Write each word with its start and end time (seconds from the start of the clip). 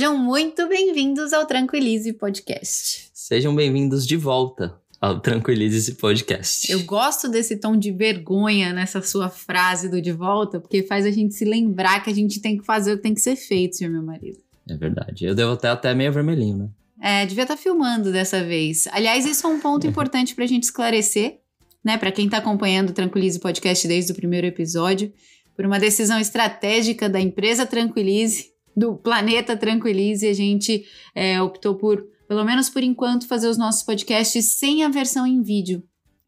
Sejam 0.00 0.16
muito 0.16 0.66
bem-vindos 0.66 1.30
ao 1.34 1.44
Tranquilize 1.44 2.10
Podcast. 2.14 3.10
Sejam 3.12 3.54
bem-vindos 3.54 4.06
de 4.06 4.16
volta 4.16 4.80
ao 4.98 5.20
Tranquilize 5.20 5.94
Podcast. 5.94 6.72
Eu 6.72 6.84
gosto 6.84 7.28
desse 7.28 7.58
tom 7.58 7.76
de 7.76 7.92
vergonha 7.92 8.72
nessa 8.72 9.02
sua 9.02 9.28
frase 9.28 9.90
do 9.90 10.00
de 10.00 10.10
volta, 10.10 10.58
porque 10.58 10.82
faz 10.82 11.04
a 11.04 11.10
gente 11.10 11.34
se 11.34 11.44
lembrar 11.44 12.02
que 12.02 12.08
a 12.08 12.14
gente 12.14 12.40
tem 12.40 12.56
que 12.56 12.64
fazer 12.64 12.94
o 12.94 12.96
que 12.96 13.02
tem 13.02 13.12
que 13.12 13.20
ser 13.20 13.36
feito, 13.36 13.76
senhor 13.76 13.90
meu 13.90 14.02
marido. 14.02 14.38
É 14.66 14.74
verdade. 14.74 15.26
Eu 15.26 15.34
devo 15.34 15.52
até 15.52 15.68
até 15.68 15.94
meio 15.94 16.10
vermelhinho, 16.10 16.56
né? 16.56 16.68
É, 16.98 17.26
devia 17.26 17.44
estar 17.44 17.58
filmando 17.58 18.10
dessa 18.10 18.42
vez. 18.42 18.88
Aliás, 18.92 19.26
isso 19.26 19.46
é 19.46 19.50
um 19.50 19.60
ponto 19.60 19.84
importante 19.86 20.34
para 20.34 20.44
a 20.44 20.48
gente 20.48 20.62
esclarecer, 20.62 21.40
né? 21.84 21.98
Para 21.98 22.10
quem 22.10 22.24
está 22.24 22.38
acompanhando 22.38 22.88
o 22.88 22.94
Tranquilize 22.94 23.38
Podcast 23.38 23.86
desde 23.86 24.12
o 24.12 24.14
primeiro 24.14 24.46
episódio, 24.46 25.12
por 25.54 25.66
uma 25.66 25.78
decisão 25.78 26.18
estratégica 26.18 27.06
da 27.06 27.20
empresa 27.20 27.66
Tranquilize, 27.66 28.49
do 28.76 28.96
planeta 28.96 29.56
Tranquilize, 29.56 30.26
a 30.26 30.32
gente 30.32 30.84
é, 31.14 31.40
optou 31.40 31.74
por, 31.74 32.06
pelo 32.28 32.44
menos 32.44 32.68
por 32.68 32.82
enquanto, 32.82 33.26
fazer 33.26 33.48
os 33.48 33.58
nossos 33.58 33.82
podcasts 33.82 34.44
sem 34.44 34.84
a 34.84 34.88
versão 34.88 35.26
em 35.26 35.42
vídeo. 35.42 35.82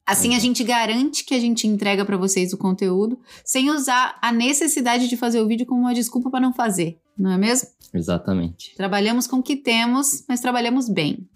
Assim 0.04 0.34
a 0.34 0.38
gente 0.38 0.64
garante 0.64 1.24
que 1.24 1.32
a 1.32 1.38
gente 1.38 1.66
entrega 1.66 2.04
para 2.04 2.16
vocês 2.16 2.52
o 2.52 2.58
conteúdo 2.58 3.20
sem 3.44 3.70
usar 3.70 4.18
a 4.20 4.32
necessidade 4.32 5.08
de 5.08 5.16
fazer 5.16 5.40
o 5.40 5.46
vídeo 5.46 5.64
como 5.64 5.82
uma 5.82 5.94
desculpa 5.94 6.28
para 6.28 6.40
não 6.40 6.52
fazer, 6.52 6.98
não 7.16 7.30
é 7.30 7.38
mesmo? 7.38 7.68
Exatamente. 7.94 8.74
Trabalhamos 8.74 9.28
com 9.28 9.36
o 9.36 9.42
que 9.42 9.54
temos, 9.54 10.24
mas 10.28 10.40
trabalhamos 10.40 10.88
bem. 10.88 11.28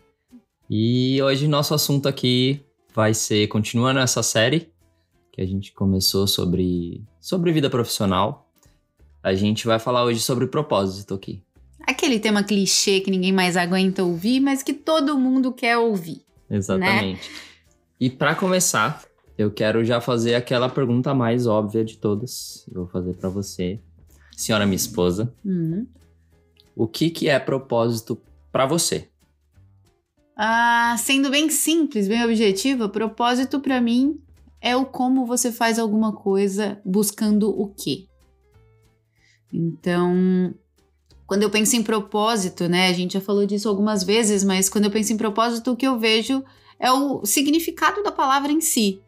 E 0.68 1.22
hoje 1.22 1.46
nosso 1.46 1.74
assunto 1.74 2.08
aqui 2.08 2.60
vai 2.92 3.14
ser 3.14 3.46
continuando 3.46 4.00
essa 4.00 4.22
série 4.22 4.72
que 5.32 5.40
a 5.40 5.46
gente 5.46 5.72
começou 5.72 6.26
sobre 6.26 7.04
sobre 7.20 7.52
vida 7.52 7.70
profissional 7.70 8.45
a 9.26 9.34
gente 9.34 9.66
vai 9.66 9.80
falar 9.80 10.04
hoje 10.04 10.20
sobre 10.20 10.46
propósito 10.46 11.12
aqui. 11.12 11.42
Aquele 11.80 12.20
tema 12.20 12.44
clichê 12.44 13.00
que 13.00 13.10
ninguém 13.10 13.32
mais 13.32 13.56
aguenta 13.56 14.04
ouvir, 14.04 14.38
mas 14.38 14.62
que 14.62 14.72
todo 14.72 15.18
mundo 15.18 15.52
quer 15.52 15.76
ouvir. 15.76 16.22
Né? 16.48 16.56
Exatamente. 16.58 17.28
Né? 17.28 17.36
E 17.98 18.08
para 18.08 18.36
começar, 18.36 19.02
eu 19.36 19.50
quero 19.50 19.84
já 19.84 20.00
fazer 20.00 20.36
aquela 20.36 20.68
pergunta 20.68 21.12
mais 21.12 21.44
óbvia 21.44 21.84
de 21.84 21.98
todas. 21.98 22.64
Eu 22.68 22.82
vou 22.82 22.86
fazer 22.86 23.14
para 23.14 23.28
você, 23.28 23.80
senhora 24.36 24.64
minha 24.64 24.76
esposa. 24.76 25.34
Uhum. 25.44 25.88
O 26.76 26.86
que 26.86 27.10
que 27.10 27.28
é 27.28 27.36
propósito 27.40 28.16
para 28.52 28.64
você? 28.64 29.08
Ah, 30.36 30.94
sendo 31.00 31.30
bem 31.30 31.50
simples, 31.50 32.06
bem 32.06 32.24
objetiva, 32.24 32.88
propósito 32.88 33.58
para 33.58 33.80
mim 33.80 34.20
é 34.60 34.76
o 34.76 34.86
como 34.86 35.26
você 35.26 35.50
faz 35.50 35.80
alguma 35.80 36.12
coisa 36.12 36.80
buscando 36.84 37.50
o 37.50 37.74
quê. 37.74 38.06
Então, 39.52 40.54
quando 41.26 41.42
eu 41.42 41.50
penso 41.50 41.76
em 41.76 41.82
propósito, 41.82 42.68
né? 42.68 42.88
A 42.88 42.92
gente 42.92 43.14
já 43.14 43.20
falou 43.20 43.46
disso 43.46 43.68
algumas 43.68 44.04
vezes, 44.04 44.44
mas 44.44 44.68
quando 44.68 44.84
eu 44.84 44.90
penso 44.90 45.12
em 45.12 45.16
propósito, 45.16 45.72
o 45.72 45.76
que 45.76 45.86
eu 45.86 45.98
vejo 45.98 46.42
é 46.78 46.90
o 46.92 47.24
significado 47.24 48.02
da 48.02 48.12
palavra 48.12 48.52
em 48.52 48.60
si, 48.60 49.00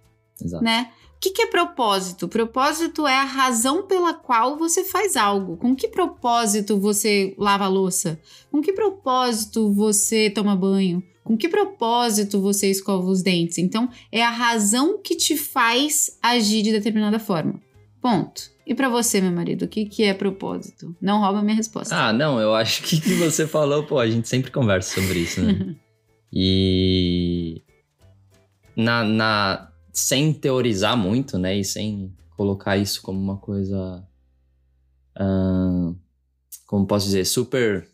Exato. 0.43 0.65
né? 0.65 0.91
O 1.17 1.21
que, 1.21 1.31
que, 1.31 1.43
é 1.43 1.47
propósito? 1.47 2.29
Propósito 2.29 3.05
é 3.05 3.17
a 3.17 3.25
razão 3.25 3.89
pela 3.89 4.15
qual 4.15 4.57
você 4.57 4.85
faz 4.85 5.17
algo. 5.17 5.57
Com 5.57 5.75
que 5.75 5.89
propósito 5.89 6.79
você 6.79 7.35
lava 7.37 7.65
a 7.65 7.69
louça? 7.69 8.21
Com 8.53 8.61
que 8.61 8.73
propósito 8.73 9.73
você 9.73 10.31
toma 10.31 10.55
banho? 10.55 11.03
Com 11.25 11.37
que 11.37 11.49
propósito 11.49 12.41
você 12.41 12.71
escova 12.71 13.11
os 13.11 13.21
dentes? 13.21 13.59
Então, 13.59 13.91
é 14.13 14.23
a 14.23 14.31
razão 14.31 14.97
que 15.03 15.17
te 15.17 15.37
faz 15.37 16.17
agir 16.23 16.63
de 16.63 16.71
determinada 16.71 17.19
forma. 17.19 17.61
Ponto. 18.01 18.53
E 18.69 18.75
para 18.75 18.91
você, 18.91 19.19
meu 19.19 19.33
marido, 19.33 19.65
o 19.65 19.69
que, 19.69 19.87
que 19.87 20.05
é 20.05 20.13
propósito? 20.13 20.95
Não 21.01 21.21
rouba 21.21 21.41
minha 21.41 21.57
resposta. 21.57 21.97
Ah, 21.97 22.13
não, 22.13 22.39
eu 22.39 22.55
acho 22.55 22.83
que 22.83 23.01
que 23.01 23.15
você 23.15 23.47
falou, 23.49 23.85
pô, 23.85 23.99
a 23.99 24.07
gente 24.07 24.29
sempre 24.29 24.51
conversa 24.51 25.01
sobre 25.01 25.21
isso, 25.21 25.41
né? 25.41 25.75
e 26.31 27.63
na, 28.77 29.03
na 29.03 29.73
sem 29.91 30.35
teorizar 30.35 30.99
muito, 30.99 31.39
né, 31.39 31.57
e 31.57 31.65
sem 31.65 32.15
colocar 32.37 32.77
isso 32.77 33.01
como 33.01 33.19
uma 33.19 33.39
coisa 33.39 34.07
uh, 35.19 35.97
como 36.67 36.87
posso 36.87 37.07
dizer, 37.07 37.25
super 37.25 37.89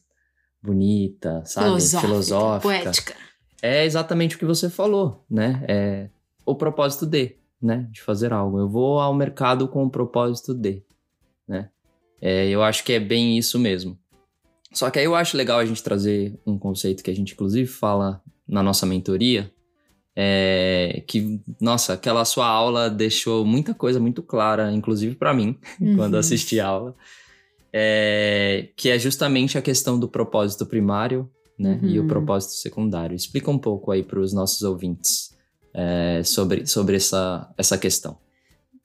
bonita, 0.61 1.45
sabe, 1.47 1.67
filosófica, 1.69 2.01
filosófica, 2.01 2.63
poética. 2.63 3.15
É 3.63 3.85
exatamente 3.85 4.35
o 4.35 4.39
que 4.41 4.45
você 4.45 4.69
falou, 4.69 5.25
né? 5.31 5.65
É 5.69 6.11
o 6.45 6.57
propósito 6.57 7.07
de 7.07 7.37
né, 7.61 7.89
de 7.91 8.03
fazer 8.03 8.33
algo. 8.33 8.59
Eu 8.59 8.69
vou 8.69 9.01
ao 9.01 9.15
mercado 9.15 9.69
com 9.69 9.85
o 9.85 9.91
propósito 9.91 10.55
de, 10.55 10.83
né? 11.47 11.71
É, 12.21 12.49
eu 12.49 12.63
acho 12.63 12.85
que 12.85 12.93
é 12.93 13.01
bem 13.01 13.37
isso 13.37 13.59
mesmo. 13.59 13.99
Só 14.73 14.91
que 14.91 14.99
aí 14.99 15.05
eu 15.05 15.15
acho 15.15 15.37
legal 15.37 15.59
a 15.59 15.65
gente 15.65 15.83
trazer 15.83 16.39
um 16.47 16.59
conceito 16.59 17.03
que 17.03 17.11
a 17.11 17.15
gente 17.15 17.33
inclusive 17.35 17.67
fala 17.67 18.21
na 18.47 18.63
nossa 18.63 18.85
mentoria, 18.85 19.51
é, 20.17 21.03
que, 21.07 21.41
nossa, 21.61 21.95
aquela 21.95 22.25
sua 22.25 22.47
aula 22.47 22.89
deixou 22.89 23.45
muita 23.45 23.75
coisa 23.75 23.99
muito 23.99 24.23
clara, 24.23 24.73
inclusive 24.73 25.17
para 25.17 25.35
mim, 25.35 25.59
uhum. 25.81 25.97
quando 25.97 26.17
assisti 26.17 26.61
a 26.61 26.67
aula, 26.67 26.95
é, 27.73 28.69
que 28.77 28.91
é 28.91 28.99
justamente 28.99 29.59
a 29.59 29.63
questão 29.63 29.99
do 29.99 30.09
propósito 30.09 30.65
primário 30.67 31.29
né, 31.59 31.81
uhum. 31.83 31.89
e 31.89 31.99
o 31.99 32.03
uhum. 32.03 32.09
propósito 32.09 32.53
secundário. 32.55 33.17
Explica 33.17 33.51
um 33.51 33.59
pouco 33.59 33.91
aí 33.91 34.03
para 34.03 34.21
os 34.21 34.33
nossos 34.33 34.63
ouvintes 34.63 35.35
é, 35.75 36.23
sobre, 36.25 36.67
sobre 36.67 36.97
essa, 36.97 37.53
essa 37.59 37.77
questão. 37.77 38.17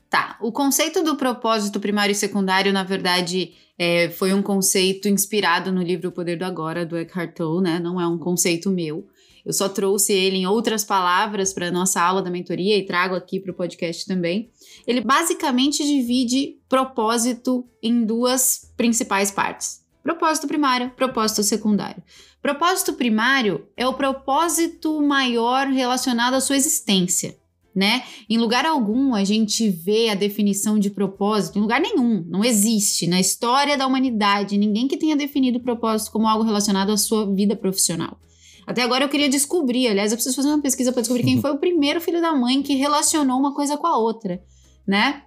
Tá, 0.09 0.37
o 0.41 0.51
conceito 0.51 1.03
do 1.03 1.15
propósito 1.15 1.79
primário 1.79 2.13
e 2.13 2.15
secundário, 2.15 2.73
na 2.73 2.83
verdade, 2.83 3.53
é, 3.77 4.09
foi 4.09 4.33
um 4.33 4.41
conceito 4.41 5.07
inspirado 5.07 5.71
no 5.71 5.83
livro 5.83 6.09
O 6.09 6.11
Poder 6.11 6.37
do 6.37 6.43
Agora, 6.43 6.85
do 6.85 6.97
Eckhart 6.97 7.35
Tolle, 7.35 7.63
né? 7.63 7.79
Não 7.79 8.01
é 8.01 8.07
um 8.07 8.17
conceito 8.17 8.71
meu. 8.71 9.07
Eu 9.45 9.53
só 9.53 9.69
trouxe 9.69 10.13
ele 10.13 10.37
em 10.37 10.47
outras 10.47 10.83
palavras 10.83 11.53
para 11.53 11.71
nossa 11.71 12.01
aula 12.01 12.21
da 12.21 12.29
mentoria 12.29 12.77
e 12.77 12.85
trago 12.85 13.15
aqui 13.15 13.39
para 13.39 13.51
o 13.51 13.55
podcast 13.55 14.05
também. 14.05 14.49
Ele 14.85 15.01
basicamente 15.01 15.83
divide 15.83 16.57
propósito 16.67 17.65
em 17.81 18.03
duas 18.05 18.71
principais 18.75 19.31
partes: 19.31 19.78
propósito 20.03 20.47
primário, 20.47 20.91
propósito 20.91 21.43
secundário. 21.43 22.01
Propósito 22.41 22.93
primário 22.93 23.67
é 23.75 23.87
o 23.87 23.93
propósito 23.93 25.01
maior 25.01 25.67
relacionado 25.67 26.35
à 26.35 26.41
sua 26.41 26.57
existência. 26.57 27.37
Né? 27.75 28.03
Em 28.29 28.37
lugar 28.37 28.65
algum 28.65 29.13
a 29.13 29.23
gente 29.23 29.69
vê 29.69 30.09
a 30.09 30.15
definição 30.15 30.79
de 30.79 30.89
propósito, 30.89 31.57
em 31.57 31.61
lugar 31.61 31.79
nenhum, 31.79 32.25
não 32.27 32.43
existe 32.43 33.07
na 33.07 33.19
história 33.19 33.77
da 33.77 33.85
humanidade 33.85 34.57
ninguém 34.57 34.87
que 34.87 34.97
tenha 34.97 35.15
definido 35.15 35.59
propósito 35.59 36.11
como 36.11 36.27
algo 36.27 36.43
relacionado 36.43 36.91
à 36.91 36.97
sua 36.97 37.31
vida 37.31 37.55
profissional. 37.55 38.19
Até 38.65 38.83
agora 38.83 39.05
eu 39.05 39.09
queria 39.09 39.29
descobrir, 39.29 39.87
aliás, 39.87 40.11
eu 40.11 40.17
preciso 40.17 40.35
fazer 40.35 40.49
uma 40.49 40.61
pesquisa 40.61 40.91
para 40.91 41.01
descobrir 41.01 41.23
quem 41.23 41.39
foi 41.39 41.51
o 41.51 41.57
primeiro 41.57 42.01
filho 42.01 42.21
da 42.21 42.33
mãe 42.35 42.61
que 42.61 42.75
relacionou 42.75 43.39
uma 43.39 43.53
coisa 43.53 43.77
com 43.77 43.87
a 43.87 43.97
outra, 43.97 44.43
né? 44.85 45.23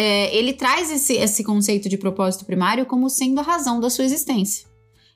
É, 0.00 0.32
ele 0.32 0.52
traz 0.52 0.92
esse, 0.92 1.14
esse 1.14 1.42
conceito 1.42 1.88
de 1.88 1.98
propósito 1.98 2.44
primário 2.44 2.86
como 2.86 3.10
sendo 3.10 3.40
a 3.40 3.42
razão 3.42 3.80
da 3.80 3.90
sua 3.90 4.04
existência. 4.04 4.64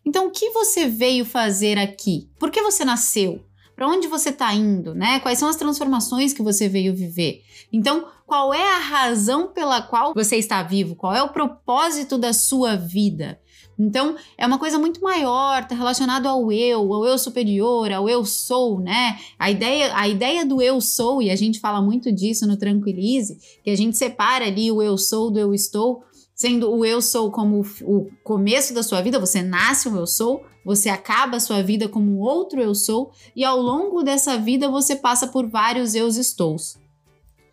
Então, 0.04 0.26
o 0.26 0.31
que 0.32 0.50
você 0.50 0.88
veio 0.88 1.25
fazer 1.25 1.78
aqui? 1.78 2.28
Por 2.37 2.50
que 2.50 2.60
você 2.60 2.84
nasceu? 2.84 3.44
Para 3.76 3.87
onde 3.87 4.09
você 4.09 4.31
está 4.31 4.53
indo, 4.53 4.93
né? 4.93 5.20
Quais 5.20 5.38
são 5.38 5.48
as 5.48 5.54
transformações 5.54 6.32
que 6.32 6.43
você 6.43 6.69
veio 6.69 6.97
viver? 6.97 7.44
Então, 7.72 8.09
qual 8.26 8.53
é 8.53 8.75
a 8.75 8.81
razão 8.81 9.53
pela 9.53 9.81
qual 9.81 10.12
você 10.15 10.34
está 10.34 10.65
vivo? 10.65 10.97
Qual 10.97 11.14
é 11.14 11.22
o 11.22 11.28
propósito 11.28 12.19
da 12.19 12.32
sua 12.32 12.75
vida? 12.75 13.38
Então, 13.78 14.16
é 14.36 14.46
uma 14.46 14.58
coisa 14.58 14.78
muito 14.78 15.00
maior, 15.02 15.66
tá 15.66 15.74
relacionado 15.74 16.26
ao 16.26 16.52
eu, 16.52 16.92
ao 16.92 17.06
eu 17.06 17.19
superior, 17.19 17.90
ao 17.90 18.08
eu 18.08 18.24
sou, 18.24 18.80
né? 18.80 19.19
A 19.38 19.50
ideia, 19.50 19.96
a 19.96 20.06
ideia 20.06 20.44
do 20.44 20.60
eu 20.60 20.80
sou, 20.80 21.22
e 21.22 21.30
a 21.30 21.36
gente 21.36 21.58
fala 21.58 21.80
muito 21.80 22.12
disso 22.12 22.46
no 22.46 22.56
Tranquilize, 22.56 23.36
que 23.64 23.70
a 23.70 23.76
gente 23.76 23.96
separa 23.96 24.46
ali 24.46 24.70
o 24.70 24.82
eu 24.82 24.96
sou 24.98 25.30
do 25.30 25.38
eu 25.38 25.54
estou, 25.54 26.02
sendo 26.34 26.70
o 26.70 26.84
eu 26.84 27.00
sou 27.00 27.30
como 27.30 27.64
o 27.82 28.08
começo 28.22 28.74
da 28.74 28.82
sua 28.82 29.00
vida, 29.00 29.19
você 29.19 29.42
nasce 29.42 29.88
um 29.88 29.96
eu 29.96 30.06
sou, 30.06 30.44
você 30.64 30.88
acaba 30.88 31.36
a 31.36 31.40
sua 31.40 31.62
vida 31.62 31.88
como 31.88 32.18
outro 32.18 32.60
eu 32.60 32.75
sou, 32.75 33.10
e 33.34 33.44
ao 33.44 33.60
longo 33.60 34.02
dessa 34.02 34.38
vida 34.38 34.68
você 34.68 34.96
passa 34.96 35.26
por 35.26 35.48
vários 35.48 35.94
eu 35.94 36.08
estou. 36.08 36.56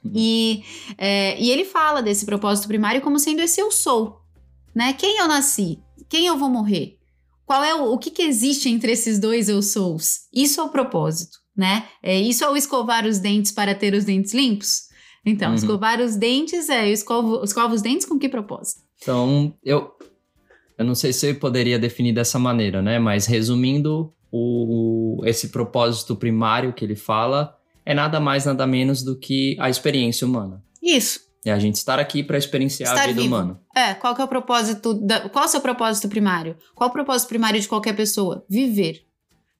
Uhum. 0.03 0.11
E, 0.15 0.63
é, 0.97 1.39
e 1.41 1.49
ele 1.51 1.65
fala 1.65 2.01
desse 2.01 2.25
propósito 2.25 2.67
primário 2.67 3.01
como 3.01 3.19
sendo 3.19 3.41
esse 3.41 3.59
eu 3.59 3.71
sou, 3.71 4.21
né? 4.73 4.93
Quem 4.93 5.17
eu 5.17 5.27
nasci? 5.27 5.79
Quem 6.09 6.25
eu 6.25 6.37
vou 6.37 6.49
morrer? 6.49 6.97
Qual 7.45 7.63
é 7.63 7.73
o, 7.73 7.93
o 7.93 7.97
que, 7.97 8.11
que 8.11 8.21
existe 8.21 8.67
entre 8.67 8.91
esses 8.91 9.19
dois 9.19 9.47
eu 9.47 9.61
sous? 9.61 10.27
Isso 10.33 10.59
é 10.59 10.63
o 10.63 10.69
propósito, 10.69 11.37
né? 11.55 11.85
É, 12.03 12.19
isso 12.19 12.43
é 12.43 12.49
o 12.49 12.57
escovar 12.57 13.05
os 13.05 13.19
dentes 13.19 13.51
para 13.51 13.73
ter 13.73 13.93
os 13.93 14.03
dentes 14.03 14.33
limpos? 14.33 14.89
Então, 15.25 15.49
uhum. 15.49 15.55
escovar 15.55 16.01
os 16.01 16.15
dentes 16.15 16.69
é 16.69 16.89
eu 16.89 16.93
escovo, 16.93 17.43
escovo 17.43 17.73
os 17.73 17.81
dentes 17.81 18.05
com 18.05 18.17
que 18.17 18.27
propósito? 18.27 18.81
Então, 19.01 19.53
eu, 19.63 19.91
eu 20.77 20.85
não 20.85 20.95
sei 20.95 21.13
se 21.13 21.29
eu 21.29 21.35
poderia 21.35 21.77
definir 21.77 22.13
dessa 22.13 22.39
maneira, 22.39 22.81
né? 22.81 22.99
Mas 22.99 23.25
resumindo, 23.25 24.13
o, 24.31 25.21
esse 25.25 25.49
propósito 25.49 26.15
primário 26.15 26.73
que 26.73 26.85
ele 26.85 26.95
fala 26.95 27.57
é 27.85 27.93
nada 27.93 28.19
mais, 28.19 28.45
nada 28.45 28.65
menos 28.67 29.03
do 29.03 29.17
que 29.17 29.57
a 29.59 29.69
experiência 29.69 30.25
humana. 30.25 30.63
Isso. 30.81 31.28
É 31.45 31.51
a 31.51 31.59
gente 31.59 31.75
estar 31.75 31.99
aqui 31.99 32.21
para 32.21 32.37
experienciar 32.37 32.91
Estar 32.91 33.03
a 33.03 33.07
vida 33.07 33.21
vivo. 33.21 33.33
humana. 33.33 33.61
É, 33.75 33.93
qual 33.93 34.13
que 34.13 34.21
é 34.21 34.25
o 34.25 34.27
propósito, 34.27 34.93
da, 34.93 35.29
qual 35.29 35.45
é 35.45 35.47
o 35.47 35.49
seu 35.49 35.61
propósito 35.61 36.09
primário? 36.09 36.57
Qual 36.75 36.89
o 36.89 36.93
propósito 36.93 37.29
primário 37.29 37.59
de 37.59 37.67
qualquer 37.67 37.95
pessoa? 37.95 38.45
Viver, 38.49 39.05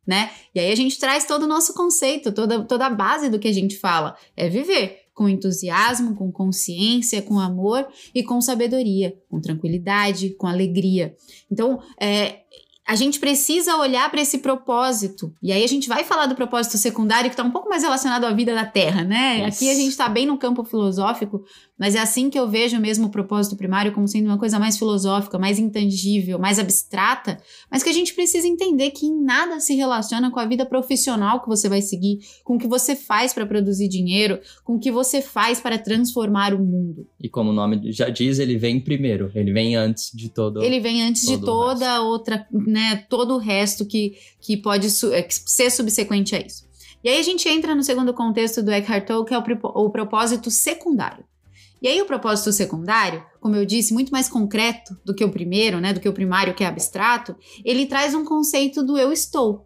né? 0.06 0.30
E 0.54 0.60
aí 0.60 0.72
a 0.72 0.76
gente 0.76 1.00
traz 1.00 1.26
todo 1.26 1.44
o 1.44 1.48
nosso 1.48 1.74
conceito, 1.74 2.34
toda, 2.34 2.66
toda 2.66 2.86
a 2.86 2.90
base 2.90 3.30
do 3.30 3.40
que 3.40 3.48
a 3.48 3.54
gente 3.54 3.78
fala, 3.78 4.16
é 4.36 4.50
viver 4.50 5.10
com 5.14 5.28
entusiasmo, 5.28 6.16
com 6.16 6.32
consciência, 6.32 7.22
com 7.22 7.40
amor 7.40 7.88
e 8.16 8.24
com 8.24 8.40
sabedoria, 8.40 9.14
com 9.30 9.40
tranquilidade, 9.40 10.30
com 10.32 10.48
alegria. 10.48 11.14
Então, 11.52 11.82
é, 12.00 12.40
a 12.90 12.96
gente 12.96 13.20
precisa 13.20 13.76
olhar 13.76 14.10
para 14.10 14.20
esse 14.20 14.40
propósito. 14.40 15.32
E 15.44 15.52
aí 15.52 15.64
a 15.64 15.68
gente 15.68 15.88
vai 15.88 16.04
falar 16.04 16.26
do 16.26 16.34
propósito 16.34 16.76
secundário, 16.76 17.30
que 17.30 17.34
está 17.34 17.44
um 17.44 17.52
pouco 17.52 17.70
mais 17.70 17.84
relacionado 17.84 18.24
à 18.24 18.32
vida 18.32 18.56
da 18.56 18.66
Terra, 18.66 19.04
né? 19.04 19.46
Aqui 19.46 19.70
a 19.70 19.76
gente 19.76 19.90
está 19.90 20.10
bem 20.10 20.26
no 20.26 20.40
campo 20.40 20.64
filosófico, 20.64 21.44
mas 21.80 21.96
é 21.96 22.00
assim 22.00 22.30
que 22.30 22.38
eu 22.38 22.48
vejo 22.50 22.78
mesmo 22.80 23.08
o 23.08 23.10
propósito 23.10 23.56
primário 23.56 23.94
como 23.94 24.08
sendo 24.08 24.26
uma 24.26 24.38
coisa 24.38 24.60
mais 24.60 24.78
filosófica, 24.78 25.40
mais 25.40 25.58
intangível, 25.58 26.38
mais 26.38 26.60
abstrata, 26.60 27.40
mas 27.72 27.82
que 27.82 27.90
a 27.90 27.94
gente 27.94 28.14
precisa 28.14 28.48
entender 28.48 28.92
que 28.92 29.06
em 29.06 29.24
nada 29.24 29.60
se 29.62 29.74
relaciona 29.76 30.30
com 30.30 30.40
a 30.40 30.46
vida 30.46 30.66
profissional 30.66 31.42
que 31.42 31.48
você 31.48 31.70
vai 31.70 31.82
seguir, 31.82 32.20
com 32.44 32.56
o 32.56 32.60
que 32.60 32.68
você 32.68 32.96
faz 32.96 33.34
para 33.34 33.46
produzir 33.46 33.88
dinheiro, 33.88 34.40
com 34.64 34.76
o 34.76 34.80
que 34.80 34.92
você 34.92 35.22
faz 35.22 35.60
para 35.62 35.78
transformar 35.78 36.54
o 36.54 36.60
mundo. 36.60 37.08
E 37.20 37.30
como 37.30 37.52
o 37.52 37.54
nome 37.54 37.92
já 37.92 38.10
diz, 38.10 38.40
ele 38.40 38.58
vem 38.58 38.80
primeiro, 38.82 39.32
ele 39.34 39.54
vem 39.54 39.76
antes 39.76 40.12
de 40.14 40.30
todo. 40.30 40.62
Ele 40.62 40.80
vem 40.82 41.02
antes 41.04 41.22
de 41.26 41.38
todo 41.38 41.46
toda 41.70 42.02
outra, 42.02 42.46
né, 42.52 43.06
todo 43.10 43.36
o 43.36 43.38
resto 43.38 43.86
que, 43.86 44.14
que 44.42 44.58
pode 44.58 44.90
su- 44.92 45.14
é, 45.14 45.26
ser 45.30 45.70
subsequente 45.72 46.36
a 46.36 46.40
isso. 46.46 46.68
E 47.04 47.08
aí 47.08 47.18
a 47.20 47.24
gente 47.24 47.48
entra 47.48 47.74
no 47.74 47.82
segundo 47.84 48.14
contexto 48.14 48.62
do 48.62 48.72
Eckhart 48.72 49.06
Tolle, 49.08 49.26
que 49.26 49.34
é 49.34 49.38
o, 49.38 49.44
o 49.86 49.90
propósito 49.90 50.52
secundário. 50.52 51.24
E 51.82 51.88
aí 51.88 52.02
o 52.02 52.06
propósito 52.06 52.52
secundário, 52.52 53.24
como 53.40 53.56
eu 53.56 53.66
disse, 53.66 53.94
muito 53.94 54.12
mais 54.12 54.28
concreto 54.28 54.98
do 55.06 55.14
que 55.14 55.24
o 55.24 55.32
primeiro, 55.32 55.80
né, 55.80 55.94
do 55.94 56.00
que 56.00 56.10
o 56.10 56.14
primário 56.14 56.54
que 56.54 56.64
é 56.64 56.68
abstrato, 56.68 57.36
ele 57.64 57.86
traz 57.86 58.14
um 58.14 58.26
conceito 58.26 58.84
do 58.84 58.98
eu 58.98 59.12
estou. 59.12 59.66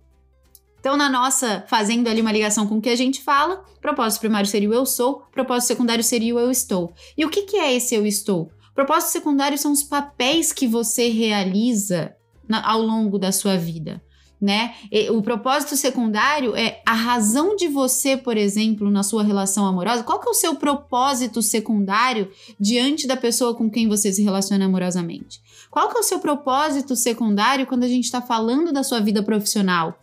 Então, 0.80 0.98
na 0.98 1.10
nossa, 1.10 1.64
fazendo 1.68 2.08
ali 2.10 2.20
uma 2.22 2.32
ligação 2.32 2.68
com 2.68 2.78
o 2.78 2.82
que 2.82 2.90
a 2.90 2.96
gente 2.96 3.22
fala, 3.22 3.64
propósito 3.82 4.20
primário 4.20 4.50
seria 4.50 4.70
o 4.70 4.74
eu 4.74 4.86
sou, 4.86 5.24
propósito 5.32 5.70
secundário 5.70 6.04
seria 6.04 6.36
o 6.36 6.40
eu 6.40 6.52
estou. 6.52 6.94
E 7.18 7.26
o 7.26 7.30
que, 7.30 7.44
que 7.44 7.56
é 7.58 7.74
esse 7.74 7.96
eu 7.96 8.06
estou? 8.06 8.52
Propósito 8.76 9.12
secundário 9.12 9.58
são 9.58 9.72
os 9.72 9.82
papéis 9.82 10.52
que 10.52 10.68
você 10.68 11.08
realiza 11.08 12.14
na- 12.48 12.68
ao 12.70 12.82
longo 12.82 13.18
da 13.18 13.32
sua 13.32 13.56
vida. 13.58 14.04
Né? 14.44 14.76
O 15.12 15.22
propósito 15.22 15.78
secundário 15.78 16.54
é 16.54 16.82
a 16.86 16.92
razão 16.92 17.56
de 17.56 17.70
você, 17.70 18.18
por 18.18 18.36
exemplo, 18.36 18.92
na 18.92 19.02
sua 19.02 19.24
relação 19.24 19.66
amorosa. 19.66 20.04
Qual 20.04 20.20
que 20.20 20.28
é 20.28 20.32
o 20.32 20.34
seu 20.34 20.56
propósito 20.56 21.42
secundário 21.42 22.30
diante 22.60 23.08
da 23.08 23.16
pessoa 23.16 23.56
com 23.56 23.70
quem 23.70 23.88
você 23.88 24.12
se 24.12 24.22
relaciona 24.22 24.66
amorosamente? 24.66 25.42
Qual 25.72 25.88
que 25.90 25.96
é 25.96 26.02
o 26.02 26.04
seu 26.04 26.20
propósito 26.20 26.94
secundário 26.94 27.66
quando 27.66 27.86
a 27.86 27.88
gente 27.88 28.04
está 28.04 28.22
falando 28.22 28.74
da 28.74 28.84
sua 28.84 29.00
vida 29.00 29.24
profissional? 29.24 29.98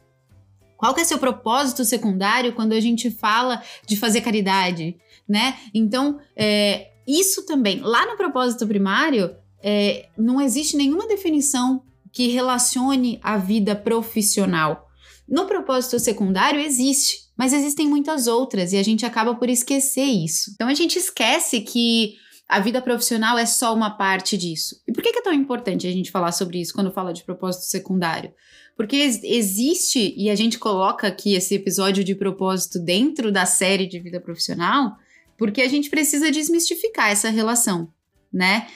Qual 0.75 0.95
que 0.95 1.03
é 1.03 1.05
seu 1.05 1.19
propósito 1.19 1.85
secundário 1.85 2.55
quando 2.55 2.73
a 2.73 2.81
gente 2.81 3.11
fala 3.11 3.63
de 3.87 3.95
fazer 3.95 4.23
caridade, 4.23 4.97
né? 5.29 5.59
Então, 5.75 6.19
é, 6.35 6.93
isso 7.07 7.45
também, 7.45 7.81
lá 7.81 8.07
no 8.07 8.17
propósito 8.17 8.67
primário, 8.67 9.37
é, 9.63 10.09
não 10.17 10.41
existe 10.41 10.79
nenhuma 10.79 11.07
definição 11.07 11.83
que 12.13 12.29
relacione 12.29 13.19
a 13.23 13.37
vida 13.37 13.75
profissional. 13.75 14.87
No 15.29 15.47
propósito 15.47 15.99
secundário 15.99 16.61
existe, 16.61 17.31
mas 17.37 17.53
existem 17.53 17.87
muitas 17.87 18.27
outras 18.27 18.73
e 18.73 18.77
a 18.77 18.83
gente 18.83 19.07
acaba 19.07 19.35
por 19.35 19.49
esquecer 19.49 20.05
isso. 20.05 20.51
Então 20.55 20.69
a 20.69 20.75
gente 20.75 20.99
esquece 20.99 21.61
que 21.61 22.15
a 22.49 22.59
vida 22.59 22.83
profissional 22.83 23.39
é 23.39 23.47
só 23.47 23.73
uma 23.73 23.91
parte 23.91 24.37
disso. 24.37 24.75
E 24.87 24.93
por 24.93 25.03
que 25.03 25.11
é 25.11 25.23
tão 25.23 25.33
importante 25.33 25.87
a 25.87 25.93
gente 25.93 26.11
falar 26.11 26.33
sobre 26.33 26.61
isso 26.61 26.75
quando 26.75 26.91
fala 26.91 27.13
de 27.13 27.23
propósito 27.23 27.65
secundário? 27.67 28.33
Porque 28.77 28.97
ex- 28.97 29.23
existe, 29.23 30.13
e 30.17 30.29
a 30.29 30.35
gente 30.35 30.59
coloca 30.59 31.07
aqui 31.07 31.35
esse 31.35 31.55
episódio 31.55 32.03
de 32.03 32.15
propósito 32.15 32.81
dentro 32.81 33.31
da 33.31 33.47
série 33.47 33.87
de 33.87 34.01
vida 34.01 34.21
profissional, 34.21 34.97
porque 35.39 35.63
a 35.63 35.69
gente 35.69 35.89
precisa 35.89 36.31
desmistificar 36.31 37.11
essa 37.11 37.31
relação, 37.31 37.93
né? 38.33 38.67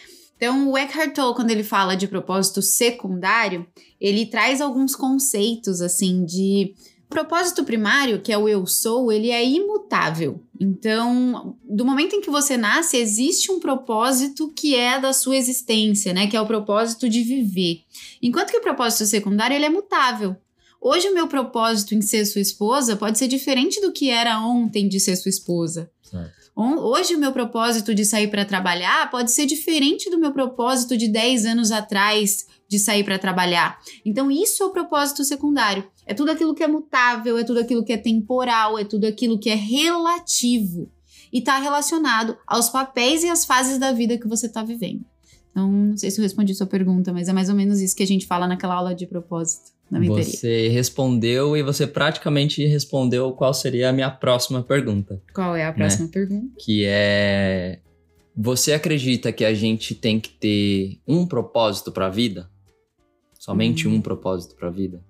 Então, 0.44 0.70
o 0.70 0.76
Eckhart 0.76 1.14
Tolle, 1.14 1.34
quando 1.34 1.50
ele 1.50 1.64
fala 1.64 1.96
de 1.96 2.06
propósito 2.06 2.60
secundário, 2.60 3.66
ele 3.98 4.26
traz 4.26 4.60
alguns 4.60 4.94
conceitos, 4.94 5.80
assim, 5.80 6.22
de 6.26 6.74
propósito 7.08 7.64
primário, 7.64 8.20
que 8.20 8.30
é 8.30 8.36
o 8.36 8.46
eu 8.46 8.66
sou, 8.66 9.10
ele 9.10 9.30
é 9.30 9.42
imutável. 9.42 10.42
Então, 10.60 11.56
do 11.64 11.82
momento 11.82 12.14
em 12.14 12.20
que 12.20 12.28
você 12.28 12.58
nasce, 12.58 12.98
existe 12.98 13.50
um 13.50 13.58
propósito 13.58 14.52
que 14.54 14.76
é 14.76 15.00
da 15.00 15.14
sua 15.14 15.34
existência, 15.34 16.12
né? 16.12 16.26
Que 16.26 16.36
é 16.36 16.40
o 16.42 16.46
propósito 16.46 17.08
de 17.08 17.22
viver. 17.22 17.80
Enquanto 18.20 18.50
que 18.50 18.58
o 18.58 18.62
propósito 18.62 19.06
secundário, 19.06 19.54
ele 19.54 19.64
é 19.64 19.70
mutável. 19.70 20.36
Hoje, 20.78 21.08
o 21.08 21.14
meu 21.14 21.26
propósito 21.26 21.94
em 21.94 22.02
ser 22.02 22.26
sua 22.26 22.42
esposa 22.42 22.96
pode 22.96 23.18
ser 23.18 23.28
diferente 23.28 23.80
do 23.80 23.92
que 23.92 24.10
era 24.10 24.38
ontem 24.40 24.88
de 24.88 25.00
ser 25.00 25.16
sua 25.16 25.30
esposa. 25.30 25.90
Certo. 26.02 26.43
Hoje, 26.56 27.16
o 27.16 27.18
meu 27.18 27.32
propósito 27.32 27.92
de 27.92 28.04
sair 28.04 28.28
para 28.28 28.44
trabalhar 28.44 29.10
pode 29.10 29.32
ser 29.32 29.44
diferente 29.44 30.08
do 30.08 30.20
meu 30.20 30.32
propósito 30.32 30.96
de 30.96 31.08
10 31.08 31.46
anos 31.46 31.72
atrás 31.72 32.46
de 32.68 32.78
sair 32.78 33.02
para 33.02 33.18
trabalhar. 33.18 33.78
Então, 34.04 34.30
isso 34.30 34.62
é 34.62 34.66
o 34.66 34.70
propósito 34.70 35.24
secundário. 35.24 35.84
É 36.06 36.14
tudo 36.14 36.30
aquilo 36.30 36.54
que 36.54 36.62
é 36.62 36.68
mutável, 36.68 37.36
é 37.36 37.42
tudo 37.42 37.58
aquilo 37.58 37.84
que 37.84 37.92
é 37.92 37.96
temporal, 37.96 38.78
é 38.78 38.84
tudo 38.84 39.04
aquilo 39.04 39.38
que 39.38 39.50
é 39.50 39.56
relativo 39.56 40.88
e 41.32 41.38
está 41.38 41.58
relacionado 41.58 42.36
aos 42.46 42.70
papéis 42.70 43.24
e 43.24 43.28
às 43.28 43.44
fases 43.44 43.76
da 43.76 43.90
vida 43.90 44.16
que 44.16 44.28
você 44.28 44.46
está 44.46 44.62
vivendo. 44.62 45.04
Então, 45.50 45.70
não 45.70 45.96
sei 45.96 46.10
se 46.10 46.20
eu 46.20 46.22
respondi 46.22 46.54
sua 46.54 46.68
pergunta, 46.68 47.12
mas 47.12 47.28
é 47.28 47.32
mais 47.32 47.48
ou 47.48 47.56
menos 47.56 47.80
isso 47.80 47.96
que 47.96 48.02
a 48.04 48.06
gente 48.06 48.26
fala 48.26 48.46
naquela 48.46 48.74
aula 48.74 48.94
de 48.94 49.06
propósito 49.06 49.73
na 49.90 50.00
mentoria. 50.00 50.24
Você 50.24 50.68
respondeu 50.68 51.56
e 51.56 51.62
você 51.62 51.86
praticamente 51.86 52.64
respondeu 52.66 53.32
qual 53.32 53.52
seria 53.54 53.90
a 53.90 53.92
minha 53.92 54.10
próxima 54.10 54.62
pergunta, 54.62 55.20
Qual 55.34 55.54
é 55.54 55.64
a 55.64 55.72
próxima 55.72 56.08
pergunta? 56.08 56.54
que 56.58 56.84
é 56.86 57.80
você 58.36 58.72
acredita 58.72 59.30
que 59.32 59.44
a 59.44 59.54
gente 59.54 59.94
tem 59.94 60.18
que 60.18 60.30
ter 60.30 60.98
um 61.06 61.24
propósito 61.24 61.92
para 61.92 62.06
a 62.06 62.10
vida? 62.10 62.50
Somente 63.38 63.86
Hum. 63.86 63.94
um 63.96 64.00
propósito 64.00 64.56
para 64.56 64.68
a 64.68 64.70
vida? 64.72 65.00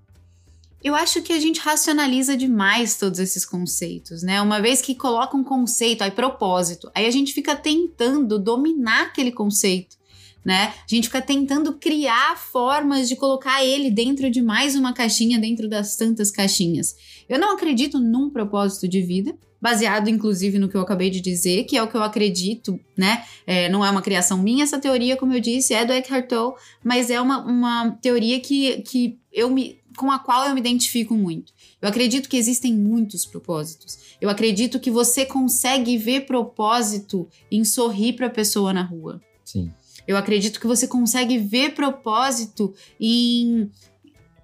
Eu 0.82 0.94
acho 0.94 1.22
que 1.22 1.32
a 1.32 1.40
gente 1.40 1.58
racionaliza 1.60 2.36
demais 2.36 2.98
todos 2.98 3.18
esses 3.18 3.46
conceitos, 3.46 4.22
né? 4.22 4.42
Uma 4.42 4.60
vez 4.60 4.82
que 4.82 4.94
coloca 4.94 5.34
um 5.34 5.42
conceito, 5.42 6.02
aí 6.02 6.10
propósito, 6.10 6.90
aí 6.94 7.06
a 7.06 7.10
gente 7.10 7.32
fica 7.32 7.56
tentando 7.56 8.38
dominar 8.38 9.04
aquele 9.04 9.32
conceito, 9.32 9.96
né? 10.44 10.74
A 10.76 10.94
gente 10.94 11.08
fica 11.08 11.22
tentando 11.22 11.72
criar 11.74 12.36
formas 12.36 13.08
de 13.08 13.16
colocar 13.16 13.64
ele 13.64 13.90
dentro 13.90 14.30
de 14.30 14.42
mais 14.42 14.76
uma 14.76 14.92
caixinha, 14.92 15.38
dentro 15.38 15.68
das 15.68 15.96
tantas 15.96 16.30
caixinhas. 16.30 16.94
Eu 17.28 17.38
não 17.38 17.54
acredito 17.54 17.98
num 17.98 18.28
propósito 18.28 18.86
de 18.86 19.00
vida, 19.00 19.34
baseado 19.60 20.08
inclusive 20.08 20.58
no 20.58 20.68
que 20.68 20.76
eu 20.76 20.82
acabei 20.82 21.08
de 21.08 21.22
dizer, 21.22 21.64
que 21.64 21.76
é 21.76 21.82
o 21.82 21.88
que 21.88 21.96
eu 21.96 22.02
acredito, 22.02 22.78
né? 22.94 23.24
É, 23.46 23.68
não 23.70 23.82
é 23.82 23.90
uma 23.90 24.02
criação 24.02 24.36
minha 24.36 24.62
essa 24.62 24.78
teoria, 24.78 25.16
como 25.16 25.32
eu 25.32 25.40
disse, 25.40 25.72
é 25.72 25.86
do 25.86 25.92
Eckhart 25.92 26.28
Tolle, 26.28 26.54
mas 26.84 27.08
é 27.08 27.18
uma, 27.18 27.42
uma 27.42 27.90
teoria 28.02 28.38
que, 28.40 28.82
que 28.82 29.18
eu 29.32 29.48
me 29.48 29.82
com 29.96 30.10
a 30.10 30.18
qual 30.18 30.48
eu 30.48 30.54
me 30.54 30.60
identifico 30.60 31.14
muito. 31.14 31.52
Eu 31.80 31.88
acredito 31.88 32.28
que 32.28 32.36
existem 32.36 32.74
muitos 32.74 33.24
propósitos. 33.24 33.98
Eu 34.20 34.28
acredito 34.28 34.80
que 34.80 34.90
você 34.90 35.24
consegue 35.24 35.96
ver 35.96 36.26
propósito 36.26 37.28
em 37.50 37.64
sorrir 37.64 38.14
para 38.14 38.26
a 38.26 38.30
pessoa 38.30 38.72
na 38.72 38.82
rua. 38.82 39.20
Sim. 39.44 39.72
Eu 40.06 40.16
acredito 40.16 40.60
que 40.60 40.66
você 40.66 40.86
consegue 40.86 41.38
ver 41.38 41.74
propósito 41.74 42.74
em, 43.00 43.70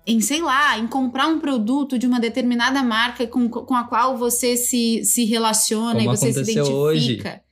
em 0.07 0.21
sei 0.21 0.41
lá, 0.41 0.79
em 0.79 0.87
comprar 0.87 1.27
um 1.27 1.39
produto 1.39 1.99
de 1.99 2.07
uma 2.07 2.19
determinada 2.19 2.83
marca 2.83 3.27
com, 3.27 3.49
com 3.49 3.75
a 3.75 3.85
qual 3.85 4.17
você 4.17 4.57
se, 4.57 5.05
se 5.05 5.25
relaciona 5.25 6.01
Como 6.01 6.13
e 6.13 6.17
você 6.17 6.33
se 6.33 6.53
identifica. 6.53 7.43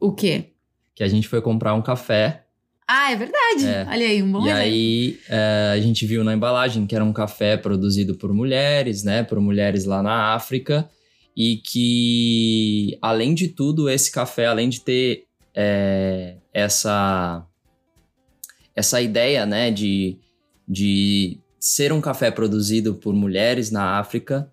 O 0.00 0.12
quê? 0.12 0.50
Que 0.94 1.02
a 1.02 1.08
gente 1.08 1.26
foi 1.26 1.40
comprar 1.40 1.74
um 1.74 1.82
café 1.82 2.44
Ah, 2.86 3.10
é 3.10 3.16
verdade. 3.16 3.66
É. 3.66 3.86
Olha 3.88 4.06
aí, 4.06 4.22
um 4.22 4.30
bom 4.30 4.40
e 4.40 4.50
exemplo. 4.50 4.60
aí 4.60 5.18
é, 5.28 5.72
a 5.72 5.80
gente 5.80 6.04
viu 6.04 6.22
na 6.22 6.34
embalagem 6.34 6.86
que 6.86 6.94
era 6.94 7.04
um 7.04 7.12
café 7.12 7.56
produzido 7.56 8.14
por 8.14 8.32
mulheres, 8.34 9.02
né? 9.02 9.22
Por 9.22 9.40
mulheres 9.40 9.86
lá 9.86 10.02
na 10.02 10.34
África. 10.34 10.88
E 11.36 11.56
que, 11.56 12.96
além 13.02 13.34
de 13.34 13.48
tudo, 13.48 13.88
esse 13.88 14.12
café, 14.12 14.46
além 14.46 14.68
de 14.68 14.82
ter 14.82 15.24
é, 15.52 16.36
essa, 16.54 17.44
essa 18.74 19.02
ideia, 19.02 19.44
né? 19.44 19.70
De, 19.70 20.16
de 20.66 21.38
ser 21.58 21.92
um 21.92 22.00
café 22.00 22.30
produzido 22.30 22.94
por 22.94 23.12
mulheres 23.12 23.70
na 23.70 23.98
África, 23.98 24.50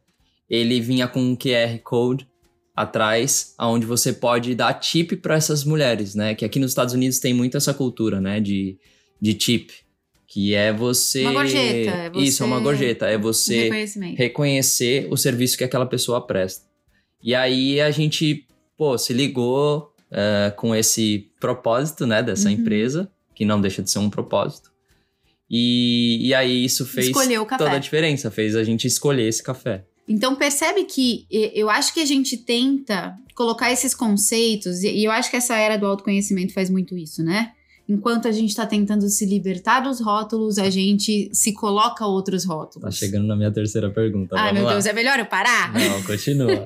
ele 0.50 0.82
vinha 0.82 1.08
com 1.08 1.22
um 1.22 1.36
QR 1.36 1.78
Code 1.84 2.28
atrás, 2.76 3.54
aonde 3.58 3.86
você 3.86 4.12
pode 4.12 4.56
dar 4.56 4.74
tip 4.74 5.12
para 5.18 5.36
essas 5.36 5.64
mulheres, 5.64 6.16
né? 6.16 6.34
Que 6.34 6.44
aqui 6.44 6.60
nos 6.60 6.72
Estados 6.72 6.94
Unidos 6.94 7.20
tem 7.20 7.34
muito 7.34 7.56
essa 7.58 7.74
cultura, 7.74 8.20
né? 8.20 8.40
De, 8.40 8.78
de 9.22 9.34
tip, 9.34 9.70
que 10.28 10.56
é 10.56 10.74
você... 10.74 11.22
Uma 11.24 11.34
gorjeta, 11.34 11.92
é 11.92 12.12
Isso, 12.16 12.42
é 12.42 12.46
uma 12.46 12.58
você- 12.58 12.64
gorjeta, 12.64 13.06
é 13.08 13.18
você 13.18 13.70
reconhecer 14.18 15.08
o 15.12 15.18
serviço 15.18 15.58
que 15.58 15.64
aquela 15.64 15.86
pessoa 15.86 16.26
presta. 16.26 16.66
E 17.22 17.36
aí 17.36 17.80
a 17.80 17.92
gente, 17.92 18.48
pô, 18.78 18.98
se 18.98 19.14
ligou 19.14 19.91
uh, 20.12 20.56
com 20.56 20.76
esse 20.76 21.32
propósito, 21.40 22.06
né, 22.06 22.22
dessa 22.22 22.48
uhum. 22.48 22.56
empresa, 22.56 23.10
que 23.34 23.46
não 23.46 23.60
deixa 23.60 23.82
de 23.82 23.90
ser 23.90 24.00
um 24.00 24.10
propósito. 24.10 24.72
E, 25.50 26.28
e 26.28 26.34
aí 26.34 26.64
isso 26.64 26.86
fez 26.86 27.12
toda 27.58 27.72
a 27.72 27.80
diferença, 27.80 28.32
fez 28.32 28.56
a 28.56 28.64
gente 28.64 28.88
escolher 28.88 29.28
esse 29.28 29.44
café. 29.44 29.86
Então 30.08 30.36
percebe 30.36 30.86
que 30.86 31.26
eu 31.30 31.70
acho 31.70 31.94
que 31.94 32.00
a 32.00 32.06
gente 32.06 32.38
tenta 32.38 33.16
colocar 33.36 33.72
esses 33.72 33.94
conceitos, 33.94 34.84
e 34.84 35.04
eu 35.04 35.12
acho 35.12 35.30
que 35.30 35.36
essa 35.36 35.56
era 35.56 35.78
do 35.78 35.86
autoconhecimento 35.86 36.54
faz 36.54 36.70
muito 36.70 36.98
isso, 36.98 37.24
né? 37.24 37.52
enquanto 37.92 38.28
a 38.28 38.32
gente 38.32 38.50
está 38.50 38.66
tentando 38.66 39.08
se 39.10 39.26
libertar 39.26 39.82
dos 39.82 40.00
rótulos, 40.00 40.58
a 40.58 40.70
gente 40.70 41.30
se 41.34 41.54
coloca 41.54 42.06
outros 42.06 42.46
rótulos. 42.46 42.84
Tá 42.84 42.92
chegando 42.92 43.28
na 43.28 43.36
minha 43.36 43.52
terceira 43.52 43.90
pergunta. 43.90 44.36
Ai, 44.40 44.54
meu 44.54 44.64
lá. 44.64 44.74
Deus, 44.74 44.86
é 44.86 44.94
melhor 44.94 45.20
eu 45.20 45.26
parar? 45.26 45.74
Não, 45.74 46.02
continua. 46.04 46.66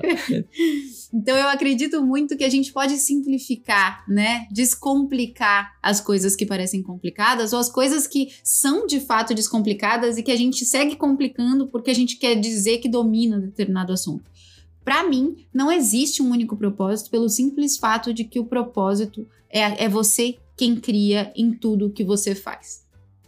então 1.12 1.36
eu 1.36 1.48
acredito 1.48 2.04
muito 2.04 2.36
que 2.36 2.44
a 2.44 2.48
gente 2.48 2.72
pode 2.72 2.96
simplificar, 2.96 4.04
né? 4.08 4.46
Descomplicar 4.50 5.76
as 5.82 6.00
coisas 6.00 6.34
que 6.34 6.46
parecem 6.46 6.82
complicadas 6.82 7.52
ou 7.52 7.58
as 7.58 7.70
coisas 7.70 8.06
que 8.06 8.34
são 8.42 8.86
de 8.86 9.00
fato 9.00 9.34
descomplicadas 9.34 10.18
e 10.18 10.22
que 10.22 10.32
a 10.32 10.36
gente 10.36 10.64
segue 10.64 10.96
complicando 10.96 11.68
porque 11.68 11.90
a 11.90 11.94
gente 11.94 12.16
quer 12.16 12.34
dizer 12.34 12.78
que 12.78 12.88
domina 12.88 13.38
determinado 13.38 13.92
assunto. 13.92 14.30
Para 14.84 15.08
mim, 15.08 15.46
não 15.52 15.70
existe 15.70 16.22
um 16.22 16.30
único 16.30 16.56
propósito 16.56 17.10
pelo 17.10 17.28
simples 17.28 17.76
fato 17.76 18.14
de 18.14 18.24
que 18.24 18.38
o 18.38 18.46
propósito 18.46 19.26
é, 19.50 19.84
é 19.84 19.88
você 19.88 20.38
quem 20.56 20.76
cria 20.76 21.32
em 21.36 21.52
tudo 21.52 21.90
que 21.90 22.04
você 22.04 22.34
faz, 22.34 22.84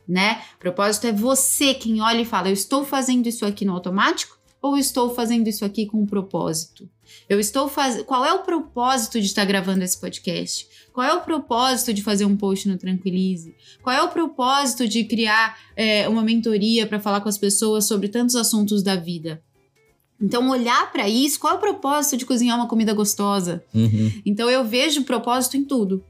né? 0.07 0.43
Propósito 0.59 1.07
é 1.07 1.13
você 1.13 1.75
quem 1.75 2.01
olha 2.01 2.21
e 2.21 2.25
fala: 2.25 2.49
eu 2.49 2.53
estou 2.53 2.85
fazendo 2.85 3.27
isso 3.27 3.45
aqui 3.45 3.65
no 3.65 3.73
automático 3.73 4.38
ou 4.61 4.77
estou 4.77 5.15
fazendo 5.15 5.49
isso 5.49 5.65
aqui 5.65 5.87
com 5.87 6.03
um 6.03 6.07
propósito? 6.07 6.89
Eu 7.29 7.39
estou 7.39 7.69
fazendo. 7.69 8.05
Qual 8.05 8.25
é 8.25 8.33
o 8.33 8.43
propósito 8.43 9.21
de 9.21 9.27
estar 9.27 9.45
gravando 9.45 9.85
esse 9.85 9.99
podcast? 9.99 10.67
Qual 10.93 11.07
é 11.07 11.13
o 11.13 11.21
propósito 11.21 11.93
de 11.93 12.03
fazer 12.03 12.25
um 12.25 12.37
post 12.37 12.69
no 12.69 12.77
Tranquilize? 12.77 13.55
Qual 13.83 13.95
é 13.95 14.03
o 14.03 14.09
propósito 14.09 14.89
de 14.89 15.05
criar 15.05 15.59
é, 15.77 16.09
uma 16.09 16.23
mentoria 16.23 16.87
para 16.87 17.01
falar 17.01 17.21
com 17.21 17.29
as 17.29 17.39
pessoas 17.39 17.87
sobre 17.87 18.09
tantos 18.09 18.35
assuntos 18.35 18.83
da 18.83 18.97
vida? 18.97 19.43
Então, 20.21 20.51
olhar 20.51 20.91
para 20.91 21.09
isso, 21.09 21.39
qual 21.39 21.55
é 21.55 21.57
o 21.57 21.61
propósito 21.61 22.17
de 22.17 22.27
cozinhar 22.27 22.57
uma 22.57 22.67
comida 22.67 22.93
gostosa? 22.93 23.65
Uhum. 23.73 24.11
Então, 24.27 24.51
eu 24.51 24.65
vejo 24.65 25.05
propósito 25.05 25.57
em 25.57 25.65
tudo. 25.65 26.05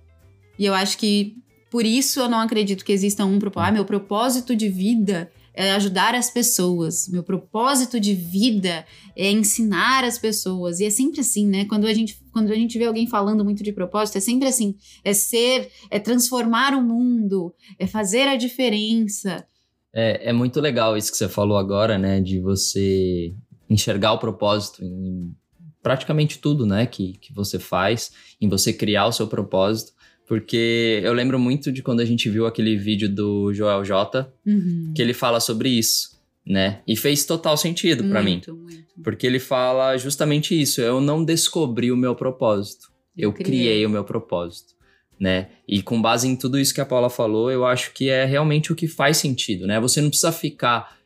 E 0.59 0.65
eu 0.65 0.73
acho 0.73 0.97
que 0.97 1.37
por 1.71 1.85
isso 1.85 2.21
eu 2.21 2.29
não 2.29 2.41
acredito 2.41 2.85
que 2.85 2.93
exista 2.93 3.25
um 3.25 3.39
propósito. 3.39 3.69
Ah, 3.69 3.73
meu 3.73 3.85
propósito 3.85 4.57
de 4.57 4.69
vida 4.69 5.31
é 5.59 5.73
ajudar 5.73 6.15
as 6.15 6.31
pessoas. 6.31 7.09
Meu 7.09 7.25
propósito 7.25 7.99
de 7.99 8.15
vida 8.15 8.87
é 9.17 9.29
ensinar 9.29 10.05
as 10.05 10.17
pessoas. 10.17 10.79
E 10.79 10.85
é 10.85 10.91
sempre 10.91 11.19
assim, 11.19 11.49
né? 11.49 11.65
Quando 11.65 11.89
a 11.89 11.93
gente, 11.93 12.23
quando 12.33 12.53
a 12.53 12.55
gente 12.55 12.79
vê 12.79 12.85
alguém 12.85 13.09
falando 13.09 13.45
muito 13.45 13.65
de 13.65 13.73
propósito, 13.73 14.19
é 14.19 14.21
sempre 14.21 14.47
assim: 14.47 14.77
é 15.05 15.13
ser, 15.13 15.69
é 15.91 15.99
transformar 15.99 16.75
o 16.75 16.81
mundo, 16.81 17.53
é 17.77 17.89
fazer 17.89 18.29
a 18.29 18.37
diferença. 18.37 19.45
É, 19.93 20.29
é 20.29 20.33
muito 20.33 20.61
legal 20.61 20.97
isso 20.97 21.11
que 21.11 21.19
você 21.19 21.29
falou 21.29 21.59
agora, 21.59 21.99
né? 21.99 22.21
De 22.21 22.39
você 22.39 23.35
enxergar 23.69 24.13
o 24.13 24.19
propósito 24.19 24.85
em 24.85 25.35
praticamente 25.83 26.39
tudo, 26.39 26.65
né? 26.65 26.87
Que, 26.87 27.15
que 27.15 27.33
você 27.33 27.59
faz, 27.59 28.13
em 28.41 28.49
você 28.49 28.73
criar 28.73 29.07
o 29.07 29.13
seu 29.13 29.27
propósito. 29.27 29.93
Porque 30.29 31.01
eu 31.03 31.15
lembro 31.15 31.39
muito 31.39 31.73
de 31.73 31.83
quando 31.83 32.01
a 32.01 32.05
gente 32.05 32.29
viu 32.29 32.47
aquele 32.47 32.77
vídeo 32.77 33.09
do 33.09 33.53
Joel 33.55 33.83
J, 33.83 34.31
uhum. 34.47 34.93
que 34.95 35.01
ele 35.01 35.15
fala 35.15 35.41
sobre 35.41 35.71
isso, 35.71 36.21
né? 36.47 36.83
E 36.87 36.95
fez 36.95 37.25
total 37.25 37.57
sentido 37.57 38.05
para 38.11 38.23
mim. 38.23 38.43
Muito. 38.47 38.79
Porque 39.03 39.27
ele 39.27 39.39
fala 39.39 39.97
justamente 39.97 40.61
isso. 40.61 40.83
Eu 40.83 41.01
não 41.01 41.25
descobri 41.25 41.91
o 41.91 41.97
meu 41.97 42.15
propósito. 42.15 42.91
Eu, 43.17 43.31
eu 43.31 43.33
criei. 43.33 43.49
criei 43.49 43.87
o 43.87 43.91
meu 43.91 44.05
propósito. 44.05 44.75
Né? 45.19 45.49
E 45.67 45.83
com 45.83 46.01
base 46.01 46.29
em 46.29 46.37
tudo 46.37 46.61
isso 46.61 46.73
que 46.73 46.81
a 46.81 46.87
Paula 46.87 47.11
falou, 47.11 47.51
eu 47.51 47.67
acho 47.67 47.93
que 47.93 48.09
é 48.09 48.25
realmente 48.25 48.73
o 48.73 48.77
que 48.77 48.87
faz 48.87 49.17
sentido, 49.17 49.67
né? 49.67 49.81
Você 49.81 50.01
não 50.01 50.11
precisa 50.11 50.31
ficar 50.31 50.97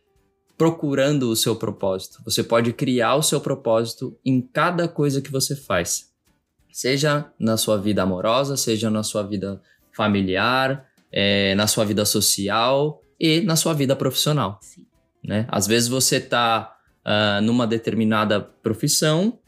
procurando 0.59 1.31
o 1.31 1.37
seu 1.37 1.57
propósito. 1.57 2.19
Você 2.25 2.43
pode 2.45 2.75
criar 2.75 3.15
o 3.15 3.23
seu 3.23 3.41
propósito 3.41 4.19
em 4.23 4.41
cada 4.43 4.87
coisa 4.87 5.23
que 5.23 5.33
você 5.33 5.57
faz. 5.57 6.12
Seja 6.73 7.31
na 7.39 7.57
sua 7.57 7.77
vida 7.77 8.03
amorosa, 8.03 8.57
seja 8.57 8.91
na 8.91 9.03
sua 9.03 9.23
vida 9.23 9.61
familiar, 9.93 10.87
é, 11.13 11.55
na 11.55 11.67
sua 11.67 11.85
vida 11.85 12.05
social 12.05 13.03
e 13.21 13.43
na 13.43 13.57
sua 13.57 13.75
vida 13.75 13.95
profissional. 13.95 14.59
Sim. 14.63 14.87
Né? 15.23 15.47
Às 15.49 15.67
vezes 15.67 15.89
você 15.89 16.17
está 16.17 16.77
uh, 17.05 17.09
ah, 17.09 17.41
numa 17.41 17.67
determinada 17.67 18.41
profissão 18.41 19.39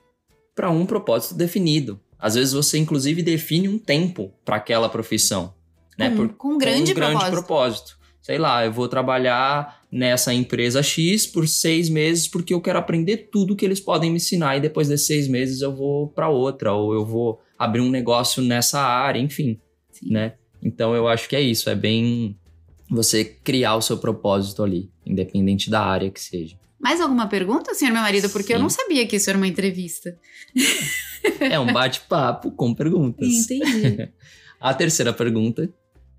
para 0.54 0.70
um 0.70 0.86
propósito 0.86 1.34
definido. 1.34 2.00
Às 2.18 2.34
vezes 2.36 2.52
você, 2.52 2.78
inclusive, 2.78 3.22
define 3.22 3.68
um 3.68 3.78
tempo 3.78 4.32
para 4.44 4.56
aquela 4.56 4.88
profissão. 4.88 5.52
Né? 5.98 6.10
Com, 6.10 6.16
Por, 6.16 6.28
com 6.34 6.48
um 6.54 6.58
grande, 6.58 6.94
com 6.94 7.00
um 7.00 7.02
grande 7.02 7.30
propósito. 7.30 7.32
propósito. 7.32 7.98
Sei 8.24 8.38
lá, 8.38 8.64
eu 8.64 8.72
vou 8.72 8.88
trabalhar 8.88 9.82
nessa 9.92 10.32
empresa 10.32 10.82
X 10.82 11.26
por 11.26 11.46
seis 11.46 11.90
meses 11.90 12.26
porque 12.26 12.54
eu 12.54 12.60
quero 12.62 12.78
aprender 12.78 13.28
tudo 13.30 13.54
que 13.54 13.66
eles 13.66 13.80
podem 13.80 14.08
me 14.08 14.16
ensinar 14.16 14.56
e 14.56 14.62
depois 14.62 14.88
desses 14.88 15.06
seis 15.06 15.28
meses 15.28 15.60
eu 15.60 15.76
vou 15.76 16.08
para 16.08 16.30
outra 16.30 16.72
ou 16.72 16.94
eu 16.94 17.04
vou 17.04 17.42
abrir 17.58 17.82
um 17.82 17.90
negócio 17.90 18.42
nessa 18.42 18.80
área, 18.80 19.20
enfim, 19.20 19.60
Sim. 19.90 20.10
né? 20.10 20.32
Então 20.62 20.94
eu 20.94 21.06
acho 21.06 21.28
que 21.28 21.36
é 21.36 21.40
isso, 21.42 21.68
é 21.68 21.74
bem 21.74 22.34
você 22.88 23.26
criar 23.26 23.76
o 23.76 23.82
seu 23.82 23.98
propósito 23.98 24.62
ali, 24.62 24.90
independente 25.04 25.68
da 25.68 25.82
área 25.84 26.10
que 26.10 26.18
seja. 26.18 26.56
Mais 26.80 27.02
alguma 27.02 27.26
pergunta, 27.26 27.74
senhor 27.74 27.92
meu 27.92 28.00
marido? 28.00 28.30
Porque 28.30 28.46
Sim. 28.48 28.52
eu 28.54 28.58
não 28.58 28.70
sabia 28.70 29.06
que 29.06 29.16
isso 29.16 29.28
era 29.28 29.36
uma 29.36 29.46
entrevista. 29.46 30.18
É 31.40 31.60
um 31.60 31.70
bate-papo 31.70 32.50
com 32.52 32.72
perguntas. 32.72 33.28
Entendi. 33.44 34.08
A 34.58 34.72
terceira 34.72 35.12
pergunta 35.12 35.68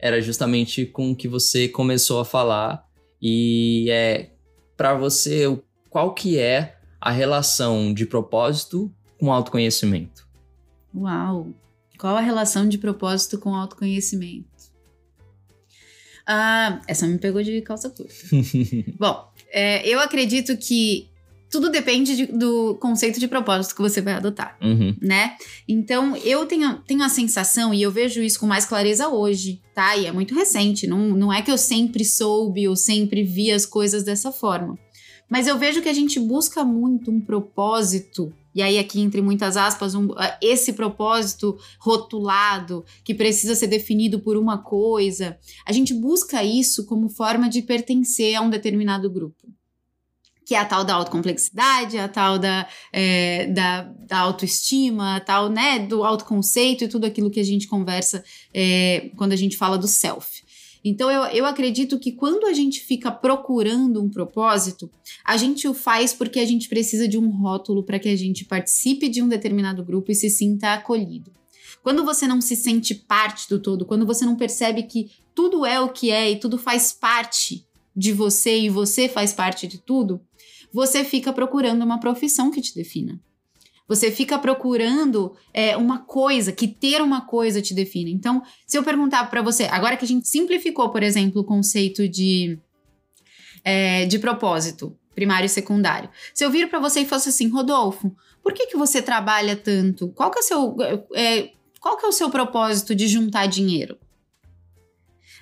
era 0.05 0.21
justamente 0.21 0.85
com 0.85 1.09
o 1.09 1.15
que 1.15 1.27
você 1.27 1.67
começou 1.67 2.19
a 2.19 2.25
falar 2.25 2.87
e 3.19 3.87
é 3.89 4.29
para 4.77 4.93
você 4.93 5.45
qual 5.89 6.13
que 6.13 6.37
é 6.37 6.77
a 7.01 7.09
relação 7.09 7.91
de 7.91 8.05
propósito 8.05 8.93
com 9.19 9.33
autoconhecimento? 9.33 10.27
Uau! 10.93 11.51
Qual 11.97 12.15
a 12.15 12.21
relação 12.21 12.69
de 12.69 12.77
propósito 12.77 13.39
com 13.39 13.55
autoconhecimento? 13.55 14.45
Ah, 16.27 16.79
essa 16.87 17.07
me 17.07 17.17
pegou 17.17 17.41
de 17.41 17.59
calça 17.63 17.89
curta. 17.89 18.13
Bom, 18.99 19.27
é, 19.49 19.87
eu 19.89 19.99
acredito 19.99 20.55
que 20.55 21.09
tudo 21.55 21.69
depende 21.69 22.17
de, 22.17 22.25
do 22.25 22.75
conceito 22.75 23.17
de 23.17 23.29
propósito 23.29 23.75
que 23.75 23.81
você 23.81 24.01
vai 24.01 24.15
adotar, 24.15 24.57
uhum. 24.61 24.93
né? 25.01 25.37
Então, 25.65 26.13
eu 26.17 26.45
tenho, 26.45 26.79
tenho 26.79 27.01
a 27.01 27.07
sensação, 27.07 27.73
e 27.73 27.81
eu 27.81 27.89
vejo 27.89 28.21
isso 28.21 28.41
com 28.41 28.45
mais 28.45 28.65
clareza 28.65 29.07
hoje, 29.07 29.61
tá? 29.73 29.95
E 29.95 30.05
é 30.05 30.11
muito 30.11 30.35
recente, 30.35 30.85
não, 30.85 31.15
não 31.15 31.31
é 31.31 31.41
que 31.41 31.49
eu 31.49 31.57
sempre 31.57 32.03
soube 32.03 32.67
ou 32.67 32.75
sempre 32.75 33.23
vi 33.23 33.51
as 33.51 33.65
coisas 33.65 34.03
dessa 34.03 34.33
forma. 34.33 34.77
Mas 35.29 35.47
eu 35.47 35.57
vejo 35.57 35.81
que 35.81 35.87
a 35.87 35.93
gente 35.93 36.19
busca 36.19 36.65
muito 36.65 37.09
um 37.09 37.21
propósito, 37.21 38.33
e 38.53 38.61
aí 38.61 38.77
aqui 38.77 38.99
entre 38.99 39.21
muitas 39.21 39.55
aspas, 39.55 39.95
um, 39.95 40.09
esse 40.41 40.73
propósito 40.73 41.57
rotulado, 41.79 42.83
que 43.05 43.13
precisa 43.13 43.55
ser 43.55 43.67
definido 43.67 44.19
por 44.19 44.35
uma 44.35 44.57
coisa. 44.57 45.37
A 45.65 45.71
gente 45.71 45.93
busca 45.93 46.43
isso 46.43 46.85
como 46.85 47.07
forma 47.07 47.47
de 47.47 47.61
pertencer 47.61 48.35
a 48.35 48.41
um 48.41 48.49
determinado 48.49 49.09
grupo 49.09 49.54
que 50.45 50.53
é 50.53 50.59
a 50.59 50.65
tal 50.65 50.85
da 50.85 50.93
autocomplexidade, 50.93 51.97
a 51.97 52.07
tal 52.07 52.37
da, 52.37 52.67
é, 52.93 53.47
da, 53.47 53.81
da, 53.81 54.19
autoestima, 54.19 55.15
a 55.15 55.19
tal, 55.19 55.49
né, 55.49 55.79
do 55.79 56.03
autoconceito 56.03 56.83
e 56.83 56.87
tudo 56.87 57.05
aquilo 57.05 57.31
que 57.31 57.39
a 57.39 57.43
gente 57.43 57.67
conversa 57.67 58.23
é, 58.53 59.09
quando 59.17 59.31
a 59.33 59.35
gente 59.35 59.57
fala 59.57 59.77
do 59.77 59.87
self. 59.87 60.45
Então, 60.87 61.09
eu, 61.09 61.23
eu 61.31 61.45
acredito 61.47 61.97
que 61.97 62.11
quando 62.11 62.45
a 62.45 62.53
gente 62.53 62.79
fica 62.79 63.11
procurando 63.11 64.03
um 64.03 64.07
propósito, 64.07 64.87
a 65.25 65.35
gente 65.35 65.67
o 65.67 65.73
faz 65.73 66.13
porque 66.13 66.39
a 66.39 66.45
gente 66.45 66.69
precisa 66.69 67.07
de 67.07 67.17
um 67.17 67.27
rótulo 67.27 67.81
para 67.81 67.97
que 67.97 68.07
a 68.07 68.15
gente 68.15 68.45
participe 68.45 69.09
de 69.09 69.19
um 69.23 69.27
determinado 69.27 69.83
grupo 69.83 70.11
e 70.11 70.15
se 70.15 70.29
sinta 70.29 70.73
acolhido. 70.73 71.31
Quando 71.81 72.05
você 72.05 72.27
não 72.27 72.39
se 72.39 72.55
sente 72.55 72.93
parte 72.93 73.49
do 73.49 73.59
todo, 73.59 73.83
quando 73.83 74.05
você 74.05 74.25
não 74.25 74.35
percebe 74.35 74.83
que 74.83 75.09
tudo 75.33 75.65
é 75.65 75.81
o 75.81 75.89
que 75.89 76.11
é 76.11 76.29
e 76.29 76.39
tudo 76.39 76.55
faz 76.55 76.93
parte 76.93 77.65
de 77.95 78.11
você 78.11 78.59
e 78.59 78.69
você 78.69 79.07
faz 79.07 79.33
parte 79.33 79.65
de 79.65 79.79
tudo, 79.79 80.21
você 80.75 81.05
fica 81.05 81.31
procurando 81.31 81.83
uma 81.83 82.01
profissão 82.01 82.51
que 82.51 82.59
te 82.59 82.75
defina. 82.75 83.17
Você 83.87 84.11
fica 84.11 84.37
procurando 84.37 85.33
é, 85.53 85.77
uma 85.77 85.99
coisa, 85.99 86.51
que 86.51 86.67
ter 86.67 87.01
uma 87.01 87.21
coisa 87.21 87.61
te 87.61 87.73
defina. 87.73 88.09
Então, 88.09 88.43
se 88.67 88.77
eu 88.77 88.83
perguntar 88.83 89.29
para 89.29 89.41
você, 89.41 89.63
agora 89.71 89.95
que 89.95 90.03
a 90.03 90.07
gente 90.07 90.27
simplificou, 90.27 90.89
por 90.89 91.01
exemplo, 91.01 91.41
o 91.41 91.45
conceito 91.45 92.09
de, 92.09 92.59
é, 93.63 94.05
de 94.05 94.19
propósito, 94.19 94.93
primário 95.13 95.45
e 95.45 95.49
secundário. 95.49 96.09
Se 96.33 96.43
eu 96.43 96.51
vir 96.51 96.69
para 96.69 96.79
você 96.79 96.99
e 96.99 97.05
fosse 97.05 97.29
assim, 97.29 97.47
Rodolfo, 97.47 98.13
por 98.43 98.51
que, 98.51 98.67
que 98.67 98.75
você 98.75 99.01
trabalha 99.01 99.55
tanto? 99.55 100.09
Qual 100.09 100.29
que 100.29 100.39
é 100.39 100.41
o 100.41 100.43
seu, 100.43 100.75
é, 101.15 101.51
qual 101.79 101.95
que 101.95 102.05
é 102.05 102.09
o 102.09 102.11
seu 102.11 102.29
propósito 102.29 102.93
de 102.93 103.07
juntar 103.07 103.45
dinheiro? 103.45 103.97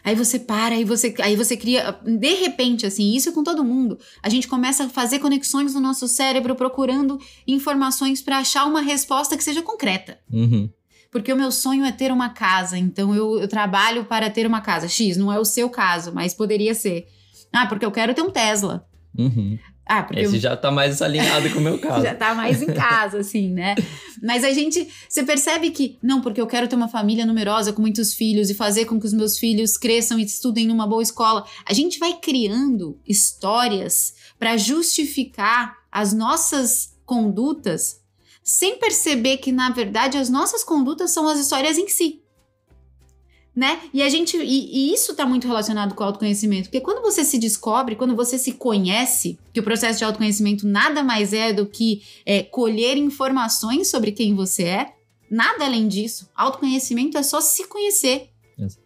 Aí 0.03 0.15
você 0.15 0.37
para, 0.37 0.75
aí 0.75 0.83
você, 0.83 1.13
aí 1.19 1.35
você 1.35 1.55
cria. 1.55 1.97
De 2.03 2.33
repente, 2.33 2.85
assim, 2.85 3.15
isso 3.15 3.29
é 3.29 3.31
com 3.31 3.43
todo 3.43 3.63
mundo. 3.63 3.97
A 4.21 4.29
gente 4.29 4.47
começa 4.47 4.85
a 4.85 4.89
fazer 4.89 5.19
conexões 5.19 5.73
no 5.73 5.79
nosso 5.79 6.07
cérebro 6.07 6.55
procurando 6.55 7.17
informações 7.47 8.21
para 8.21 8.39
achar 8.39 8.65
uma 8.65 8.81
resposta 8.81 9.37
que 9.37 9.43
seja 9.43 9.61
concreta. 9.61 10.19
Uhum. 10.31 10.69
porque 11.11 11.31
o 11.31 11.37
meu 11.37 11.51
sonho 11.51 11.85
é 11.85 11.91
ter 11.91 12.11
uma 12.11 12.29
casa, 12.29 12.75
então 12.75 13.13
eu, 13.13 13.39
eu 13.39 13.47
trabalho 13.47 14.03
para 14.05 14.31
ter 14.31 14.47
uma 14.47 14.61
casa. 14.61 14.87
X, 14.87 15.15
não 15.15 15.31
é 15.31 15.39
o 15.39 15.45
seu 15.45 15.69
caso, 15.69 16.11
mas 16.11 16.33
poderia 16.33 16.73
ser. 16.73 17.07
Ah, 17.51 17.67
porque 17.67 17.85
eu 17.85 17.91
quero 17.91 18.15
ter 18.15 18.23
um 18.23 18.31
Tesla. 18.31 18.87
Uhum. 19.15 19.59
Ah, 19.85 20.03
porque 20.03 20.21
Esse 20.21 20.35
eu... 20.35 20.39
já 20.39 20.55
tá 20.55 20.71
mais 20.71 21.01
alinhado 21.01 21.49
com 21.51 21.59
o 21.59 21.61
meu 21.61 21.77
caso. 21.79 22.03
já 22.03 22.15
tá 22.15 22.33
mais 22.33 22.61
em 22.61 22.73
casa, 22.73 23.19
assim, 23.19 23.49
né? 23.49 23.75
Mas 24.21 24.43
a 24.43 24.51
gente, 24.51 24.87
você 25.07 25.23
percebe 25.23 25.71
que, 25.71 25.97
não, 26.01 26.21
porque 26.21 26.39
eu 26.39 26.47
quero 26.47 26.67
ter 26.67 26.75
uma 26.75 26.87
família 26.87 27.25
numerosa 27.25 27.73
com 27.73 27.81
muitos 27.81 28.13
filhos 28.13 28.49
e 28.49 28.53
fazer 28.53 28.85
com 28.85 28.99
que 28.99 29.05
os 29.05 29.13
meus 29.13 29.37
filhos 29.37 29.77
cresçam 29.77 30.17
e 30.17 30.23
estudem 30.23 30.67
numa 30.67 30.87
boa 30.87 31.03
escola. 31.03 31.45
A 31.65 31.73
gente 31.73 31.99
vai 31.99 32.13
criando 32.13 32.97
histórias 33.05 34.13
para 34.39 34.55
justificar 34.55 35.77
as 35.91 36.13
nossas 36.13 36.93
condutas 37.05 38.01
sem 38.41 38.77
perceber 38.77 39.37
que, 39.37 39.51
na 39.51 39.69
verdade, 39.69 40.17
as 40.17 40.29
nossas 40.29 40.63
condutas 40.63 41.11
são 41.11 41.27
as 41.27 41.39
histórias 41.39 41.77
em 41.77 41.87
si 41.87 42.22
né? 43.55 43.81
E 43.93 44.01
a 44.01 44.09
gente 44.09 44.35
e, 44.37 44.41
e 44.89 44.93
isso 44.93 45.11
está 45.11 45.25
muito 45.25 45.47
relacionado 45.47 45.93
com 45.93 46.03
o 46.03 46.07
autoconhecimento, 46.07 46.69
porque 46.69 46.81
quando 46.81 47.01
você 47.01 47.23
se 47.23 47.37
descobre, 47.37 47.95
quando 47.95 48.15
você 48.15 48.37
se 48.37 48.53
conhece, 48.53 49.37
que 49.53 49.59
o 49.59 49.63
processo 49.63 49.99
de 49.99 50.05
autoconhecimento 50.05 50.67
nada 50.67 51.03
mais 51.03 51.33
é 51.33 51.53
do 51.53 51.65
que 51.65 52.01
é, 52.25 52.41
colher 52.41 52.97
informações 52.97 53.89
sobre 53.89 54.11
quem 54.11 54.33
você 54.33 54.63
é, 54.63 54.93
nada 55.29 55.65
além 55.65 55.87
disso. 55.87 56.29
Autoconhecimento 56.35 57.17
é 57.17 57.23
só 57.23 57.39
se 57.39 57.67
conhecer. 57.67 58.29
Exato. 58.57 58.83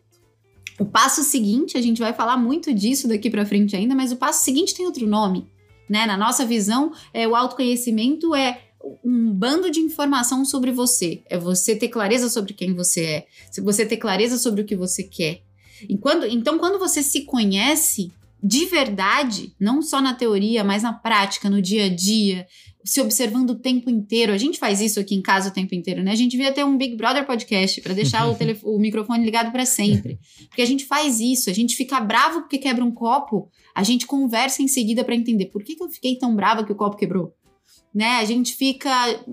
O 0.79 0.85
passo 0.85 1.23
seguinte, 1.23 1.77
a 1.77 1.81
gente 1.81 1.99
vai 1.99 2.13
falar 2.13 2.37
muito 2.37 2.73
disso 2.73 3.07
daqui 3.07 3.29
para 3.29 3.45
frente 3.45 3.75
ainda, 3.75 3.95
mas 3.95 4.11
o 4.11 4.17
passo 4.17 4.43
seguinte 4.43 4.75
tem 4.75 4.85
outro 4.85 5.07
nome, 5.07 5.47
né? 5.89 6.05
Na 6.05 6.15
nossa 6.15 6.45
visão, 6.45 6.91
é 7.13 7.27
o 7.27 7.35
autoconhecimento 7.35 8.35
é 8.35 8.66
um 9.03 9.31
bando 9.31 9.69
de 9.69 9.79
informação 9.79 10.45
sobre 10.45 10.71
você. 10.71 11.21
É 11.29 11.37
você 11.37 11.75
ter 11.75 11.89
clareza 11.89 12.29
sobre 12.29 12.53
quem 12.53 12.73
você 12.73 13.01
é. 13.01 13.27
Se 13.51 13.61
você 13.61 13.85
ter 13.85 13.97
clareza 13.97 14.37
sobre 14.37 14.61
o 14.61 14.65
que 14.65 14.75
você 14.75 15.03
quer. 15.03 15.41
E 15.87 15.97
quando, 15.97 16.25
então, 16.25 16.57
quando 16.57 16.79
você 16.79 17.03
se 17.03 17.21
conhece 17.21 18.11
de 18.41 18.65
verdade, 18.65 19.53
não 19.59 19.81
só 19.81 20.01
na 20.01 20.13
teoria, 20.13 20.63
mas 20.63 20.83
na 20.83 20.93
prática, 20.93 21.49
no 21.49 21.61
dia 21.61 21.85
a 21.85 21.89
dia, 21.89 22.47
se 22.87 23.01
observando 23.01 23.51
o 23.51 23.55
tempo 23.55 23.89
inteiro. 23.89 24.31
A 24.31 24.37
gente 24.37 24.57
faz 24.57 24.79
isso 24.79 24.99
aqui 24.99 25.15
em 25.15 25.21
casa 25.21 25.49
o 25.49 25.53
tempo 25.53 25.75
inteiro, 25.75 26.03
né? 26.03 26.11
A 26.11 26.15
gente 26.15 26.31
devia 26.31 26.53
ter 26.53 26.63
um 26.63 26.77
Big 26.77 26.95
Brother 26.95 27.25
podcast 27.25 27.81
para 27.81 27.93
deixar 27.93 28.27
o, 28.29 28.37
o 28.63 28.79
microfone 28.79 29.25
ligado 29.25 29.51
para 29.51 29.65
sempre. 29.65 30.19
Porque 30.47 30.61
a 30.61 30.65
gente 30.65 30.85
faz 30.85 31.19
isso, 31.19 31.49
a 31.49 31.53
gente 31.53 31.75
fica 31.75 31.99
bravo 31.99 32.41
porque 32.41 32.57
quebra 32.57 32.85
um 32.85 32.91
copo, 32.91 33.49
a 33.75 33.83
gente 33.83 34.05
conversa 34.05 34.61
em 34.61 34.67
seguida 34.67 35.03
para 35.03 35.15
entender 35.15 35.47
por 35.47 35.63
que, 35.63 35.75
que 35.75 35.83
eu 35.83 35.89
fiquei 35.89 36.17
tão 36.17 36.35
brava 36.35 36.63
que 36.63 36.71
o 36.71 36.75
copo 36.75 36.95
quebrou 36.95 37.33
né? 37.97 38.17
A 38.17 38.25
gente 38.25 38.53
fica 38.55 38.91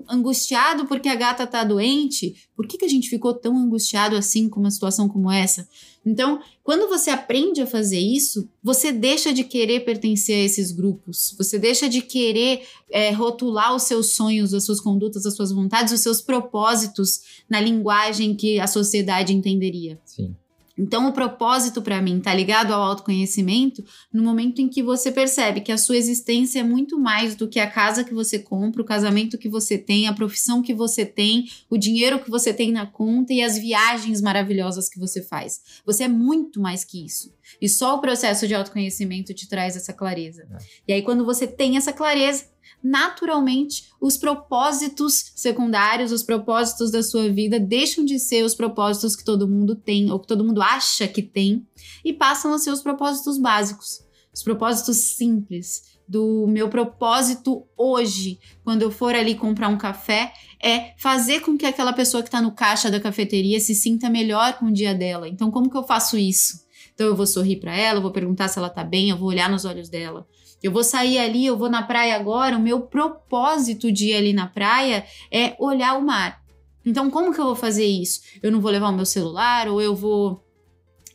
angustiado 0.08 0.86
porque 0.86 1.06
a 1.06 1.14
gata 1.14 1.46
tá 1.46 1.62
doente. 1.62 2.34
Por 2.56 2.66
que, 2.66 2.78
que 2.78 2.84
a 2.86 2.88
gente 2.88 3.10
ficou 3.10 3.34
tão 3.34 3.54
angustiado 3.58 4.16
assim 4.16 4.48
com 4.48 4.58
uma 4.58 4.70
situação 4.70 5.06
como 5.06 5.30
essa? 5.30 5.68
Então, 6.02 6.40
quando 6.62 6.88
você 6.88 7.10
aprende 7.10 7.60
a 7.60 7.66
fazer 7.66 7.98
isso, 7.98 8.48
você 8.62 8.90
deixa 8.90 9.34
de 9.34 9.44
querer 9.44 9.84
pertencer 9.84 10.36
a 10.36 10.44
esses 10.46 10.72
grupos, 10.72 11.34
você 11.36 11.58
deixa 11.58 11.90
de 11.90 12.00
querer 12.00 12.62
é, 12.90 13.10
rotular 13.10 13.76
os 13.76 13.82
seus 13.82 14.14
sonhos, 14.14 14.54
as 14.54 14.64
suas 14.64 14.80
condutas, 14.80 15.26
as 15.26 15.36
suas 15.36 15.52
vontades, 15.52 15.92
os 15.92 16.00
seus 16.00 16.22
propósitos 16.22 17.20
na 17.46 17.60
linguagem 17.60 18.34
que 18.34 18.58
a 18.58 18.66
sociedade 18.66 19.34
entenderia. 19.34 20.00
Sim. 20.06 20.34
Então, 20.76 21.08
o 21.08 21.12
propósito 21.12 21.80
para 21.80 22.02
mim 22.02 22.18
está 22.18 22.34
ligado 22.34 22.72
ao 22.72 22.82
autoconhecimento 22.82 23.84
no 24.12 24.22
momento 24.22 24.60
em 24.60 24.68
que 24.68 24.82
você 24.82 25.12
percebe 25.12 25.60
que 25.60 25.70
a 25.70 25.78
sua 25.78 25.96
existência 25.96 26.60
é 26.60 26.64
muito 26.64 26.98
mais 26.98 27.36
do 27.36 27.48
que 27.48 27.60
a 27.60 27.70
casa 27.70 28.02
que 28.02 28.12
você 28.12 28.38
compra, 28.38 28.82
o 28.82 28.84
casamento 28.84 29.38
que 29.38 29.48
você 29.48 29.78
tem, 29.78 30.08
a 30.08 30.12
profissão 30.12 30.62
que 30.62 30.74
você 30.74 31.06
tem, 31.06 31.46
o 31.70 31.78
dinheiro 31.78 32.18
que 32.18 32.30
você 32.30 32.52
tem 32.52 32.72
na 32.72 32.86
conta 32.86 33.32
e 33.32 33.42
as 33.42 33.56
viagens 33.56 34.20
maravilhosas 34.20 34.88
que 34.88 34.98
você 34.98 35.22
faz. 35.22 35.60
Você 35.86 36.04
é 36.04 36.08
muito 36.08 36.60
mais 36.60 36.84
que 36.84 37.04
isso. 37.04 37.32
E 37.60 37.68
só 37.68 37.94
o 37.94 38.00
processo 38.00 38.48
de 38.48 38.54
autoconhecimento 38.54 39.32
te 39.32 39.48
traz 39.48 39.76
essa 39.76 39.92
clareza. 39.92 40.42
É. 40.50 40.58
E 40.88 40.92
aí, 40.94 41.02
quando 41.02 41.24
você 41.24 41.46
tem 41.46 41.76
essa 41.76 41.92
clareza, 41.92 42.46
naturalmente 42.84 43.88
os 43.98 44.18
propósitos 44.18 45.32
secundários, 45.34 46.12
os 46.12 46.22
propósitos 46.22 46.90
da 46.90 47.02
sua 47.02 47.30
vida 47.30 47.58
deixam 47.58 48.04
de 48.04 48.18
ser 48.18 48.44
os 48.44 48.54
propósitos 48.54 49.16
que 49.16 49.24
todo 49.24 49.48
mundo 49.48 49.74
tem 49.74 50.12
ou 50.12 50.20
que 50.20 50.26
todo 50.26 50.44
mundo 50.44 50.60
acha 50.60 51.08
que 51.08 51.22
tem 51.22 51.66
e 52.04 52.12
passam 52.12 52.52
a 52.52 52.58
ser 52.58 52.70
os 52.70 52.82
propósitos 52.82 53.38
básicos, 53.38 54.04
os 54.32 54.42
propósitos 54.42 54.98
simples. 54.98 55.94
Do 56.06 56.46
meu 56.46 56.68
propósito 56.68 57.66
hoje, 57.74 58.38
quando 58.62 58.82
eu 58.82 58.90
for 58.90 59.14
ali 59.14 59.34
comprar 59.34 59.68
um 59.68 59.78
café, 59.78 60.34
é 60.62 60.92
fazer 60.98 61.40
com 61.40 61.56
que 61.56 61.64
aquela 61.64 61.94
pessoa 61.94 62.22
que 62.22 62.28
está 62.28 62.42
no 62.42 62.52
caixa 62.52 62.90
da 62.90 63.00
cafeteria 63.00 63.58
se 63.58 63.74
sinta 63.74 64.10
melhor 64.10 64.58
com 64.58 64.66
o 64.66 64.72
dia 64.72 64.94
dela. 64.94 65.26
Então, 65.26 65.50
como 65.50 65.70
que 65.70 65.76
eu 65.76 65.82
faço 65.82 66.18
isso? 66.18 66.63
Então, 66.94 67.06
eu 67.06 67.16
vou 67.16 67.26
sorrir 67.26 67.56
para 67.56 67.76
ela, 67.76 67.98
eu 67.98 68.02
vou 68.02 68.12
perguntar 68.12 68.48
se 68.48 68.58
ela 68.58 68.70
tá 68.70 68.84
bem, 68.84 69.10
eu 69.10 69.16
vou 69.16 69.28
olhar 69.28 69.50
nos 69.50 69.64
olhos 69.64 69.88
dela. 69.88 70.26
Eu 70.62 70.72
vou 70.72 70.84
sair 70.84 71.18
ali, 71.18 71.44
eu 71.44 71.58
vou 71.58 71.68
na 71.68 71.82
praia 71.82 72.14
agora. 72.14 72.56
O 72.56 72.62
meu 72.62 72.80
propósito 72.80 73.92
de 73.92 74.10
ir 74.10 74.14
ali 74.14 74.32
na 74.32 74.46
praia 74.46 75.04
é 75.30 75.54
olhar 75.58 75.98
o 75.98 76.02
mar. 76.02 76.42
Então, 76.86 77.10
como 77.10 77.32
que 77.34 77.40
eu 77.40 77.44
vou 77.44 77.56
fazer 77.56 77.84
isso? 77.84 78.20
Eu 78.42 78.52
não 78.52 78.60
vou 78.60 78.70
levar 78.70 78.88
o 78.88 78.96
meu 78.96 79.06
celular, 79.06 79.68
ou 79.68 79.80
eu 79.80 79.94
vou 79.94 80.44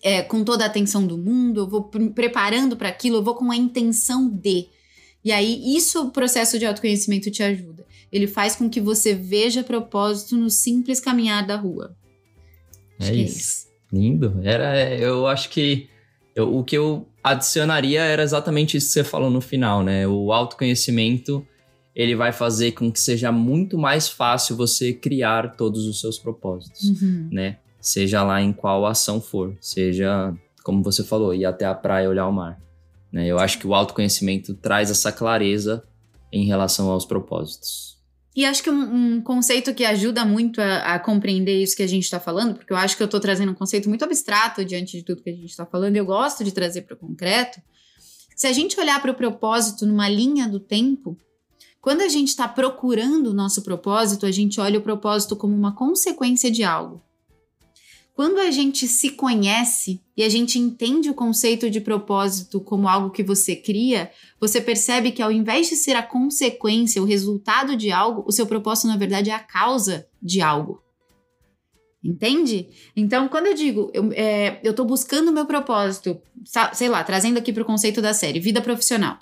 é, 0.02 0.22
com 0.22 0.44
toda 0.44 0.64
a 0.64 0.68
atenção 0.68 1.06
do 1.06 1.18
mundo, 1.18 1.62
eu 1.62 1.68
vou 1.68 1.90
me 1.96 2.10
preparando 2.10 2.76
para 2.76 2.90
aquilo, 2.90 3.18
eu 3.18 3.24
vou 3.24 3.36
com 3.36 3.52
a 3.52 3.56
intenção 3.56 4.30
de. 4.30 4.68
E 5.24 5.32
aí, 5.32 5.76
isso 5.76 6.08
o 6.08 6.12
processo 6.12 6.58
de 6.58 6.66
autoconhecimento 6.66 7.30
te 7.30 7.44
ajuda. 7.44 7.86
Ele 8.12 8.26
faz 8.26 8.56
com 8.56 8.70
que 8.70 8.80
você 8.80 9.14
veja 9.14 9.64
propósito 9.64 10.38
no 10.38 10.50
simples 10.50 11.00
caminhar 11.00 11.46
da 11.46 11.56
rua. 11.56 11.96
É 13.00 13.06
isso. 13.06 13.12
é 13.12 13.16
isso. 13.16 13.69
Lindo. 13.92 14.40
Era, 14.44 14.96
eu 14.96 15.28
acho 15.28 15.50
que 15.50 15.90
eu, 16.36 16.56
o 16.56 16.64
que 16.64 16.78
eu 16.78 17.08
adicionaria 17.24 18.02
era 18.02 18.24
exatamente 18.24 18.78
isso 18.78 18.88
que 18.88 18.94
você 18.94 19.04
falou 19.04 19.30
no 19.30 19.42
final, 19.42 19.84
né? 19.84 20.08
O 20.08 20.32
autoconhecimento 20.32 21.46
ele 21.96 22.16
vai 22.16 22.32
fazer 22.32 22.72
com 22.72 22.92
que 22.92 23.00
seja 23.00 23.32
muito 23.32 23.78
mais 23.78 24.08
fácil 24.08 24.56
você 24.56 24.94
criar 24.94 25.56
todos 25.56 25.86
os 25.86 26.00
seus 26.00 26.18
propósitos, 26.18 27.02
uhum. 27.02 27.28
né? 27.32 27.58
Seja 27.82 28.24
lá 28.24 28.42
em 28.42 28.54
qual 28.54 28.86
ação 28.86 29.20
for, 29.20 29.58
seja, 29.60 30.34
como 30.64 30.84
você 30.84 31.04
falou, 31.04 31.34
ir 31.34 31.46
até 31.46 31.66
a 31.66 31.74
praia 31.74 32.10
olhar 32.10 32.28
o 32.28 32.32
mar. 32.32 32.60
Né? 33.12 33.28
Eu 33.28 33.40
acho 33.40 33.58
que 33.58 33.66
o 33.66 33.74
autoconhecimento 33.74 34.54
traz 34.54 34.92
essa 34.92 35.12
clareza 35.12 35.84
em 36.32 36.46
relação 36.46 36.90
aos 36.90 37.06
propósitos. 37.06 37.89
E 38.40 38.46
acho 38.46 38.64
que 38.64 38.70
um, 38.70 39.18
um, 39.18 39.22
conceito 39.22 39.74
que 39.74 39.84
ajuda 39.84 40.24
muito 40.24 40.62
a, 40.62 40.96
a 40.96 41.00
compreender 41.00 41.62
isso 41.62 41.76
que 41.76 41.84
a 41.84 41.88
gente 41.88 42.06
está 42.06 42.22
falando, 42.22 42.56
porque 42.56 42.72
eu 42.72 42.78
acho 42.78 42.96
que 42.96 43.04
eu 43.04 43.06
estou 43.06 43.20
trazendo 43.20 43.52
um 43.52 43.54
conceito 43.54 43.90
muito 43.90 44.06
abstrato 44.06 44.64
diante 44.64 44.96
de 44.96 45.04
tudo 45.04 45.22
que 45.22 45.30
a 45.30 45.36
gente 45.36 45.50
está 45.50 45.66
falando, 45.66 45.98
eu 45.98 46.06
gosto 46.06 46.42
de 46.42 46.54
trazer 46.54 46.84
para 46.84 46.94
o 46.94 46.98
concreto. 46.98 47.62
Se 48.38 48.48
a 48.48 48.54
gente 48.54 48.80
olhar 48.80 49.02
para 49.02 49.12
o 49.12 49.14
propósito 49.14 49.86
numa 49.86 50.08
linha 50.08 50.48
do 50.48 50.58
tempo, 50.58 51.18
quando 51.82 52.00
a 52.00 52.08
gente 52.08 52.30
está 52.30 52.48
procurando 52.48 53.32
o 53.32 53.34
nosso 53.34 53.62
propósito, 53.62 54.26
a 54.26 54.32
gente 54.32 54.58
olha 54.62 54.80
o 54.80 54.84
propósito 54.84 55.36
como 55.36 55.54
uma 55.54 55.76
consequência 55.76 56.50
de 56.50 56.64
algo. 56.64 57.04
Quando 58.20 58.40
a 58.40 58.52
gente 58.52 58.86
se 58.86 59.12
conhece 59.12 60.02
e 60.18 60.24
a 60.24 60.28
gente 60.28 60.60
entende 60.60 61.10
o 61.10 61.14
conceito 61.14 61.70
de 61.70 61.80
propósito 61.80 62.60
como 62.60 62.90
algo 62.90 63.12
que 63.12 63.24
você 63.24 63.56
cria, 63.56 64.12
você 64.38 64.60
percebe 64.60 65.14
que 65.14 65.22
ao 65.22 65.32
invés 65.32 65.70
de 65.70 65.78
ser 65.78 65.96
a 65.96 66.04
consequência, 66.04 67.02
o 67.02 67.06
resultado 67.06 67.78
de 67.78 67.94
algo, 67.94 68.26
o 68.28 68.32
seu 68.34 68.46
propósito 68.46 68.90
na 68.90 68.98
verdade 68.98 69.30
é 69.30 69.34
a 69.34 69.40
causa 69.40 70.06
de 70.22 70.42
algo. 70.42 70.84
Entende? 72.04 72.68
Então, 72.94 73.30
quando 73.30 73.46
eu 73.46 73.54
digo, 73.54 73.90
eu, 73.94 74.12
é, 74.12 74.52
tô 74.74 74.84
buscando 74.84 75.30
o 75.30 75.34
meu 75.34 75.46
propósito, 75.46 76.22
sei 76.74 76.90
lá, 76.90 77.02
trazendo 77.06 77.38
aqui 77.38 77.54
para 77.54 77.64
o 77.64 77.66
conceito 77.66 78.02
da 78.02 78.14
série, 78.14 78.42
vida 78.42 78.60
profissional. 78.60 79.18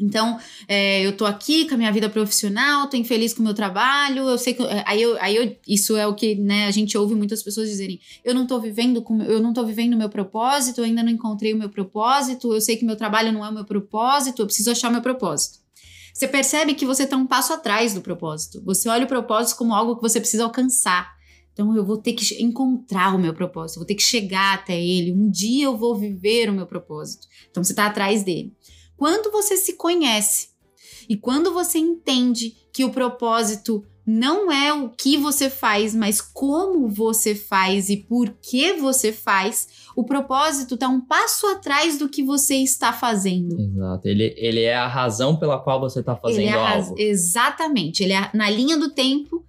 Então, 0.00 0.38
é, 0.66 1.04
eu 1.04 1.16
tô 1.16 1.24
aqui 1.24 1.66
com 1.66 1.74
a 1.74 1.78
minha 1.78 1.92
vida 1.92 2.08
profissional, 2.08 2.88
tô 2.88 2.96
infeliz 2.96 3.34
com 3.34 3.40
o 3.40 3.44
meu 3.44 3.54
trabalho, 3.54 4.28
eu 4.28 4.38
sei 4.38 4.54
que. 4.54 4.62
É, 4.62 4.84
aí, 4.86 5.02
eu, 5.02 5.16
aí 5.20 5.36
eu, 5.36 5.56
isso 5.66 5.96
é 5.96 6.06
o 6.06 6.14
que 6.14 6.34
né, 6.34 6.66
a 6.66 6.70
gente 6.70 6.96
ouve 6.96 7.14
muitas 7.14 7.42
pessoas 7.42 7.68
dizerem: 7.68 8.00
eu 8.24 8.34
não 8.34 8.46
tô 8.46 8.60
vivendo 8.60 9.02
com, 9.02 9.22
eu 9.22 9.40
não 9.40 9.52
tô 9.52 9.64
vivendo 9.64 9.94
o 9.94 9.98
meu 9.98 10.08
propósito, 10.08 10.78
eu 10.78 10.84
ainda 10.84 11.02
não 11.02 11.10
encontrei 11.10 11.52
o 11.52 11.58
meu 11.58 11.68
propósito, 11.68 12.52
eu 12.52 12.60
sei 12.60 12.76
que 12.76 12.84
meu 12.84 12.96
trabalho 12.96 13.32
não 13.32 13.44
é 13.44 13.48
o 13.48 13.54
meu 13.54 13.64
propósito, 13.64 14.42
eu 14.42 14.46
preciso 14.46 14.70
achar 14.70 14.88
o 14.88 14.92
meu 14.92 15.02
propósito. 15.02 15.58
Você 16.14 16.26
percebe 16.26 16.74
que 16.74 16.84
você 16.84 17.06
tá 17.06 17.16
um 17.16 17.26
passo 17.26 17.52
atrás 17.52 17.94
do 17.94 18.00
propósito. 18.00 18.60
Você 18.64 18.88
olha 18.88 19.04
o 19.04 19.08
propósito 19.08 19.56
como 19.56 19.72
algo 19.72 19.94
que 19.94 20.02
você 20.02 20.18
precisa 20.18 20.42
alcançar. 20.42 21.16
Então 21.52 21.74
eu 21.76 21.84
vou 21.84 21.96
ter 21.96 22.12
que 22.12 22.42
encontrar 22.42 23.14
o 23.14 23.18
meu 23.18 23.34
propósito, 23.34 23.78
vou 23.78 23.86
ter 23.86 23.96
que 23.96 24.02
chegar 24.02 24.54
até 24.54 24.80
ele. 24.80 25.12
Um 25.12 25.28
dia 25.28 25.64
eu 25.64 25.76
vou 25.76 25.96
viver 25.96 26.48
o 26.48 26.52
meu 26.52 26.66
propósito. 26.66 27.26
Então 27.50 27.62
você 27.62 27.72
está 27.72 27.86
atrás 27.86 28.22
dele. 28.22 28.52
Quando 28.98 29.30
você 29.30 29.56
se 29.56 29.74
conhece 29.74 30.48
e 31.08 31.16
quando 31.16 31.54
você 31.54 31.78
entende 31.78 32.54
que 32.72 32.84
o 32.84 32.90
propósito 32.90 33.84
não 34.04 34.50
é 34.50 34.72
o 34.72 34.88
que 34.88 35.16
você 35.16 35.48
faz, 35.48 35.94
mas 35.94 36.20
como 36.20 36.88
você 36.88 37.34
faz 37.34 37.90
e 37.90 37.98
por 37.98 38.30
que 38.42 38.72
você 38.72 39.12
faz, 39.12 39.68
o 39.94 40.02
propósito 40.02 40.74
está 40.74 40.88
um 40.88 41.00
passo 41.00 41.46
atrás 41.46 41.98
do 41.98 42.08
que 42.08 42.22
você 42.22 42.56
está 42.56 42.92
fazendo. 42.92 43.60
Exato. 43.60 44.08
Ele, 44.08 44.34
ele 44.36 44.62
é 44.62 44.74
a 44.74 44.88
razão 44.88 45.36
pela 45.36 45.60
qual 45.60 45.78
você 45.78 46.00
está 46.00 46.16
fazendo 46.16 46.48
é 46.48 46.52
algo. 46.52 46.94
Exatamente. 46.98 48.02
Ele 48.02 48.14
é 48.14 48.30
na 48.34 48.50
linha 48.50 48.76
do 48.76 48.90
tempo 48.90 49.44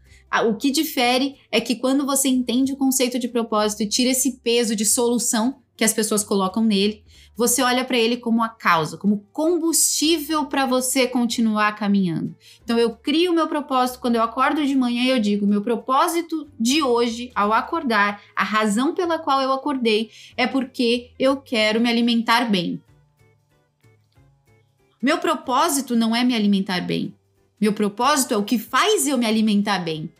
O 0.46 0.56
que 0.56 0.70
difere 0.70 1.38
é 1.52 1.60
que 1.60 1.78
quando 1.78 2.06
você 2.06 2.28
entende 2.28 2.74
o 2.74 2.78
conceito 2.78 3.18
de 3.18 3.28
propósito 3.28 3.82
e 3.82 3.88
tira 3.88 4.12
esse 4.12 4.40
peso 4.42 4.76
de 4.76 4.86
solução 4.86 5.56
que 5.76 5.84
as 5.84 5.94
pessoas 5.94 6.24
colocam 6.24 6.64
nele, 6.64 7.04
você 7.40 7.62
olha 7.62 7.86
para 7.86 7.98
ele 7.98 8.18
como 8.18 8.44
a 8.44 8.50
causa, 8.50 8.98
como 8.98 9.26
combustível 9.32 10.48
para 10.48 10.66
você 10.66 11.08
continuar 11.08 11.74
caminhando. 11.74 12.36
Então 12.62 12.78
eu 12.78 12.94
crio 12.94 13.32
o 13.32 13.34
meu 13.34 13.48
propósito 13.48 14.02
quando 14.02 14.16
eu 14.16 14.22
acordo 14.22 14.68
de 14.68 14.76
manhã 14.76 15.06
e 15.06 15.10
eu 15.10 15.22
digo: 15.22 15.48
meu 15.48 15.62
propósito 15.62 16.50
de 16.60 16.84
hoje, 16.84 17.32
ao 17.34 17.54
acordar, 17.54 18.22
a 18.36 18.44
razão 18.44 18.94
pela 18.94 19.18
qual 19.18 19.42
eu 19.42 19.54
acordei 19.54 20.12
é 20.36 20.46
porque 20.46 21.12
eu 21.18 21.38
quero 21.38 21.80
me 21.80 21.90
alimentar 21.90 22.52
bem. 22.52 22.84
Meu 25.02 25.20
propósito 25.20 25.96
não 25.96 26.14
é 26.14 26.26
me 26.26 26.36
alimentar 26.36 26.82
bem. 26.82 27.16
Meu 27.60 27.72
propósito 27.72 28.34
é 28.34 28.38
o 28.38 28.44
que 28.44 28.60
faz 28.60 29.08
eu 29.08 29.18
me 29.18 29.26
alimentar 29.26 29.80
bem. 29.80 30.12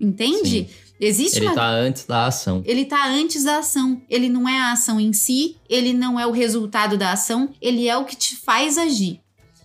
Entende? 0.00 0.64
Sim. 0.64 0.85
Existe 1.00 1.38
ele 1.38 1.46
uma... 1.46 1.54
tá 1.54 1.68
antes 1.68 2.06
da 2.06 2.26
ação. 2.26 2.62
Ele 2.64 2.84
tá 2.84 3.08
antes 3.08 3.44
da 3.44 3.58
ação. 3.58 4.00
Ele 4.08 4.28
não 4.28 4.48
é 4.48 4.58
a 4.58 4.72
ação 4.72 4.98
em 4.98 5.12
si, 5.12 5.56
ele 5.68 5.92
não 5.92 6.18
é 6.18 6.26
o 6.26 6.30
resultado 6.30 6.96
da 6.96 7.12
ação, 7.12 7.50
ele 7.60 7.88
é 7.88 7.96
o 7.96 8.04
que 8.04 8.16
te 8.16 8.36
faz 8.36 8.78
agir. 8.78 9.20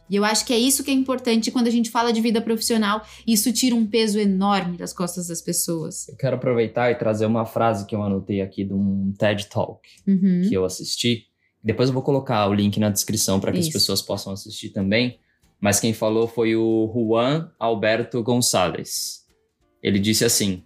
E 0.09 0.15
eu 0.17 0.25
acho 0.25 0.45
que 0.45 0.51
é 0.51 0.57
isso 0.57 0.83
que 0.83 0.91
é 0.91 0.93
importante 0.93 1.49
quando 1.51 1.67
a 1.67 1.71
gente 1.71 1.89
fala 1.89 2.11
de 2.11 2.19
vida 2.19 2.41
profissional. 2.41 3.01
Isso 3.25 3.53
tira 3.53 3.73
um 3.73 3.87
peso 3.87 4.19
enorme 4.19 4.75
das 4.75 4.91
costas 4.91 5.27
das 5.27 5.41
pessoas. 5.41 6.09
Eu 6.09 6.17
quero 6.17 6.35
aproveitar 6.35 6.91
e 6.91 6.95
trazer 6.95 7.25
uma 7.25 7.45
frase 7.45 7.85
que 7.85 7.95
eu 7.95 8.03
anotei 8.03 8.41
aqui 8.41 8.65
de 8.65 8.73
um 8.73 9.13
TED 9.17 9.47
Talk 9.47 9.87
uhum. 10.05 10.41
que 10.49 10.53
eu 10.53 10.65
assisti. 10.65 11.27
Depois 11.63 11.87
eu 11.87 11.93
vou 11.93 12.03
colocar 12.03 12.45
o 12.49 12.53
link 12.53 12.77
na 12.77 12.89
descrição 12.89 13.39
para 13.39 13.53
que 13.53 13.59
isso. 13.59 13.69
as 13.69 13.73
pessoas 13.73 14.01
possam 14.01 14.33
assistir 14.33 14.71
também. 14.71 15.17
Mas 15.61 15.79
quem 15.79 15.93
falou 15.93 16.27
foi 16.27 16.57
o 16.57 16.91
Juan 16.93 17.49
Alberto 17.57 18.21
Gonçalves. 18.21 19.21
Ele 19.81 19.97
disse 19.97 20.25
assim: 20.25 20.63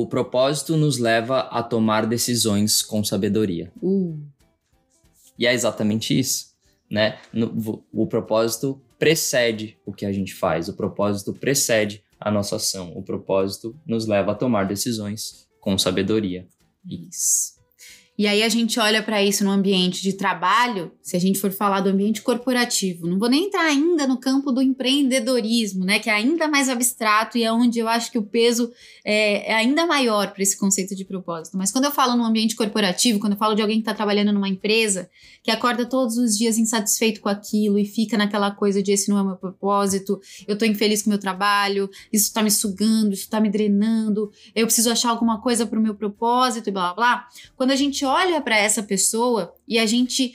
o 0.00 0.06
propósito 0.06 0.76
nos 0.76 0.98
leva 0.98 1.40
a 1.40 1.62
tomar 1.62 2.06
decisões 2.06 2.80
com 2.80 3.04
sabedoria. 3.04 3.70
Uh. 3.82 4.18
E 5.38 5.46
é 5.46 5.52
exatamente 5.52 6.18
isso, 6.18 6.54
né? 6.90 7.18
No, 7.32 7.84
o 7.92 8.06
propósito 8.06 8.80
precede 8.98 9.78
o 9.84 9.92
que 9.92 10.06
a 10.06 10.12
gente 10.12 10.34
faz, 10.34 10.68
o 10.68 10.74
propósito 10.74 11.34
precede 11.34 12.02
a 12.18 12.30
nossa 12.30 12.56
ação, 12.56 12.92
o 12.96 13.02
propósito 13.02 13.78
nos 13.86 14.06
leva 14.06 14.32
a 14.32 14.34
tomar 14.34 14.64
decisões 14.66 15.46
com 15.60 15.76
sabedoria. 15.76 16.46
Isso. 16.88 17.59
E 18.20 18.26
aí 18.26 18.42
a 18.42 18.50
gente 18.50 18.78
olha 18.78 19.02
para 19.02 19.24
isso 19.24 19.42
no 19.42 19.50
ambiente 19.50 20.02
de 20.02 20.12
trabalho, 20.12 20.92
se 21.00 21.16
a 21.16 21.18
gente 21.18 21.38
for 21.38 21.50
falar 21.50 21.80
do 21.80 21.88
ambiente 21.88 22.20
corporativo. 22.20 23.06
Não 23.06 23.18
vou 23.18 23.30
nem 23.30 23.46
entrar 23.46 23.64
ainda 23.64 24.06
no 24.06 24.18
campo 24.18 24.52
do 24.52 24.60
empreendedorismo, 24.60 25.86
né, 25.86 25.98
que 25.98 26.10
é 26.10 26.12
ainda 26.12 26.46
mais 26.46 26.68
abstrato 26.68 27.38
e 27.38 27.44
é 27.44 27.50
onde 27.50 27.78
eu 27.78 27.88
acho 27.88 28.12
que 28.12 28.18
o 28.18 28.22
peso 28.22 28.70
é, 29.02 29.50
é 29.50 29.54
ainda 29.54 29.86
maior 29.86 30.34
para 30.34 30.42
esse 30.42 30.54
conceito 30.58 30.94
de 30.94 31.02
propósito. 31.02 31.56
Mas 31.56 31.72
quando 31.72 31.86
eu 31.86 31.90
falo 31.90 32.14
no 32.14 32.22
ambiente 32.22 32.54
corporativo, 32.54 33.18
quando 33.18 33.32
eu 33.32 33.38
falo 33.38 33.54
de 33.54 33.62
alguém 33.62 33.78
que 33.78 33.84
está 33.84 33.94
trabalhando 33.94 34.34
numa 34.34 34.50
empresa, 34.50 35.08
que 35.42 35.50
acorda 35.50 35.86
todos 35.86 36.18
os 36.18 36.36
dias 36.36 36.58
insatisfeito 36.58 37.22
com 37.22 37.30
aquilo 37.30 37.78
e 37.78 37.86
fica 37.86 38.18
naquela 38.18 38.50
coisa 38.50 38.82
de 38.82 38.92
esse 38.92 39.08
não 39.08 39.18
é 39.18 39.24
meu 39.24 39.36
propósito, 39.36 40.20
eu 40.46 40.52
estou 40.52 40.68
infeliz 40.68 41.00
com 41.00 41.08
o 41.08 41.12
meu 41.12 41.18
trabalho, 41.18 41.88
isso 42.12 42.26
está 42.26 42.42
me 42.42 42.50
sugando, 42.50 43.14
isso 43.14 43.22
está 43.22 43.40
me 43.40 43.48
drenando, 43.48 44.30
eu 44.54 44.66
preciso 44.66 44.90
achar 44.90 45.08
alguma 45.08 45.40
coisa 45.40 45.64
para 45.64 45.78
o 45.78 45.82
meu 45.82 45.94
propósito 45.94 46.68
e 46.68 46.70
blá 46.70 46.92
blá 46.92 46.94
blá. 46.94 47.28
Quando 47.56 47.70
a 47.70 47.76
gente 47.76 48.04
olha 48.10 48.40
para 48.40 48.56
essa 48.56 48.82
pessoa 48.82 49.54
e 49.66 49.78
a 49.78 49.86
gente 49.86 50.34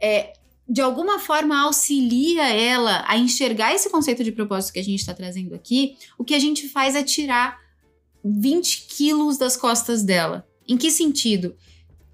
é, 0.00 0.32
de 0.68 0.80
alguma 0.80 1.18
forma 1.18 1.60
auxilia 1.60 2.48
ela 2.48 3.04
a 3.06 3.18
enxergar 3.18 3.74
esse 3.74 3.90
conceito 3.90 4.24
de 4.24 4.32
propósito 4.32 4.72
que 4.72 4.80
a 4.80 4.84
gente 4.84 5.00
está 5.00 5.14
trazendo 5.14 5.54
aqui, 5.54 5.96
o 6.18 6.24
que 6.24 6.34
a 6.34 6.38
gente 6.38 6.68
faz 6.68 6.94
é 6.94 7.02
tirar 7.02 7.60
20 8.24 8.86
quilos 8.88 9.36
das 9.36 9.56
costas 9.56 10.02
dela. 10.02 10.46
Em 10.66 10.76
que 10.76 10.90
sentido? 10.90 11.54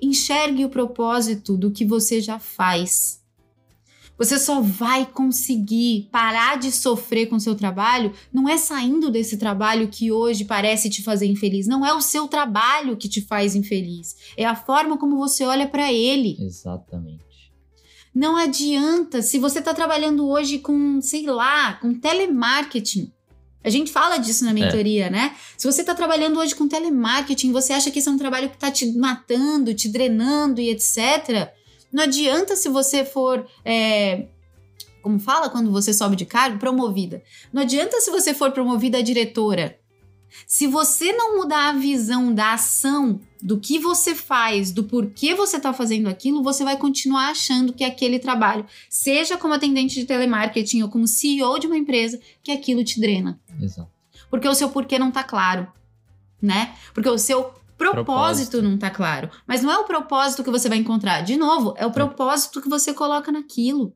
Enxergue 0.01 0.65
o 0.65 0.71
propósito 0.71 1.57
do 1.57 1.71
que 1.71 1.85
você 1.85 2.21
já 2.21 2.39
faz. 2.39 3.18
Você 4.19 4.37
só 4.37 4.61
vai 4.61 5.07
conseguir 5.07 6.09
parar 6.11 6.59
de 6.59 6.73
sofrer 6.73 7.27
com 7.27 7.39
seu 7.39 7.55
trabalho 7.55 8.13
não 8.33 8.49
é 8.49 8.59
saindo 8.59 9.11
desse 9.11 9.37
trabalho 9.37 9.89
que 9.89 10.11
hoje 10.11 10.45
parece 10.45 10.91
te 10.91 11.03
fazer 11.03 11.27
infeliz, 11.27 11.67
não 11.67 11.87
é 11.87 11.95
o 11.95 12.01
seu 12.01 12.27
trabalho 12.27 12.97
que 12.97 13.09
te 13.09 13.21
faz 13.21 13.55
infeliz, 13.55 14.17
é 14.37 14.45
a 14.45 14.57
forma 14.57 14.99
como 14.99 15.17
você 15.17 15.45
olha 15.45 15.69
para 15.69 15.93
ele. 15.93 16.37
Exatamente. 16.41 17.29
Não 18.15 18.37
adianta 18.37 19.23
se 19.23 19.39
você 19.39 19.61
está 19.61 19.73
trabalhando 19.73 20.27
hoje 20.29 20.59
com, 20.59 21.01
sei 21.01 21.25
lá, 21.27 21.75
com 21.75 21.95
telemarketing. 21.95 23.13
A 23.63 23.71
gente 23.71 23.93
fala 23.93 24.19
disso 24.19 24.45
na 24.45 24.53
mentoria, 24.53 25.07
é. 25.07 25.11
né? 25.11 25.37
Se 25.57 25.71
você 25.71 25.83
está 25.83 25.95
trabalhando 25.95 26.39
hoje 26.39 26.55
com 26.55 26.67
telemarketing, 26.67 27.53
você 27.53 27.73
acha 27.73 27.91
que 27.91 27.99
isso 27.99 28.09
é 28.09 28.13
um 28.13 28.19
trabalho 28.19 28.49
que 28.49 28.57
está 28.57 28.71
te 28.71 28.91
matando, 28.97 29.75
te 29.75 29.89
drenando 29.89 30.61
e 30.61 30.71
etc. 30.71 31.53
Não 31.93 32.05
adianta 32.05 32.57
se 32.57 32.69
você 32.69 33.05
for. 33.05 33.47
É, 33.65 34.27
como 35.03 35.19
fala 35.19 35.49
quando 35.49 35.71
você 35.71 35.95
sobe 35.95 36.17
de 36.17 36.27
cargo? 36.27 36.59
Promovida. 36.59 37.23
Não 37.53 37.63
adianta 37.63 38.01
se 38.01 38.11
você 38.11 38.35
for 38.35 38.53
promovida 38.53 38.99
a 38.99 39.03
diretora. 39.03 39.79
Se 40.47 40.67
você 40.67 41.13
não 41.13 41.39
mudar 41.39 41.71
a 41.71 41.73
visão 41.73 42.33
da 42.33 42.53
ação, 42.53 43.21
do 43.41 43.59
que 43.59 43.79
você 43.79 44.15
faz, 44.15 44.73
do 44.73 44.85
porquê 44.85 45.35
você 45.35 45.57
está 45.57 45.73
fazendo 45.73 46.09
aquilo, 46.09 46.43
você 46.43 46.65
vai 46.65 46.77
continuar 46.77 47.31
achando 47.31 47.73
que 47.73 47.85
aquele 47.85 48.19
trabalho, 48.19 48.67
seja 48.91 49.37
como 49.37 49.55
atendente 49.55 49.95
de 49.95 50.05
telemarketing 50.05 50.83
ou 50.83 50.89
como 50.89 51.07
CEO 51.07 51.59
de 51.59 51.67
uma 51.67 51.77
empresa, 51.77 52.21
que 52.43 52.51
aquilo 52.51 52.85
te 52.85 53.01
drena. 53.01 53.41
Exato. 53.61 53.89
Porque 54.31 54.49
o 54.49 54.55
seu 54.55 54.69
porquê 54.69 54.99
não 54.99 55.09
está 55.09 55.23
claro, 55.23 55.67
né? 56.43 56.75
Porque 56.93 57.09
o 57.09 57.19
seu 57.19 57.55
propósito, 57.79 58.05
propósito 58.05 58.63
não 58.63 58.75
está 58.75 58.91
claro. 58.91 59.31
Mas 59.47 59.63
não 59.63 59.71
é 59.71 59.79
o 59.79 59.85
propósito 59.85 60.45
que 60.45 60.51
você 60.51 60.69
vai 60.69 60.79
encontrar. 60.79 61.23
De 61.23 61.37
novo, 61.37 61.75
é 61.77 61.87
o 61.87 61.93
propósito 61.93 62.61
que 62.61 62.69
você 62.69 62.93
coloca 62.93 63.33
naquilo. 63.33 63.95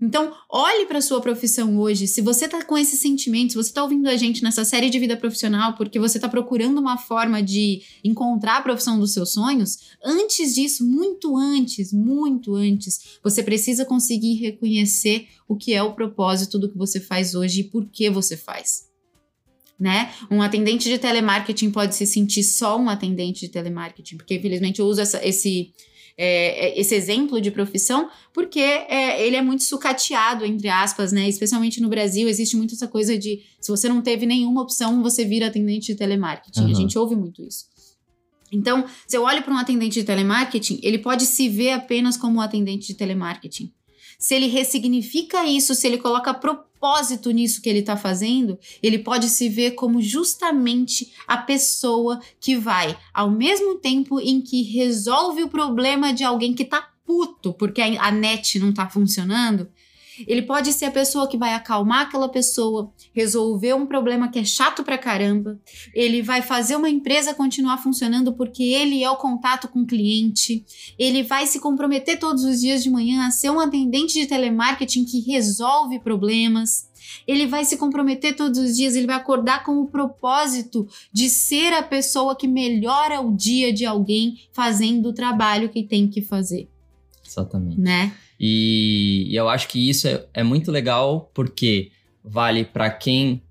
Então, 0.00 0.30
olhe 0.50 0.84
para 0.84 1.00
sua 1.00 1.22
profissão 1.22 1.78
hoje. 1.78 2.06
Se 2.06 2.20
você 2.20 2.44
está 2.44 2.62
com 2.62 2.76
esse 2.76 2.98
sentimento, 2.98 3.52
se 3.52 3.56
você 3.56 3.70
está 3.70 3.82
ouvindo 3.82 4.08
a 4.08 4.16
gente 4.16 4.42
nessa 4.42 4.62
série 4.62 4.90
de 4.90 4.98
vida 4.98 5.16
profissional 5.16 5.74
porque 5.74 5.98
você 5.98 6.18
está 6.18 6.28
procurando 6.28 6.78
uma 6.78 6.98
forma 6.98 7.42
de 7.42 7.82
encontrar 8.04 8.58
a 8.58 8.62
profissão 8.62 8.98
dos 9.00 9.12
seus 9.12 9.32
sonhos, 9.32 9.78
antes 10.04 10.54
disso, 10.54 10.84
muito 10.84 11.34
antes, 11.36 11.94
muito 11.94 12.54
antes, 12.54 13.18
você 13.22 13.42
precisa 13.42 13.86
conseguir 13.86 14.34
reconhecer 14.34 15.28
o 15.48 15.56
que 15.56 15.72
é 15.72 15.82
o 15.82 15.94
propósito 15.94 16.58
do 16.58 16.68
que 16.68 16.76
você 16.76 17.00
faz 17.00 17.34
hoje 17.34 17.60
e 17.60 17.64
por 17.64 17.86
que 17.86 18.10
você 18.10 18.36
faz 18.36 18.86
né? 19.78 20.12
Um 20.30 20.40
atendente 20.40 20.88
de 20.88 20.98
telemarketing 20.98 21.70
pode 21.70 21.94
se 21.94 22.06
sentir 22.06 22.42
só 22.42 22.78
um 22.78 22.88
atendente 22.88 23.40
de 23.40 23.48
telemarketing, 23.48 24.16
porque 24.16 24.34
infelizmente 24.34 24.80
eu 24.80 24.86
uso 24.86 25.00
essa, 25.00 25.24
esse, 25.26 25.72
é, 26.16 26.68
é, 26.68 26.80
esse 26.80 26.94
exemplo 26.94 27.40
de 27.40 27.50
profissão 27.50 28.08
porque 28.32 28.60
é, 28.60 29.24
ele 29.24 29.36
é 29.36 29.42
muito 29.42 29.64
sucateado, 29.64 30.44
entre 30.44 30.68
aspas, 30.68 31.12
né? 31.12 31.28
Especialmente 31.28 31.80
no 31.80 31.88
Brasil, 31.88 32.28
existe 32.28 32.56
muito 32.56 32.74
essa 32.74 32.88
coisa 32.88 33.18
de 33.18 33.42
se 33.60 33.70
você 33.70 33.88
não 33.88 34.00
teve 34.00 34.24
nenhuma 34.24 34.62
opção, 34.62 35.02
você 35.02 35.24
vira 35.24 35.48
atendente 35.48 35.88
de 35.88 35.94
telemarketing. 35.94 36.60
Uhum. 36.60 36.70
A 36.70 36.74
gente 36.74 36.98
ouve 36.98 37.14
muito 37.14 37.42
isso. 37.42 37.66
Então, 38.50 38.86
se 39.06 39.16
eu 39.16 39.24
olho 39.24 39.42
para 39.42 39.52
um 39.52 39.58
atendente 39.58 39.98
de 39.98 40.04
telemarketing, 40.04 40.80
ele 40.82 40.98
pode 40.98 41.26
se 41.26 41.48
ver 41.48 41.72
apenas 41.72 42.16
como 42.16 42.38
um 42.38 42.40
atendente 42.40 42.86
de 42.86 42.94
telemarketing 42.94 43.72
se 44.18 44.34
ele 44.34 44.46
ressignifica 44.46 45.44
isso, 45.46 45.74
se 45.74 45.86
ele 45.86 45.98
coloca 45.98 46.32
propósito 46.32 46.65
nisso 47.32 47.60
que 47.60 47.68
ele 47.68 47.80
está 47.80 47.96
fazendo, 47.96 48.58
ele 48.82 48.98
pode 48.98 49.28
se 49.28 49.48
ver 49.48 49.72
como 49.72 50.00
justamente 50.00 51.12
a 51.26 51.36
pessoa 51.36 52.20
que 52.40 52.56
vai, 52.56 52.96
ao 53.12 53.30
mesmo 53.30 53.76
tempo 53.76 54.20
em 54.20 54.40
que 54.40 54.62
resolve 54.62 55.42
o 55.42 55.48
problema 55.48 56.12
de 56.12 56.24
alguém 56.24 56.54
que 56.54 56.62
está 56.62 56.90
puto 57.06 57.54
porque 57.54 57.80
a 57.80 58.10
net 58.10 58.58
não 58.58 58.70
está 58.70 58.88
funcionando, 58.88 59.68
ele 60.26 60.42
pode 60.42 60.72
ser 60.72 60.86
a 60.86 60.90
pessoa 60.90 61.28
que 61.28 61.36
vai 61.36 61.54
acalmar 61.54 62.02
aquela 62.02 62.28
pessoa, 62.28 62.92
resolver 63.12 63.74
um 63.74 63.86
problema 63.86 64.28
que 64.28 64.38
é 64.38 64.44
chato 64.44 64.84
pra 64.84 64.96
caramba. 64.96 65.60
Ele 65.94 66.22
vai 66.22 66.42
fazer 66.42 66.76
uma 66.76 66.88
empresa 66.88 67.34
continuar 67.34 67.78
funcionando 67.78 68.32
porque 68.32 68.62
ele 68.62 69.02
é 69.02 69.10
o 69.10 69.16
contato 69.16 69.68
com 69.68 69.80
o 69.80 69.86
cliente. 69.86 70.64
Ele 70.98 71.22
vai 71.22 71.46
se 71.46 71.60
comprometer 71.60 72.18
todos 72.18 72.44
os 72.44 72.60
dias 72.60 72.82
de 72.82 72.90
manhã 72.90 73.26
a 73.26 73.30
ser 73.30 73.50
um 73.50 73.60
atendente 73.60 74.14
de 74.14 74.26
telemarketing 74.26 75.04
que 75.04 75.20
resolve 75.20 75.98
problemas. 75.98 76.88
Ele 77.26 77.46
vai 77.46 77.64
se 77.64 77.76
comprometer 77.76 78.34
todos 78.34 78.58
os 78.58 78.76
dias, 78.76 78.96
ele 78.96 79.06
vai 79.06 79.16
acordar 79.16 79.64
com 79.64 79.80
o 79.80 79.86
propósito 79.86 80.86
de 81.12 81.28
ser 81.28 81.72
a 81.72 81.82
pessoa 81.82 82.36
que 82.36 82.48
melhora 82.48 83.20
o 83.20 83.34
dia 83.34 83.72
de 83.72 83.84
alguém 83.84 84.38
fazendo 84.52 85.10
o 85.10 85.12
trabalho 85.12 85.68
que 85.68 85.82
tem 85.82 86.08
que 86.08 86.20
fazer. 86.20 86.68
Exatamente. 87.24 87.80
Né? 87.80 88.12
E, 88.38 89.28
e 89.30 89.36
eu 89.36 89.48
acho 89.48 89.68
que 89.68 89.88
isso 89.88 90.06
é, 90.08 90.26
é 90.34 90.42
muito 90.42 90.70
legal 90.70 91.30
porque 91.34 91.90
vale 92.22 92.64
para 92.64 92.90
quem 92.90 93.42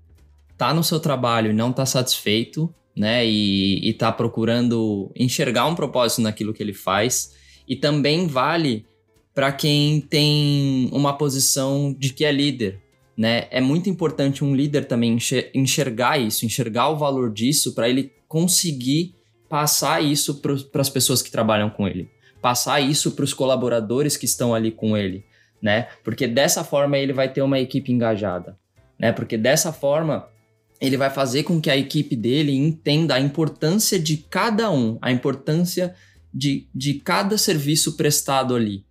tá 0.56 0.72
no 0.72 0.84
seu 0.84 1.00
trabalho 1.00 1.50
e 1.50 1.54
não 1.54 1.72
tá 1.72 1.84
satisfeito, 1.84 2.72
né? 2.96 3.26
E, 3.26 3.88
e 3.88 3.92
tá 3.92 4.10
procurando 4.10 5.10
enxergar 5.14 5.66
um 5.66 5.74
propósito 5.74 6.22
naquilo 6.22 6.54
que 6.54 6.62
ele 6.62 6.72
faz. 6.72 7.34
E 7.68 7.76
também 7.76 8.26
vale 8.26 8.86
para 9.34 9.52
quem 9.52 10.00
tem 10.00 10.88
uma 10.92 11.12
posição 11.12 11.94
de 11.98 12.12
que 12.12 12.24
é 12.24 12.32
líder, 12.32 12.80
né? 13.16 13.48
É 13.50 13.60
muito 13.60 13.90
importante 13.90 14.42
um 14.42 14.54
líder 14.54 14.86
também 14.86 15.18
enxergar 15.54 16.18
isso, 16.18 16.46
enxergar 16.46 16.88
o 16.88 16.96
valor 16.96 17.30
disso 17.30 17.74
para 17.74 17.88
ele 17.88 18.12
conseguir 18.26 19.14
passar 19.48 20.02
isso 20.02 20.40
para 20.40 20.80
as 20.80 20.90
pessoas 20.90 21.22
que 21.22 21.30
trabalham 21.30 21.70
com 21.70 21.86
ele, 21.86 22.08
passar 22.46 22.78
isso 22.78 23.10
para 23.10 23.24
os 23.24 23.34
colaboradores 23.34 24.16
que 24.16 24.24
estão 24.24 24.54
ali 24.54 24.70
com 24.70 24.96
ele, 24.96 25.24
né? 25.60 25.88
Porque 26.04 26.28
dessa 26.28 26.62
forma 26.62 26.96
ele 26.96 27.12
vai 27.12 27.28
ter 27.28 27.42
uma 27.42 27.58
equipe 27.58 27.90
engajada, 27.90 28.56
né? 28.96 29.10
Porque 29.10 29.36
dessa 29.36 29.72
forma 29.72 30.28
ele 30.80 30.96
vai 30.96 31.10
fazer 31.10 31.42
com 31.42 31.60
que 31.60 31.68
a 31.68 31.76
equipe 31.76 32.14
dele 32.14 32.54
entenda 32.54 33.16
a 33.16 33.20
importância 33.20 33.98
de 33.98 34.18
cada 34.18 34.70
um, 34.70 34.96
a 35.02 35.10
importância 35.10 35.92
de, 36.32 36.68
de 36.72 36.94
cada 36.94 37.36
serviço 37.36 37.96
prestado 37.96 38.54
ali, 38.54 38.86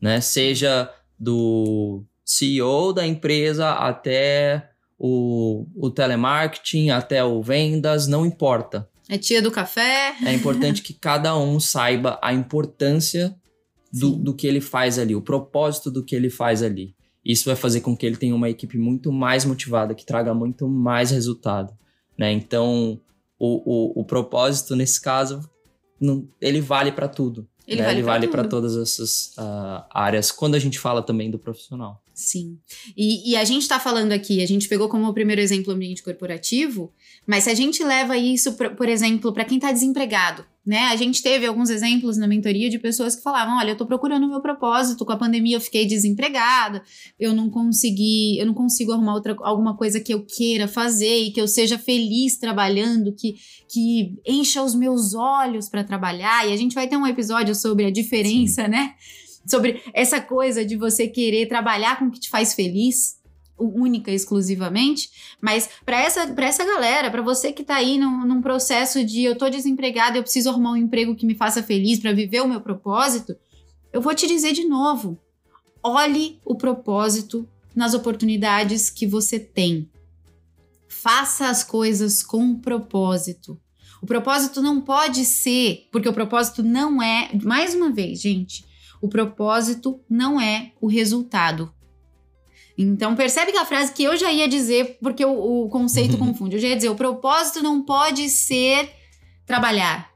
né? 0.00 0.20
Seja 0.20 0.88
do 1.18 2.04
CEO 2.24 2.92
da 2.92 3.04
empresa 3.04 3.72
até 3.72 4.70
o, 4.96 5.66
o 5.74 5.90
telemarketing, 5.90 6.90
até 6.90 7.24
o 7.24 7.42
vendas, 7.42 8.06
não 8.06 8.24
importa. 8.24 8.88
É 9.10 9.18
tia 9.18 9.42
do 9.42 9.50
café. 9.50 10.14
É 10.24 10.32
importante 10.32 10.82
que 10.82 10.94
cada 10.94 11.36
um 11.36 11.58
saiba 11.58 12.16
a 12.22 12.32
importância 12.32 13.36
do, 13.92 14.14
do 14.14 14.32
que 14.32 14.46
ele 14.46 14.60
faz 14.60 15.00
ali, 15.00 15.16
o 15.16 15.20
propósito 15.20 15.90
do 15.90 16.04
que 16.04 16.14
ele 16.14 16.30
faz 16.30 16.62
ali. 16.62 16.94
Isso 17.24 17.46
vai 17.46 17.56
fazer 17.56 17.80
com 17.80 17.96
que 17.96 18.06
ele 18.06 18.16
tenha 18.16 18.36
uma 18.36 18.48
equipe 18.48 18.78
muito 18.78 19.10
mais 19.10 19.44
motivada, 19.44 19.96
que 19.96 20.06
traga 20.06 20.32
muito 20.32 20.68
mais 20.68 21.10
resultado. 21.10 21.76
Né? 22.16 22.30
Então, 22.30 23.00
o, 23.36 23.98
o, 23.98 24.00
o 24.00 24.04
propósito, 24.04 24.76
nesse 24.76 25.00
caso, 25.00 25.40
não, 26.00 26.28
ele 26.40 26.60
vale 26.60 26.92
para 26.92 27.08
tudo. 27.08 27.48
Ele 27.66 27.82
né? 27.82 28.02
vale 28.02 28.28
para 28.28 28.44
todas 28.44 28.76
essas 28.76 29.32
uh, 29.38 29.84
áreas, 29.90 30.32
quando 30.32 30.54
a 30.54 30.58
gente 30.58 30.78
fala 30.78 31.02
também 31.02 31.30
do 31.30 31.38
profissional. 31.38 32.02
Sim. 32.14 32.58
E, 32.96 33.30
e 33.30 33.36
a 33.36 33.44
gente 33.44 33.62
está 33.62 33.80
falando 33.80 34.12
aqui, 34.12 34.42
a 34.42 34.46
gente 34.46 34.68
pegou 34.68 34.88
como 34.88 35.12
primeiro 35.14 35.40
exemplo 35.40 35.72
o 35.72 35.76
ambiente 35.76 36.02
corporativo, 36.02 36.92
mas 37.26 37.44
se 37.44 37.50
a 37.50 37.54
gente 37.54 37.82
leva 37.82 38.16
isso, 38.16 38.54
pra, 38.54 38.70
por 38.70 38.88
exemplo, 38.88 39.32
para 39.32 39.44
quem 39.44 39.56
está 39.56 39.72
desempregado, 39.72 40.44
né? 40.64 40.88
A 40.88 40.96
gente 40.96 41.22
teve 41.22 41.46
alguns 41.46 41.70
exemplos 41.70 42.18
na 42.18 42.28
mentoria 42.28 42.68
de 42.68 42.78
pessoas 42.78 43.16
que 43.16 43.22
falavam: 43.22 43.56
olha, 43.56 43.70
eu 43.70 43.72
estou 43.72 43.86
procurando 43.86 44.24
o 44.24 44.28
meu 44.28 44.40
propósito, 44.40 45.04
com 45.04 45.12
a 45.12 45.16
pandemia 45.16 45.56
eu 45.56 45.60
fiquei 45.60 45.86
desempregada, 45.86 46.82
eu 47.18 47.32
não 47.32 47.48
consegui, 47.48 48.38
eu 48.38 48.46
não 48.46 48.54
consigo 48.54 48.92
arrumar 48.92 49.14
outra, 49.14 49.34
alguma 49.40 49.76
coisa 49.76 50.00
que 50.00 50.12
eu 50.12 50.24
queira 50.24 50.68
fazer 50.68 51.24
e 51.24 51.30
que 51.32 51.40
eu 51.40 51.48
seja 51.48 51.78
feliz 51.78 52.36
trabalhando, 52.36 53.14
que, 53.14 53.36
que 53.68 54.14
encha 54.26 54.62
os 54.62 54.74
meus 54.74 55.14
olhos 55.14 55.68
para 55.68 55.82
trabalhar. 55.82 56.46
E 56.46 56.52
a 56.52 56.56
gente 56.56 56.74
vai 56.74 56.86
ter 56.86 56.96
um 56.96 57.06
episódio 57.06 57.54
sobre 57.54 57.86
a 57.86 57.90
diferença, 57.90 58.64
Sim. 58.64 58.70
né? 58.70 58.94
sobre 59.48 59.82
essa 59.94 60.20
coisa 60.20 60.64
de 60.64 60.76
você 60.76 61.08
querer 61.08 61.46
trabalhar 61.46 61.98
com 61.98 62.06
o 62.06 62.10
que 62.10 62.20
te 62.20 62.28
faz 62.28 62.54
feliz, 62.54 63.19
única 63.64 64.10
exclusivamente, 64.10 65.10
mas 65.40 65.68
para 65.84 66.00
essa, 66.00 66.22
essa 66.38 66.64
galera, 66.64 67.10
para 67.10 67.22
você 67.22 67.52
que 67.52 67.62
tá 67.62 67.76
aí 67.76 67.98
num, 67.98 68.26
num, 68.26 68.40
processo 68.40 69.04
de 69.04 69.22
eu 69.22 69.36
tô 69.36 69.48
desempregado, 69.48 70.16
eu 70.16 70.22
preciso 70.22 70.48
arrumar 70.48 70.72
um 70.72 70.76
emprego 70.76 71.14
que 71.14 71.26
me 71.26 71.34
faça 71.34 71.62
feliz 71.62 71.98
para 71.98 72.12
viver 72.12 72.40
o 72.40 72.48
meu 72.48 72.60
propósito, 72.60 73.36
eu 73.92 74.00
vou 74.00 74.14
te 74.14 74.26
dizer 74.26 74.52
de 74.52 74.64
novo: 74.64 75.18
olhe 75.82 76.38
o 76.44 76.54
propósito 76.54 77.48
nas 77.74 77.94
oportunidades 77.94 78.90
que 78.90 79.06
você 79.06 79.38
tem. 79.38 79.88
Faça 80.88 81.48
as 81.48 81.62
coisas 81.62 82.22
com 82.22 82.54
propósito. 82.54 83.58
O 84.02 84.06
propósito 84.06 84.62
não 84.62 84.80
pode 84.80 85.24
ser, 85.24 85.88
porque 85.92 86.08
o 86.08 86.12
propósito 86.12 86.62
não 86.62 87.02
é, 87.02 87.30
mais 87.42 87.74
uma 87.74 87.90
vez, 87.90 88.20
gente, 88.20 88.64
o 89.00 89.08
propósito 89.08 90.00
não 90.08 90.40
é 90.40 90.72
o 90.80 90.86
resultado. 90.86 91.72
Então, 92.82 93.14
percebe 93.14 93.52
que 93.52 93.58
a 93.58 93.64
frase 93.66 93.92
que 93.92 94.02
eu 94.02 94.16
já 94.16 94.32
ia 94.32 94.48
dizer, 94.48 94.98
porque 95.02 95.22
o, 95.22 95.64
o 95.64 95.68
conceito 95.68 96.12
uhum. 96.12 96.28
confunde. 96.28 96.56
Eu 96.56 96.60
já 96.60 96.68
ia 96.68 96.76
dizer, 96.76 96.88
o 96.88 96.94
propósito 96.94 97.62
não 97.62 97.82
pode 97.82 98.28
ser 98.30 98.90
trabalhar, 99.44 100.10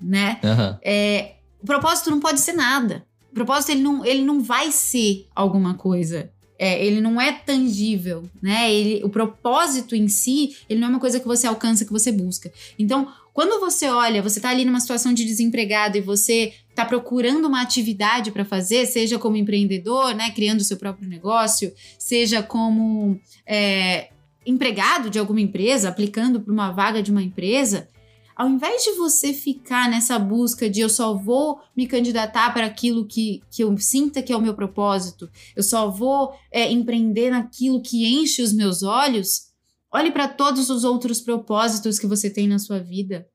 né? 0.00 0.38
Uhum. 0.44 0.78
É, 0.80 1.34
o 1.60 1.66
propósito 1.66 2.10
não 2.10 2.20
pode 2.20 2.40
ser 2.40 2.52
nada. 2.52 3.04
O 3.32 3.34
propósito, 3.34 3.72
ele 3.72 3.82
não, 3.82 4.04
ele 4.04 4.22
não 4.22 4.40
vai 4.40 4.70
ser 4.70 5.26
alguma 5.34 5.74
coisa. 5.74 6.30
É, 6.56 6.84
ele 6.84 7.00
não 7.00 7.20
é 7.20 7.32
tangível, 7.32 8.22
né? 8.40 8.72
Ele, 8.72 9.02
o 9.04 9.08
propósito 9.08 9.96
em 9.96 10.06
si, 10.06 10.56
ele 10.68 10.78
não 10.78 10.88
é 10.88 10.90
uma 10.90 11.00
coisa 11.00 11.18
que 11.18 11.26
você 11.26 11.48
alcança, 11.48 11.84
que 11.84 11.92
você 11.92 12.12
busca. 12.12 12.52
Então, 12.78 13.08
quando 13.32 13.60
você 13.60 13.88
olha, 13.88 14.22
você 14.22 14.40
tá 14.40 14.50
ali 14.50 14.64
numa 14.64 14.80
situação 14.80 15.12
de 15.12 15.24
desempregado 15.24 15.96
e 15.96 16.00
você 16.00 16.52
tá 16.82 16.88
procurando 16.88 17.46
uma 17.46 17.62
atividade 17.62 18.30
para 18.30 18.44
fazer, 18.44 18.86
seja 18.86 19.18
como 19.18 19.36
empreendedor, 19.36 20.14
né, 20.14 20.30
criando 20.30 20.64
seu 20.64 20.76
próprio 20.76 21.08
negócio, 21.08 21.72
seja 21.98 22.42
como 22.42 23.20
é, 23.46 24.10
empregado 24.46 25.10
de 25.10 25.18
alguma 25.18 25.40
empresa, 25.40 25.88
aplicando 25.88 26.40
para 26.40 26.52
uma 26.52 26.70
vaga 26.70 27.02
de 27.02 27.10
uma 27.10 27.22
empresa, 27.22 27.88
ao 28.36 28.48
invés 28.48 28.84
de 28.84 28.92
você 28.92 29.32
ficar 29.32 29.90
nessa 29.90 30.18
busca 30.18 30.70
de 30.70 30.80
eu 30.80 30.88
só 30.88 31.14
vou 31.14 31.60
me 31.76 31.86
candidatar 31.86 32.54
para 32.54 32.66
aquilo 32.66 33.04
que, 33.04 33.42
que 33.50 33.64
eu 33.64 33.76
sinta 33.78 34.22
que 34.22 34.32
é 34.32 34.36
o 34.36 34.40
meu 34.40 34.54
propósito, 34.54 35.28
eu 35.56 35.62
só 35.62 35.90
vou 35.90 36.32
é, 36.52 36.70
empreender 36.70 37.30
naquilo 37.30 37.82
que 37.82 38.06
enche 38.06 38.40
os 38.42 38.52
meus 38.52 38.82
olhos, 38.82 39.48
Olhe 39.90 40.10
para 40.10 40.28
todos 40.28 40.68
os 40.68 40.84
outros 40.84 41.20
propósitos 41.20 41.98
que 41.98 42.06
você 42.06 42.28
tem 42.28 42.46
na 42.46 42.58
sua 42.58 42.78
vida. 42.78 43.26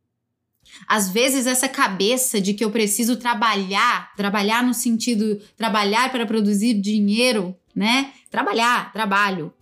Às 0.87 1.09
vezes, 1.09 1.47
essa 1.47 1.67
cabeça 1.67 2.39
de 2.41 2.53
que 2.53 2.63
eu 2.63 2.71
preciso 2.71 3.15
trabalhar, 3.15 4.13
trabalhar 4.15 4.63
no 4.63 4.73
sentido 4.73 5.39
trabalhar 5.57 6.11
para 6.11 6.25
produzir 6.25 6.73
dinheiro, 6.73 7.55
né? 7.75 8.11
Trabalhar, 8.29 8.91
trabalho. 8.91 9.53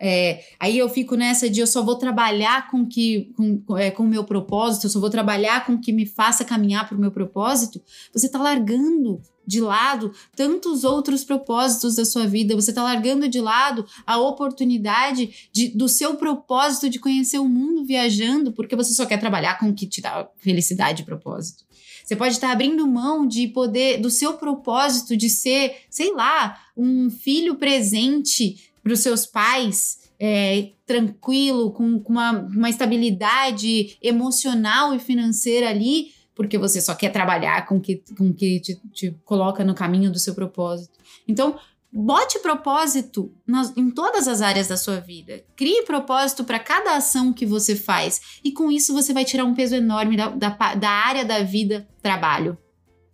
É, 0.00 0.44
aí 0.58 0.76
eu 0.76 0.88
fico 0.88 1.14
nessa 1.14 1.48
de 1.48 1.60
eu 1.60 1.66
só 1.66 1.82
vou 1.82 1.94
trabalhar 1.94 2.68
com 2.70 2.84
que 2.84 3.32
com, 3.36 3.78
é, 3.78 3.94
o 3.96 4.02
meu 4.02 4.24
propósito, 4.24 4.86
eu 4.86 4.90
só 4.90 4.98
vou 4.98 5.10
trabalhar 5.10 5.64
com 5.64 5.78
que 5.78 5.92
me 5.92 6.04
faça 6.04 6.44
caminhar 6.44 6.88
para 6.88 6.96
o 6.96 7.00
meu 7.00 7.12
propósito. 7.12 7.80
Você 8.12 8.26
está 8.26 8.38
largando 8.38 9.20
de 9.46 9.60
lado 9.60 10.12
tantos 10.34 10.82
outros 10.82 11.22
propósitos 11.22 11.94
da 11.94 12.04
sua 12.04 12.26
vida, 12.26 12.56
você 12.56 12.72
está 12.72 12.82
largando 12.82 13.28
de 13.28 13.40
lado 13.40 13.86
a 14.04 14.18
oportunidade 14.18 15.48
de, 15.52 15.68
do 15.68 15.88
seu 15.88 16.16
propósito 16.16 16.90
de 16.90 16.98
conhecer 16.98 17.38
o 17.38 17.48
mundo 17.48 17.84
viajando, 17.84 18.52
porque 18.52 18.74
você 18.74 18.92
só 18.92 19.06
quer 19.06 19.20
trabalhar 19.20 19.58
com 19.58 19.68
o 19.68 19.74
que 19.74 19.86
te 19.86 20.00
dá 20.00 20.28
felicidade 20.38 21.02
e 21.02 21.06
propósito. 21.06 21.64
Você 22.04 22.14
pode 22.14 22.34
estar 22.34 22.52
abrindo 22.52 22.86
mão 22.86 23.26
de 23.26 23.48
poder, 23.48 24.00
do 24.00 24.10
seu 24.10 24.34
propósito 24.34 25.16
de 25.16 25.28
ser, 25.28 25.76
sei 25.90 26.12
lá, 26.12 26.56
um 26.76 27.10
filho 27.10 27.56
presente 27.56 28.70
para 28.86 28.92
os 28.92 29.00
seus 29.00 29.26
pais, 29.26 29.98
é, 30.16 30.70
tranquilo, 30.86 31.72
com, 31.72 31.98
com 31.98 32.12
uma, 32.12 32.30
uma 32.30 32.70
estabilidade 32.70 33.98
emocional 34.00 34.94
e 34.94 35.00
financeira 35.00 35.68
ali, 35.68 36.12
porque 36.36 36.56
você 36.56 36.80
só 36.80 36.94
quer 36.94 37.10
trabalhar 37.10 37.66
com 37.66 37.80
que, 37.80 38.04
com 38.16 38.32
que 38.32 38.60
te, 38.60 38.80
te 38.92 39.10
coloca 39.24 39.64
no 39.64 39.74
caminho 39.74 40.08
do 40.08 40.20
seu 40.20 40.36
propósito. 40.36 40.96
Então, 41.26 41.58
bote 41.92 42.38
propósito 42.38 43.34
nas, 43.44 43.76
em 43.76 43.90
todas 43.90 44.28
as 44.28 44.40
áreas 44.40 44.68
da 44.68 44.76
sua 44.76 45.00
vida. 45.00 45.42
Crie 45.56 45.82
propósito 45.82 46.44
para 46.44 46.60
cada 46.60 46.96
ação 46.96 47.32
que 47.32 47.44
você 47.44 47.74
faz. 47.74 48.38
E 48.44 48.52
com 48.52 48.70
isso 48.70 48.94
você 48.94 49.12
vai 49.12 49.24
tirar 49.24 49.44
um 49.44 49.54
peso 49.56 49.74
enorme 49.74 50.16
da, 50.16 50.28
da, 50.28 50.74
da 50.76 50.90
área 50.90 51.24
da 51.24 51.42
vida 51.42 51.88
trabalho, 52.00 52.56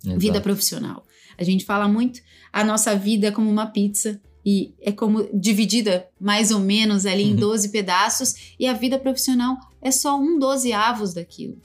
Exato. 0.05 0.19
vida 0.19 0.39
profissional. 0.39 1.03
A 1.35 1.43
gente 1.43 1.65
fala 1.65 1.87
muito 1.87 2.21
a 2.51 2.63
nossa 2.63 2.95
vida 2.95 3.31
como 3.31 3.49
uma 3.49 3.65
pizza. 3.65 4.21
E 4.45 4.73
é 4.81 4.91
como 4.91 5.29
dividida 5.33 6.07
mais 6.19 6.51
ou 6.51 6.59
menos 6.59 7.05
ali 7.05 7.23
em 7.23 7.35
12 7.35 7.67
uhum. 7.67 7.71
pedaços, 7.71 8.55
e 8.59 8.67
a 8.67 8.73
vida 8.73 8.99
profissional 8.99 9.57
é 9.81 9.91
só 9.91 10.17
um 10.17 10.37
dozeavos 10.37 11.13
daquilo. 11.13 11.57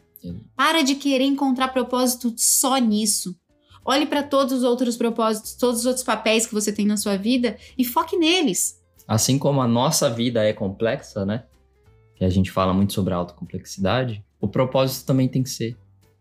Para 0.56 0.82
de 0.82 0.94
querer 0.94 1.24
encontrar 1.24 1.68
propósito 1.68 2.34
só 2.36 2.76
nisso. 2.78 3.36
Olhe 3.84 4.06
para 4.06 4.22
todos 4.22 4.52
os 4.52 4.64
outros 4.64 4.96
propósitos, 4.96 5.54
todos 5.54 5.80
os 5.80 5.86
outros 5.86 6.04
papéis 6.04 6.46
que 6.46 6.52
você 6.52 6.72
tem 6.72 6.86
na 6.86 6.96
sua 6.96 7.16
vida 7.16 7.56
e 7.76 7.84
foque 7.84 8.16
neles. 8.16 8.78
Assim 9.06 9.38
como 9.38 9.62
a 9.62 9.68
nossa 9.68 10.10
vida 10.10 10.44
é 10.44 10.52
complexa, 10.52 11.24
né? 11.24 11.44
Que 12.14 12.24
a 12.24 12.28
gente 12.28 12.50
fala 12.50 12.74
muito 12.74 12.92
sobre 12.92 13.14
a 13.14 13.16
autocomplexidade, 13.16 14.22
o 14.40 14.46
propósito 14.48 15.06
também 15.06 15.28
tem 15.28 15.42
que 15.42 15.48
ser. 15.48 15.76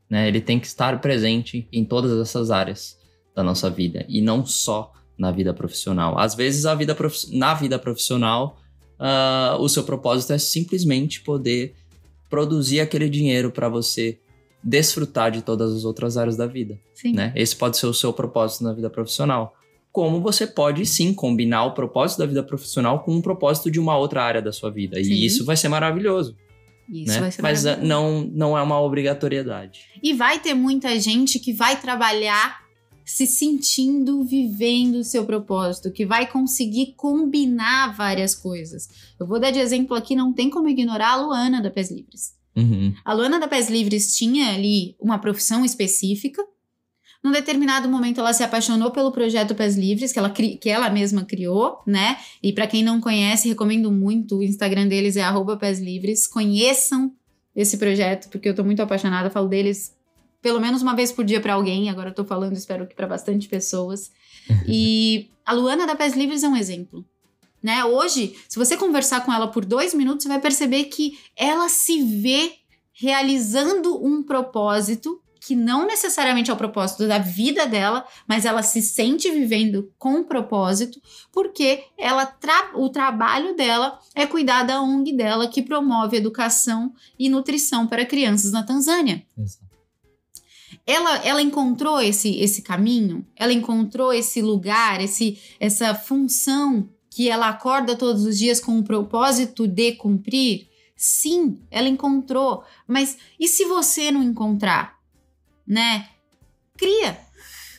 Né? 0.10 0.28
Ele 0.28 0.40
tem 0.40 0.60
que 0.60 0.68
estar 0.68 1.02
presente 1.02 1.68
em 1.72 1.84
todas 1.84 2.18
essas 2.22 2.52
áreas 2.52 2.98
da 3.36 3.44
nossa 3.44 3.70
vida 3.70 4.06
e 4.08 4.22
não 4.22 4.46
só 4.46 4.94
na 5.18 5.32
vida 5.32 5.54
profissional. 5.54 6.18
Às 6.20 6.36
vezes, 6.36 6.66
a 6.66 6.76
vida 6.76 6.94
prof... 6.94 7.16
na 7.32 7.54
vida 7.54 7.80
profissional, 7.80 8.60
uh, 9.00 9.60
o 9.62 9.68
seu 9.68 9.84
propósito 9.84 10.34
é 10.34 10.38
simplesmente 10.38 11.22
poder 11.22 11.76
produzir 12.30 12.80
aquele 12.80 13.10
dinheiro 13.10 13.52
para 13.52 13.70
você 13.70 14.20
desfrutar 14.64 15.32
de 15.32 15.42
todas 15.42 15.74
as 15.74 15.86
outras 15.86 16.18
áreas 16.18 16.36
da 16.36 16.46
vida. 16.46 16.78
Sim. 16.94 17.14
Né? 17.14 17.32
Esse 17.36 17.56
pode 17.56 17.78
ser 17.78 17.86
o 17.86 17.94
seu 17.94 18.12
propósito 18.12 18.64
na 18.64 18.74
vida 18.74 18.90
profissional. 18.90 19.56
Como 19.92 20.22
você 20.22 20.46
pode 20.46 20.86
sim 20.86 21.14
combinar 21.14 21.64
o 21.66 21.74
propósito 21.74 22.20
da 22.20 22.26
vida 22.26 22.44
profissional 22.44 23.00
com 23.00 23.16
um 23.16 23.22
propósito 23.22 23.72
de 23.72 23.80
uma 23.80 23.98
outra 23.98 24.22
área 24.24 24.42
da 24.42 24.52
sua 24.52 24.70
vida. 24.70 25.02
Sim. 25.02 25.10
E 25.10 25.26
isso 25.26 25.46
vai 25.46 25.56
ser 25.56 25.70
maravilhoso. 25.70 26.36
Isso 26.90 27.14
né? 27.14 27.20
vai 27.20 27.32
ser 27.32 27.42
Mas 27.42 27.64
não, 27.82 28.22
não 28.22 28.58
é 28.58 28.62
uma 28.62 28.80
obrigatoriedade. 28.80 29.82
E 30.02 30.14
vai 30.14 30.40
ter 30.40 30.54
muita 30.54 31.00
gente 31.00 31.40
que 31.40 31.54
vai 31.54 31.80
trabalhar 31.80 32.67
se 33.08 33.26
sentindo 33.26 34.22
vivendo 34.26 34.96
o 34.96 35.04
seu 35.04 35.26
propósito, 35.26 35.94
que 35.94 36.06
vai 36.06 36.28
conseguir 36.30 36.94
combinar 36.98 37.96
várias 37.96 38.36
coisas. 38.36 38.90
Eu 39.18 39.26
vou 39.26 39.40
dar 39.40 39.50
de 39.50 39.60
exemplo 39.60 39.96
aqui, 39.96 40.14
não 40.14 40.34
tem 40.34 40.50
como 40.50 40.68
ignorar 40.68 41.14
a 41.14 41.16
Luana 41.16 41.62
da 41.62 41.72
Pés 41.72 41.90
Livres. 41.90 42.34
Uhum. 42.54 42.94
A 43.06 43.14
Luana 43.14 43.40
da 43.40 43.48
Pés 43.48 43.70
Livres 43.70 44.14
tinha 44.18 44.54
ali 44.54 44.94
uma 45.00 45.18
profissão 45.20 45.64
específica. 45.64 46.44
Num 47.24 47.32
determinado 47.32 47.88
momento, 47.88 48.20
ela 48.20 48.34
se 48.34 48.44
apaixonou 48.44 48.92
pelo 48.92 49.12
projeto 49.14 49.56
Pés 49.56 49.78
Livres, 49.78 50.12
que 50.12 50.20
ela, 50.20 50.30
que 50.30 50.70
ela 50.70 50.90
mesma 50.90 51.24
criou, 51.24 51.80
né? 51.88 52.18
E 52.44 52.52
para 52.52 52.68
quem 52.68 52.84
não 52.84 53.00
conhece, 53.00 53.48
recomendo 53.48 53.90
muito. 53.90 54.40
O 54.40 54.44
Instagram 54.44 54.86
deles 54.86 55.16
é 55.16 55.24
Pés 55.58 55.80
Livres. 55.80 56.28
Conheçam 56.28 57.14
esse 57.56 57.78
projeto, 57.78 58.28
porque 58.30 58.50
eu 58.50 58.54
tô 58.54 58.66
muito 58.66 58.82
apaixonada. 58.82 59.30
Falo 59.30 59.48
deles 59.48 59.97
pelo 60.42 60.60
menos 60.60 60.82
uma 60.82 60.96
vez 60.96 61.12
por 61.12 61.26
dia 61.26 61.42
para 61.42 61.54
alguém. 61.54 61.90
Agora 61.90 62.10
eu 62.10 62.16
tô 62.16 62.26
falando, 62.26 62.54
espero 62.54 62.88
que 62.88 62.96
para 62.96 63.08
bastante 63.08 63.48
pessoas. 63.48 64.12
e 64.68 65.30
a 65.46 65.54
Luana 65.54 65.86
da 65.86 65.96
Pés 65.96 66.16
Livres 66.16 66.44
é 66.44 66.48
um 66.48 66.56
exemplo. 66.56 67.06
Né? 67.62 67.84
Hoje, 67.84 68.36
se 68.48 68.58
você 68.58 68.78
conversar 68.78 69.26
com 69.26 69.34
ela 69.34 69.48
por 69.48 69.66
dois 69.66 69.94
minutos, 69.94 70.24
você 70.24 70.30
vai 70.30 70.40
perceber 70.40 70.86
que 70.86 71.18
ela 71.36 71.68
se 71.70 72.02
vê 72.04 72.54
realizando 72.94 74.04
um 74.04 74.24
propósito 74.24 75.22
que 75.48 75.56
não 75.56 75.88
necessariamente 75.88 76.52
é 76.52 76.54
o 76.54 76.58
propósito 76.58 77.08
da 77.08 77.20
vida 77.20 77.66
dela, 77.66 78.06
mas 78.28 78.44
ela 78.44 78.62
se 78.62 78.82
sente 78.82 79.32
vivendo 79.32 79.90
com 79.98 80.22
propósito, 80.22 81.02
porque 81.32 81.86
ela 81.98 82.26
tra 82.26 82.72
o 82.76 82.90
trabalho 82.90 83.56
dela 83.56 83.98
é 84.14 84.26
cuidar 84.26 84.64
da 84.64 84.82
ONG 84.82 85.14
dela 85.14 85.48
que 85.48 85.62
promove 85.62 86.18
educação 86.18 86.94
e 87.18 87.30
nutrição 87.30 87.88
para 87.88 88.06
crianças 88.06 88.52
na 88.52 88.62
Tanzânia. 88.62 89.26
Exato. 89.38 89.67
Ela, 90.88 91.18
ela 91.18 91.42
encontrou 91.42 92.00
esse, 92.00 92.40
esse 92.40 92.62
caminho, 92.62 93.28
ela 93.36 93.52
encontrou 93.52 94.14
esse 94.14 94.42
lugar, 94.42 95.02
esse, 95.02 95.38
essa 95.60 95.94
função 95.94 96.88
que 97.12 97.30
ela 97.30 97.50
acorda 97.50 97.94
todos 97.98 98.24
os 98.24 98.38
dias 98.38 98.62
com 98.62 98.80
o 98.80 98.84
propósito 98.84 99.68
de 99.68 99.92
cumprir? 99.92 100.70
Sim, 100.96 101.60
ela 101.70 101.90
encontrou. 101.90 102.64
Mas 102.88 103.18
e 103.38 103.50
se 103.50 103.66
você 103.66 104.10
não 104.12 104.24
encontrar? 104.24 104.96
Né? 105.68 106.08
Cria. 106.78 107.18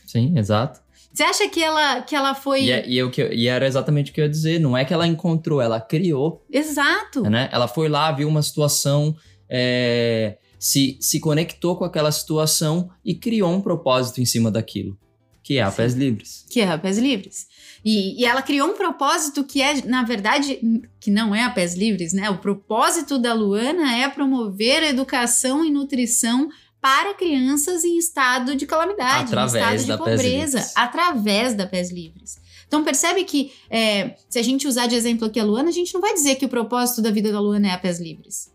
Sim, 0.06 0.36
exato. 0.36 0.80
Você 1.10 1.22
acha 1.22 1.48
que 1.48 1.62
ela, 1.62 2.02
que 2.02 2.14
ela 2.14 2.34
foi. 2.34 2.64
E, 2.64 2.70
é, 2.70 2.86
e, 2.86 2.98
eu, 2.98 3.10
e 3.32 3.48
era 3.48 3.66
exatamente 3.66 4.10
o 4.10 4.14
que 4.14 4.20
eu 4.20 4.26
ia 4.26 4.30
dizer. 4.30 4.60
Não 4.60 4.76
é 4.76 4.84
que 4.84 4.92
ela 4.92 5.06
encontrou, 5.06 5.62
ela 5.62 5.80
criou. 5.80 6.44
Exato. 6.50 7.22
Né? 7.22 7.48
Ela 7.50 7.66
foi 7.66 7.88
lá, 7.88 8.12
viu 8.12 8.28
uma 8.28 8.42
situação. 8.42 9.16
É 9.48 10.36
se, 10.58 10.98
se 11.00 11.20
conectou 11.20 11.76
com 11.76 11.84
aquela 11.84 12.10
situação 12.10 12.90
e 13.04 13.14
criou 13.14 13.50
um 13.52 13.60
propósito 13.60 14.20
em 14.20 14.24
cima 14.24 14.50
daquilo, 14.50 14.98
que 15.42 15.58
é 15.58 15.62
a. 15.62 15.70
Pés 15.70 15.94
Livres. 15.94 16.44
Que 16.50 16.60
é 16.60 16.68
a 16.68 16.78
Pés 16.78 16.98
Livres. 16.98 17.46
E, 17.84 18.20
e, 18.20 18.24
ela 18.24 18.42
criou 18.42 18.68
um 18.68 18.76
propósito 18.76 19.44
que 19.44 19.62
é, 19.62 19.82
na 19.86 20.02
verdade, 20.02 20.60
que 21.00 21.10
não 21.10 21.34
é 21.34 21.44
a 21.44 21.50
Pés 21.50 21.74
Livres, 21.74 22.12
né? 22.12 22.28
O 22.28 22.38
propósito 22.38 23.18
da 23.18 23.32
Luana 23.32 23.96
é 23.96 24.08
promover 24.08 24.82
educação 24.82 25.64
e 25.64 25.70
nutrição 25.70 26.48
para 26.80 27.14
crianças 27.14 27.84
em 27.84 27.96
estado 27.96 28.54
de 28.54 28.66
calamidade, 28.66 29.32
através 29.32 29.82
em 29.82 29.84
estado 29.84 29.98
de 29.98 30.10
pobreza, 30.10 30.72
através 30.74 31.54
da 31.54 31.66
Pés 31.66 31.90
Livres. 31.90 32.36
Então 32.66 32.84
percebe 32.84 33.24
que 33.24 33.52
é, 33.70 34.14
se 34.28 34.38
a 34.38 34.42
gente 34.42 34.68
usar 34.68 34.86
de 34.86 34.94
exemplo 34.94 35.26
aqui 35.26 35.40
a 35.40 35.44
Luana, 35.44 35.70
a 35.70 35.72
gente 35.72 35.92
não 35.94 36.00
vai 36.00 36.12
dizer 36.12 36.36
que 36.36 36.44
o 36.44 36.48
propósito 36.48 37.00
da 37.00 37.10
vida 37.10 37.32
da 37.32 37.40
Luana 37.40 37.68
é 37.68 37.72
a 37.72 37.78
Pés 37.78 37.98
Livres. 37.98 38.50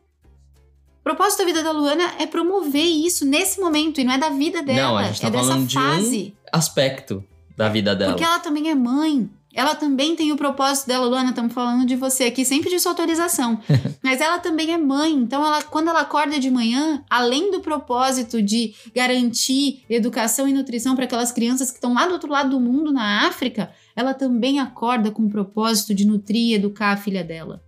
O 1.03 1.11
propósito 1.11 1.39
da 1.39 1.45
vida 1.45 1.61
da 1.61 1.71
Luana 1.71 2.13
é 2.17 2.25
promover 2.25 2.85
isso 2.85 3.25
nesse 3.25 3.59
momento 3.59 3.99
e 3.99 4.05
não 4.05 4.13
é 4.13 4.17
da 4.17 4.29
vida 4.29 4.63
dela. 4.63 4.87
Não, 4.87 4.97
a 4.97 5.03
gente 5.03 5.19
tá 5.19 5.27
é 5.27 5.31
falando 5.31 5.67
de 5.67 5.77
um 5.77 6.31
aspecto 6.49 7.21
da 7.57 7.67
vida 7.67 7.93
dela. 7.93 8.13
Porque 8.13 8.23
ela 8.23 8.39
também 8.39 8.69
é 8.69 8.75
mãe. 8.75 9.29
Ela 9.53 9.75
também 9.75 10.15
tem 10.15 10.31
o 10.31 10.37
propósito 10.37 10.87
dela, 10.87 11.05
Luana, 11.05 11.31
estamos 11.31 11.53
falando 11.53 11.85
de 11.85 11.97
você 11.97 12.23
aqui, 12.23 12.45
sempre 12.45 12.69
de 12.69 12.79
sua 12.79 12.93
autorização. 12.93 13.59
Mas 14.01 14.21
ela 14.21 14.39
também 14.39 14.73
é 14.73 14.77
mãe, 14.77 15.13
então 15.13 15.45
ela, 15.45 15.61
quando 15.61 15.89
ela 15.89 15.99
acorda 15.99 16.39
de 16.39 16.49
manhã, 16.49 17.03
além 17.09 17.51
do 17.51 17.59
propósito 17.59 18.41
de 18.41 18.73
garantir 18.95 19.83
educação 19.89 20.47
e 20.47 20.53
nutrição 20.53 20.95
para 20.95 21.03
aquelas 21.03 21.33
crianças 21.33 21.69
que 21.69 21.77
estão 21.77 21.93
lá 21.93 22.07
do 22.07 22.13
outro 22.13 22.31
lado 22.31 22.49
do 22.49 22.59
mundo, 22.61 22.93
na 22.93 23.27
África, 23.27 23.69
ela 23.93 24.13
também 24.13 24.57
acorda 24.59 25.11
com 25.11 25.23
o 25.23 25.29
propósito 25.29 25.93
de 25.93 26.07
nutrir 26.07 26.51
e 26.51 26.53
educar 26.55 26.93
a 26.93 26.97
filha 26.97 27.23
dela. 27.23 27.61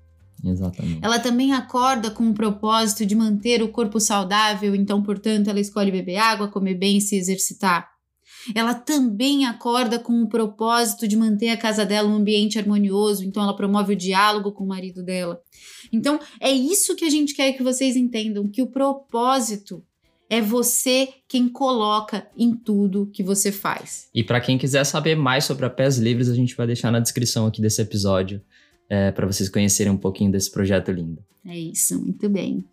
Exatamente. 0.45 0.99
Ela 1.01 1.19
também 1.19 1.53
acorda 1.53 2.12
com 2.12 2.29
o 2.29 2.34
propósito 2.34 3.05
de 3.05 3.15
manter 3.15 3.63
o 3.63 3.69
corpo 3.69 3.99
saudável, 3.99 4.75
então, 4.75 5.01
portanto, 5.01 5.49
ela 5.49 5.60
escolhe 5.60 5.91
beber 5.91 6.17
água, 6.17 6.47
comer 6.47 6.75
bem 6.75 6.97
e 6.97 7.01
se 7.01 7.15
exercitar. 7.15 7.89
Ela 8.53 8.75
também 8.75 9.45
acorda 9.45 9.97
com 9.97 10.21
o 10.21 10.29
propósito 10.29 11.08
de 11.08 11.15
manter 11.15 11.49
a 11.49 11.58
casa 11.58 11.86
dela 11.86 12.08
um 12.08 12.15
ambiente 12.15 12.60
harmonioso, 12.60 13.23
então 13.23 13.41
ela 13.41 13.55
promove 13.55 13.93
o 13.93 13.97
diálogo 13.97 14.51
com 14.51 14.63
o 14.63 14.67
marido 14.67 15.03
dela. 15.03 15.41
Então, 15.91 16.19
é 16.39 16.51
isso 16.51 16.95
que 16.95 17.05
a 17.05 17.10
gente 17.10 17.34
quer 17.34 17.53
que 17.53 17.63
vocês 17.63 17.95
entendam, 17.95 18.47
que 18.47 18.62
o 18.62 18.67
propósito 18.67 19.84
é 20.29 20.41
você 20.41 21.10
quem 21.27 21.47
coloca 21.47 22.27
em 22.38 22.55
tudo 22.55 23.10
que 23.12 23.23
você 23.23 23.51
faz. 23.51 24.10
E 24.13 24.23
para 24.23 24.41
quem 24.41 24.58
quiser 24.58 24.84
saber 24.84 25.15
mais 25.15 25.45
sobre 25.45 25.65
a 25.65 25.69
Pés 25.69 25.97
Livres, 25.97 26.29
a 26.29 26.36
gente 26.36 26.55
vai 26.55 26.67
deixar 26.67 26.91
na 26.91 26.99
descrição 26.99 27.45
aqui 27.47 27.62
desse 27.62 27.81
episódio 27.81 28.41
é, 28.89 29.11
para 29.11 29.25
vocês 29.25 29.49
conhecerem 29.49 29.91
um 29.91 29.97
pouquinho 29.97 30.31
desse 30.31 30.51
projeto 30.51 30.91
lindo. 30.91 31.23
É 31.45 31.57
isso, 31.57 31.99
muito 31.99 32.27
bem. 32.29 32.65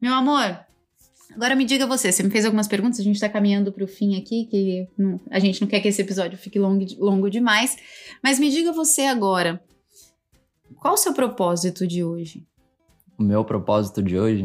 Meu 0.00 0.12
amor, 0.12 0.58
agora 1.34 1.54
me 1.54 1.64
diga 1.64 1.86
você, 1.86 2.12
você 2.12 2.22
me 2.22 2.30
fez 2.30 2.44
algumas 2.44 2.68
perguntas, 2.68 3.00
a 3.00 3.02
gente 3.02 3.16
está 3.16 3.28
caminhando 3.28 3.72
para 3.72 3.84
o 3.84 3.88
fim 3.88 4.18
aqui, 4.18 4.46
que 4.46 4.86
não, 4.96 5.20
a 5.30 5.38
gente 5.38 5.60
não 5.60 5.68
quer 5.68 5.80
que 5.80 5.88
esse 5.88 6.02
episódio 6.02 6.38
fique 6.38 6.58
longo, 6.58 6.84
longo 6.98 7.30
demais, 7.30 7.76
mas 8.22 8.38
me 8.38 8.50
diga 8.50 8.72
você 8.72 9.02
agora, 9.02 9.62
qual 10.76 10.94
o 10.94 10.98
seu 10.98 11.12
propósito 11.12 11.86
de 11.86 12.04
hoje? 12.04 12.46
O 13.18 13.22
meu 13.22 13.44
propósito 13.44 14.02
de 14.02 14.18
hoje? 14.18 14.44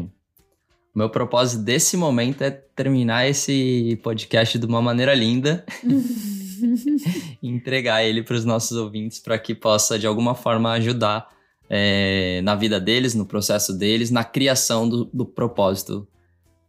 O 0.94 0.98
meu 0.98 1.10
propósito 1.10 1.62
desse 1.62 1.96
momento 1.96 2.42
é 2.42 2.50
terminar 2.50 3.28
esse 3.28 3.98
podcast 4.02 4.58
de 4.58 4.66
uma 4.66 4.80
maneira 4.80 5.14
linda. 5.14 5.64
entregar 7.42 8.04
ele 8.04 8.22
para 8.22 8.36
os 8.36 8.44
nossos 8.44 8.76
ouvintes 8.76 9.18
para 9.18 9.38
que 9.38 9.54
possa 9.54 9.98
de 9.98 10.06
alguma 10.06 10.34
forma 10.34 10.72
ajudar 10.72 11.32
é, 11.68 12.40
na 12.42 12.54
vida 12.54 12.80
deles, 12.80 13.14
no 13.14 13.26
processo 13.26 13.76
deles, 13.76 14.10
na 14.10 14.24
criação 14.24 14.88
do, 14.88 15.04
do 15.06 15.24
propósito 15.24 16.06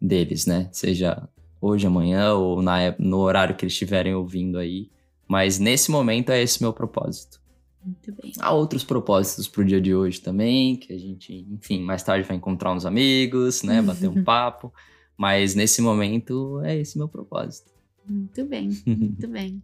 deles, 0.02 0.46
né? 0.46 0.70
Seja 0.72 1.28
hoje, 1.60 1.88
amanhã 1.88 2.34
ou 2.34 2.62
na, 2.62 2.96
no 3.00 3.18
horário 3.18 3.56
que 3.56 3.66
eles 3.66 3.74
estiverem 3.74 4.14
ouvindo 4.14 4.58
aí. 4.58 4.90
Mas 5.28 5.58
nesse 5.58 5.90
momento 5.90 6.32
é 6.32 6.42
esse 6.42 6.62
meu 6.62 6.72
propósito. 6.72 7.42
Muito 7.84 8.12
bem. 8.22 8.32
Há 8.40 8.52
outros 8.52 8.84
propósitos 8.84 9.48
para 9.48 9.62
o 9.62 9.66
dia 9.66 9.82
de 9.82 9.94
hoje 9.94 10.22
também, 10.22 10.76
que 10.76 10.94
a 10.94 10.98
gente, 10.98 11.46
enfim, 11.52 11.82
mais 11.82 12.04
tarde 12.04 12.28
vai 12.28 12.38
encontrar 12.38 12.72
uns 12.72 12.86
amigos, 12.86 13.64
né? 13.64 13.82
Bater 13.82 14.10
um 14.10 14.22
papo. 14.24 14.74
Mas 15.18 15.56
nesse 15.56 15.82
momento 15.82 16.62
é 16.64 16.78
esse 16.78 16.98
meu 16.98 17.08
propósito. 17.08 17.72
Muito 18.08 18.46
bem, 18.46 18.70
muito 18.86 19.28
bem. 19.28 19.62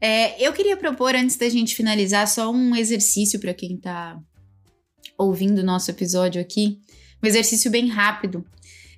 É, 0.00 0.42
eu 0.44 0.52
queria 0.52 0.76
propor, 0.76 1.14
antes 1.14 1.36
da 1.36 1.48
gente 1.48 1.74
finalizar, 1.74 2.26
só 2.26 2.50
um 2.50 2.74
exercício 2.74 3.38
para 3.38 3.52
quem 3.52 3.74
está 3.74 4.18
ouvindo 5.18 5.58
o 5.58 5.64
nosso 5.64 5.90
episódio 5.90 6.40
aqui. 6.40 6.80
Um 7.22 7.26
exercício 7.26 7.70
bem 7.70 7.88
rápido. 7.88 8.44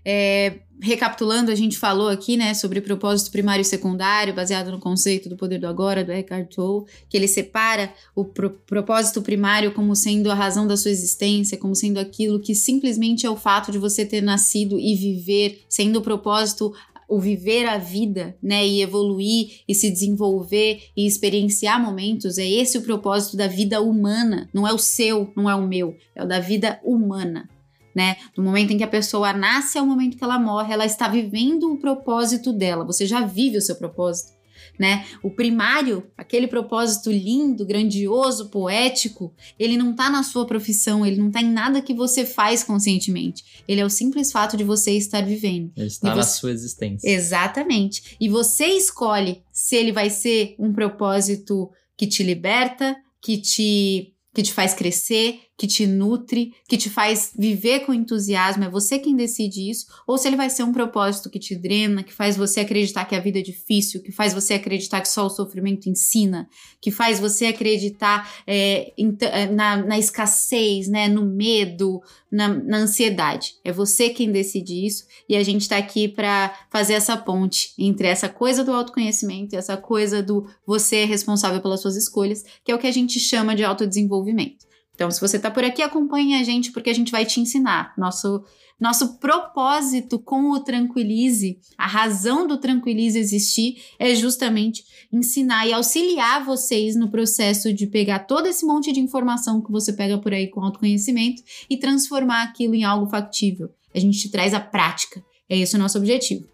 É, 0.05 0.61
recapitulando, 0.81 1.53
a 1.53 1.55
gente 1.55 1.79
falou 1.79 2.09
aqui, 2.09 2.37
né, 2.37 2.55
sobre 2.55 2.81
propósito 2.81 3.31
primário 3.31 3.63
e 3.63 3.65
secundário, 3.65 4.35
baseado 4.35 4.73
no 4.73 4.81
conceito 4.81 5.29
do 5.29 5.37
poder 5.37 5.59
do 5.59 5.69
agora, 5.69 6.05
do 6.05 6.11
Eckhart 6.11 6.53
Tolle, 6.53 6.87
que 7.09 7.17
ele 7.17 7.29
separa 7.29 7.93
o 8.15 8.25
pro 8.25 8.51
propósito 8.51 9.23
primário 9.23 9.73
como 9.73 9.95
sendo 9.95 10.31
a 10.31 10.35
razão 10.35 10.67
da 10.67 10.77
sua 10.77 10.91
existência, 10.91 11.57
como 11.57 11.75
sendo 11.75 12.01
aquilo 12.01 12.41
que 12.41 12.55
simplesmente 12.55 13.25
é 13.25 13.31
o 13.31 13.37
fato 13.37 13.71
de 13.71 13.79
você 13.79 14.05
ter 14.05 14.21
nascido 14.21 14.79
e 14.79 14.97
viver, 14.97 15.65
sendo 15.69 16.01
o 16.01 16.03
propósito 16.03 16.73
o 17.13 17.21
viver 17.21 17.69
a 17.69 17.77
vida, 17.77 18.35
né, 18.43 18.67
e 18.67 18.81
evoluir 18.81 19.61
e 19.69 19.75
se 19.75 19.91
desenvolver 19.91 20.81
e 20.97 21.07
experienciar 21.07 21.79
momentos, 21.79 22.39
é 22.39 22.49
esse 22.49 22.79
o 22.79 22.83
propósito 22.83 23.37
da 23.37 23.47
vida 23.47 23.83
humana, 23.83 24.49
não 24.51 24.67
é 24.67 24.73
o 24.73 24.79
seu, 24.79 25.31
não 25.37 25.49
é 25.49 25.55
o 25.55 25.69
meu, 25.69 25.95
é 26.17 26.25
o 26.25 26.27
da 26.27 26.41
vida 26.41 26.81
humana. 26.83 27.51
Né? 27.95 28.17
No 28.35 28.43
momento 28.43 28.73
em 28.73 28.79
que 28.79 28.85
a 28.85 28.89
pessoa 28.89 29.35
nasce 29.35 29.77
é 29.77 29.83
o 29.83 29.87
momento 29.87 30.17
que 30.17 30.25
ela 30.25 30.39
morre, 30.39 30.73
ela 30.73 30.87
está 30.87 31.07
vivendo 31.07 31.71
o 31.71 31.79
propósito 31.79 32.51
dela. 32.51 32.87
Você 32.87 33.05
já 33.05 33.21
vive 33.21 33.59
o 33.59 33.63
seu 33.63 33.77
propósito 33.77 34.32
né? 34.79 35.07
O 35.23 35.31
primário, 35.31 36.07
aquele 36.17 36.47
propósito 36.47 37.11
lindo, 37.11 37.67
grandioso, 37.67 38.49
poético, 38.49 39.35
ele 39.59 39.77
não 39.77 39.95
tá 39.95 40.11
na 40.11 40.23
sua 40.23 40.47
profissão, 40.47 41.05
ele 41.05 41.17
não 41.17 41.31
tá 41.31 41.41
em 41.41 41.51
nada 41.51 41.83
que 41.83 41.95
você 41.95 42.25
faz 42.25 42.65
conscientemente. 42.65 43.63
Ele 43.69 43.81
é 43.81 43.85
o 43.85 43.91
simples 43.91 44.33
fato 44.33 44.57
de 44.57 44.65
você 44.65 44.93
estar 44.93 45.23
vivendo. 45.25 45.73
Ele 45.77 45.87
está 45.87 46.11
você... 46.11 46.17
na 46.17 46.23
sua 46.23 46.53
existência. 46.53 47.09
Exatamente. 47.09 48.17
E 48.21 48.29
você 48.29 48.67
escolhe 48.67 49.43
se 49.53 49.77
ele 49.77 49.93
vai 49.93 50.11
ser 50.11 50.55
um 50.59 50.73
propósito 50.73 51.71
que 51.97 52.07
te 52.07 52.23
liberta, 52.23 52.97
que 53.21 53.39
te 53.39 54.09
que 54.35 54.43
te 54.43 54.53
faz 54.53 54.73
crescer, 54.73 55.41
que 55.63 55.67
te 55.69 55.87
nutre, 55.87 56.53
que 56.67 56.77
te 56.77 56.91
faz 56.91 57.33
viver 57.39 57.87
com 57.87 57.95
entusiasmo, 57.95 58.65
é 58.65 58.69
você 58.69 58.99
quem 58.99 59.15
decide 59.15 59.71
isso, 59.71 59.87
ou 60.05 60.19
se 60.19 60.27
ele 60.27 60.37
vai 60.37 60.51
ser 60.51 60.65
um 60.65 60.73
propósito 60.73 61.31
que 61.31 61.39
te 61.39 61.55
drena, 61.55 62.03
que 62.03 62.13
faz 62.13 62.37
você 62.37 62.59
acreditar 62.59 63.05
que 63.05 63.15
a 63.15 63.21
vida 63.21 63.39
é 63.39 63.43
difícil, 63.43 64.03
que 64.03 64.11
faz 64.11 64.35
você 64.35 64.55
acreditar 64.55 65.01
que 65.01 65.09
só 65.09 65.25
o 65.25 65.31
sofrimento 65.31 65.89
ensina, 65.89 66.49
que 66.81 66.91
faz 66.91 67.21
você 67.21 67.47
acreditar 67.47 68.29
é, 68.45 68.93
é 69.21 69.47
na, 69.47 69.77
na, 69.77 69.97
escassez, 70.01 70.89
né, 70.89 71.07
no 71.07 71.25
medo, 71.25 72.03
na, 72.29 72.49
na, 72.49 72.79
ansiedade. 72.79 73.55
É 73.63 73.71
você 73.71 74.11
quem 74.11 74.33
decide 74.33 74.85
isso 74.85 75.07
e 75.29 75.37
a 75.37 75.45
gente 75.45 75.61
está 75.61 75.77
aqui 75.77 76.09
para 76.09 76.53
fazer 76.73 76.95
essa 76.95 77.17
ponte 77.17 77.73
entre 77.79 78.09
essa 78.09 78.29
coisa 78.29 78.65
do 78.65 78.73
autoconhecimento 78.73 79.55
e 79.55 79.59
essa 79.59 79.77
coisa 79.77 80.21
do 80.21 80.45
você 80.67 80.97
é 80.97 81.05
responsável 81.05 81.61
pelas 81.61 81.81
suas 81.81 81.95
escolhas, 81.95 82.45
que 82.65 82.73
é 82.73 82.75
o 82.75 82.81
que 82.81 82.89
a 82.89 82.93
gente 82.93 83.21
chama 83.21 83.55
de 83.55 83.63
autodesenvolvimento. 83.63 84.72
Então, 84.95 85.11
se 85.11 85.21
você 85.21 85.37
está 85.37 85.51
por 85.51 85.65
aqui, 85.65 85.83
acompanhe 85.83 86.35
a 86.35 86.45
gente 86.45 86.71
porque 86.71 86.91
a 86.91 86.95
gente 86.95 87.11
vai 87.11 87.25
te 87.25 87.41
ensinar. 87.41 87.95
Nosso 87.97 88.45
nosso 88.83 89.19
propósito 89.19 90.19
com 90.19 90.51
o 90.51 90.59
Tranquilize, 90.59 91.57
a 91.79 91.87
razão 91.87 92.49
do 92.49 92.59
Tranquilize 92.59 93.17
existir 93.17 93.81
é 93.97 94.13
justamente 94.13 94.85
ensinar 95.13 95.69
e 95.69 95.73
auxiliar 95.73 96.45
vocês 96.45 96.97
no 96.97 97.09
processo 97.09 97.73
de 97.73 97.87
pegar 97.87 98.27
todo 98.27 98.49
esse 98.49 98.67
monte 98.67 98.91
de 98.91 98.99
informação 98.99 99.61
que 99.63 99.71
você 99.71 99.93
pega 99.93 100.19
por 100.19 100.35
aí 100.35 100.49
com 100.49 100.65
autoconhecimento 100.65 101.45
e 101.71 101.77
transformar 101.77 102.43
aquilo 102.43 102.75
em 102.75 102.83
algo 102.83 103.07
factível. 103.07 103.71
A 103.95 104.01
gente 104.01 104.19
te 104.19 104.29
traz 104.29 104.53
a 104.53 104.59
prática. 104.59 105.25
É 105.49 105.57
esse 105.57 105.77
o 105.77 105.79
nosso 105.79 105.99
objetivo. 105.99 106.52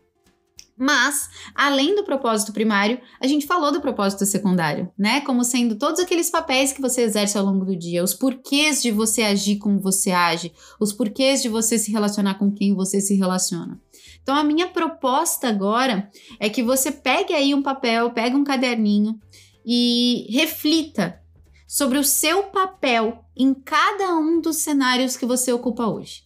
Mas, 0.79 1.29
além 1.55 1.97
do 1.97 2.05
propósito 2.05 2.53
primário, 2.53 3.01
a 3.21 3.27
gente 3.27 3.47
falou 3.47 3.73
do 3.73 3.81
propósito 3.81 4.25
secundário, 4.25 4.93
né? 4.97 5.21
Como 5.23 5.43
sendo 5.43 5.77
todos 5.77 6.01
aqueles 6.01 6.31
papéis 6.31 6.73
que 6.73 6.81
você 6.81 7.03
exerce 7.03 7.37
ao 7.37 7.45
longo 7.45 7.65
do 7.65 7.77
dia, 7.77 8.05
os 8.05 8.15
porquês 8.15 8.81
de 8.81 8.93
você 8.93 9.23
agir 9.23 9.57
como 9.57 9.81
você 9.81 10.13
age, 10.13 10.53
os 10.79 10.93
porquês 10.93 11.43
de 11.43 11.49
você 11.49 11.79
se 11.79 11.91
relacionar 11.91 12.35
com 12.35 12.53
quem 12.53 12.75
você 12.75 13.01
se 13.01 13.17
relaciona. 13.17 13.81
Então, 14.23 14.37
a 14.37 14.45
minha 14.45 14.69
proposta 14.69 15.49
agora 15.49 16.09
é 16.39 16.49
que 16.49 16.63
você 16.63 16.93
pegue 16.93 17.35
aí 17.35 17.55
um 17.55 17.63
papel, 17.63 18.11
pegue 18.11 18.37
um 18.37 18.45
caderninho 18.45 19.19
e 19.67 20.27
reflita 20.31 21.21
sobre 21.67 21.99
o 21.99 22.05
seu 22.05 22.45
papel 22.45 23.25
em 23.37 23.53
cada 23.53 24.17
um 24.17 24.41
dos 24.41 24.59
cenários 24.59 25.17
que 25.17 25.27
você 25.27 25.53
ocupa 25.53 25.87
hoje. 25.87 26.23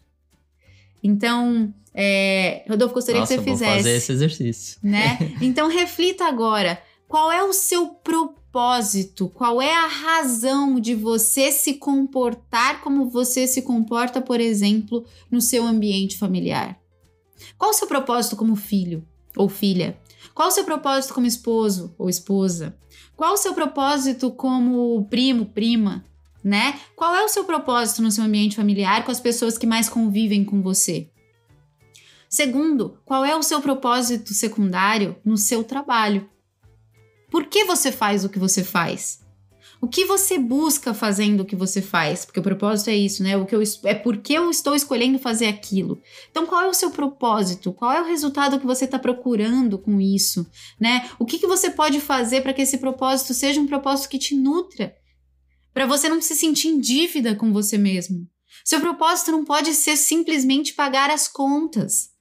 Então, 1.02 1.74
é, 1.94 2.64
Rodolfo, 2.68 2.94
gostaria 2.94 3.20
Nossa, 3.20 3.34
que 3.34 3.40
você 3.40 3.50
fizesse. 3.50 3.76
fazer 3.76 3.96
esse 3.96 4.12
exercício. 4.12 4.78
Né? 4.82 5.18
Então 5.40 5.68
reflita 5.68 6.24
agora. 6.24 6.82
Qual 7.06 7.30
é 7.30 7.42
o 7.42 7.52
seu 7.52 7.88
propósito? 7.88 9.28
Qual 9.28 9.60
é 9.60 9.74
a 9.74 9.86
razão 9.86 10.80
de 10.80 10.94
você 10.94 11.52
se 11.52 11.74
comportar 11.74 12.80
como 12.80 13.10
você 13.10 13.46
se 13.46 13.60
comporta, 13.62 14.20
por 14.22 14.40
exemplo, 14.40 15.04
no 15.30 15.40
seu 15.40 15.66
ambiente 15.66 16.16
familiar? 16.16 16.78
Qual 17.58 17.70
o 17.70 17.74
seu 17.74 17.86
propósito 17.86 18.36
como 18.36 18.56
filho 18.56 19.06
ou 19.36 19.48
filha? 19.48 19.98
Qual 20.34 20.48
o 20.48 20.50
seu 20.50 20.64
propósito 20.64 21.12
como 21.12 21.26
esposo 21.26 21.94
ou 21.98 22.08
esposa? 22.08 22.74
Qual 23.14 23.34
o 23.34 23.36
seu 23.36 23.52
propósito 23.52 24.30
como 24.30 25.04
primo, 25.10 25.46
prima? 25.46 26.04
Né? 26.42 26.80
Qual 26.96 27.14
é 27.14 27.22
o 27.22 27.28
seu 27.28 27.44
propósito 27.44 28.02
no 28.02 28.10
seu 28.10 28.24
ambiente 28.24 28.56
familiar 28.56 29.04
com 29.04 29.12
as 29.12 29.20
pessoas 29.20 29.58
que 29.58 29.66
mais 29.66 29.88
convivem 29.88 30.44
com 30.44 30.62
você? 30.62 31.11
Segundo, 32.32 32.98
qual 33.04 33.26
é 33.26 33.36
o 33.36 33.42
seu 33.42 33.60
propósito 33.60 34.32
secundário 34.32 35.14
no 35.22 35.36
seu 35.36 35.62
trabalho? 35.62 36.30
Por 37.30 37.44
que 37.44 37.66
você 37.66 37.92
faz 37.92 38.24
o 38.24 38.28
que 38.30 38.38
você 38.38 38.64
faz? 38.64 39.20
O 39.82 39.86
que 39.86 40.06
você 40.06 40.38
busca 40.38 40.94
fazendo 40.94 41.42
o 41.42 41.44
que 41.44 41.54
você 41.54 41.82
faz? 41.82 42.24
Porque 42.24 42.40
o 42.40 42.42
propósito 42.42 42.88
é 42.88 42.96
isso, 42.96 43.22
né? 43.22 43.36
O 43.36 43.44
que 43.44 43.54
eu, 43.54 43.60
é 43.84 43.94
porque 43.94 44.32
eu 44.32 44.48
estou 44.48 44.74
escolhendo 44.74 45.18
fazer 45.18 45.44
aquilo. 45.44 46.00
Então, 46.30 46.46
qual 46.46 46.62
é 46.62 46.68
o 46.68 46.72
seu 46.72 46.90
propósito? 46.90 47.70
Qual 47.70 47.92
é 47.92 48.00
o 48.00 48.06
resultado 48.06 48.58
que 48.58 48.64
você 48.64 48.86
está 48.86 48.98
procurando 48.98 49.78
com 49.78 50.00
isso, 50.00 50.46
né? 50.80 51.10
O 51.18 51.26
que, 51.26 51.38
que 51.38 51.46
você 51.46 51.68
pode 51.68 52.00
fazer 52.00 52.40
para 52.40 52.54
que 52.54 52.62
esse 52.62 52.78
propósito 52.78 53.34
seja 53.34 53.60
um 53.60 53.66
propósito 53.66 54.08
que 54.08 54.18
te 54.18 54.34
nutra? 54.34 54.96
Para 55.74 55.84
você 55.84 56.08
não 56.08 56.22
se 56.22 56.34
sentir 56.34 56.68
em 56.68 56.80
dívida 56.80 57.34
com 57.34 57.52
você 57.52 57.76
mesmo. 57.76 58.26
Seu 58.64 58.80
propósito 58.80 59.32
não 59.32 59.44
pode 59.44 59.74
ser 59.74 59.98
simplesmente 59.98 60.72
pagar 60.72 61.10
as 61.10 61.28
contas. 61.28 62.11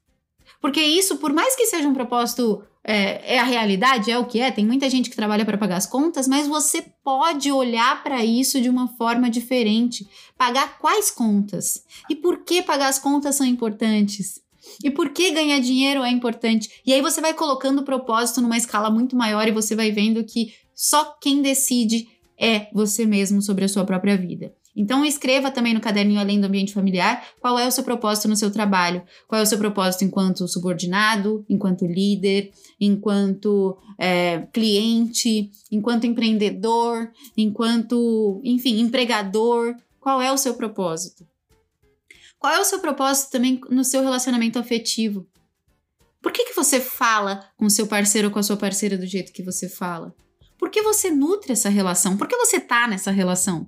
Porque 0.62 0.80
isso, 0.80 1.18
por 1.18 1.34
mais 1.34 1.56
que 1.56 1.66
seja 1.66 1.88
um 1.88 1.94
propósito, 1.94 2.64
é, 2.84 3.36
é 3.36 3.40
a 3.40 3.44
realidade, 3.44 4.12
é 4.12 4.18
o 4.18 4.26
que 4.26 4.40
é, 4.40 4.52
tem 4.52 4.66
muita 4.66 4.90
gente 4.90 5.10
que 5.10 5.16
trabalha 5.16 5.44
para 5.44 5.58
pagar 5.58 5.78
as 5.78 5.88
contas, 5.88 6.28
mas 6.28 6.48
você 6.48 6.84
pode 7.04 7.52
olhar 7.52 8.04
para 8.04 8.24
isso 8.24 8.62
de 8.62 8.70
uma 8.70 8.88
forma 8.90 9.30
diferente. 9.30 10.08
Pagar 10.38 10.78
quais 10.78 11.10
contas? 11.10 11.84
E 12.10 12.16
por 12.16 12.44
que 12.44 12.62
pagar 12.62 12.88
as 12.88 13.00
contas 13.00 13.36
são 13.36 13.46
importantes? 13.46 14.40
E 14.84 14.92
por 14.92 15.10
que 15.10 15.32
ganhar 15.32 15.60
dinheiro 15.60 16.04
é 16.04 16.10
importante? 16.10 16.70
E 16.86 16.94
aí 16.94 17.02
você 17.02 17.20
vai 17.20 17.34
colocando 17.34 17.80
o 17.80 17.86
propósito 17.86 18.42
numa 18.42 18.58
escala 18.58 18.90
muito 18.90 19.16
maior 19.16 19.48
e 19.48 19.52
você 19.52 19.76
vai 19.76 19.92
vendo 19.92 20.24
que 20.24 20.54
só 20.76 21.18
quem 21.20 21.42
decide 21.42 22.08
é 22.40 22.68
você 22.74 23.06
mesmo 23.06 23.42
sobre 23.42 23.66
a 23.66 23.68
sua 23.68 23.86
própria 23.86 24.18
vida. 24.18 24.54
Então 24.76 25.04
escreva 25.04 25.52
também 25.52 25.74
no 25.74 25.82
caderninho 25.82 26.20
além 26.20 26.40
do 26.40 26.48
ambiente 26.48 26.74
familiar 26.74 27.26
qual 27.40 27.60
é 27.60 27.68
o 27.68 27.72
seu 27.72 27.84
propósito 27.84 28.28
no 28.28 28.36
seu 28.36 28.50
trabalho, 28.50 29.04
qual 29.28 29.40
é 29.40 29.44
o 29.44 29.48
seu 29.48 29.58
propósito 29.58 30.06
enquanto 30.06 30.48
subordinado, 30.48 31.46
enquanto 31.50 31.86
líder, 31.86 32.52
enquanto 32.80 33.78
é, 34.00 34.48
cliente, 34.54 35.52
enquanto 35.72 36.06
empreendedor, 36.06 37.12
enquanto, 37.36 38.42
enfim, 38.44 38.80
empregador. 38.80 39.76
Qual 40.00 40.22
é 40.22 40.32
o 40.32 40.38
seu 40.38 40.56
propósito? 40.56 41.28
Qual 42.40 42.52
é 42.52 42.60
o 42.60 42.66
seu 42.66 42.80
propósito 42.80 43.30
também 43.32 43.62
no 43.70 43.84
seu 43.84 44.02
relacionamento 44.02 44.58
afetivo? 44.58 45.28
Por 46.22 46.32
que, 46.32 46.46
que 46.46 46.56
você 46.56 46.80
fala 46.80 47.48
com 47.58 47.70
seu 47.70 47.86
parceiro 47.86 48.30
ou 48.30 48.34
com 48.34 48.40
a 48.40 48.44
sua 48.44 48.58
parceira 48.58 48.98
do 48.98 49.06
jeito 49.06 49.34
que 49.34 49.44
você 49.44 49.68
fala? 49.68 50.16
Por 50.58 50.70
que 50.70 50.82
você 50.82 51.12
nutre 51.12 51.52
essa 51.52 51.70
relação? 51.70 52.16
Por 52.16 52.28
que 52.28 52.38
você 52.38 52.60
tá 52.60 52.88
nessa 52.88 53.12
relação? 53.12 53.68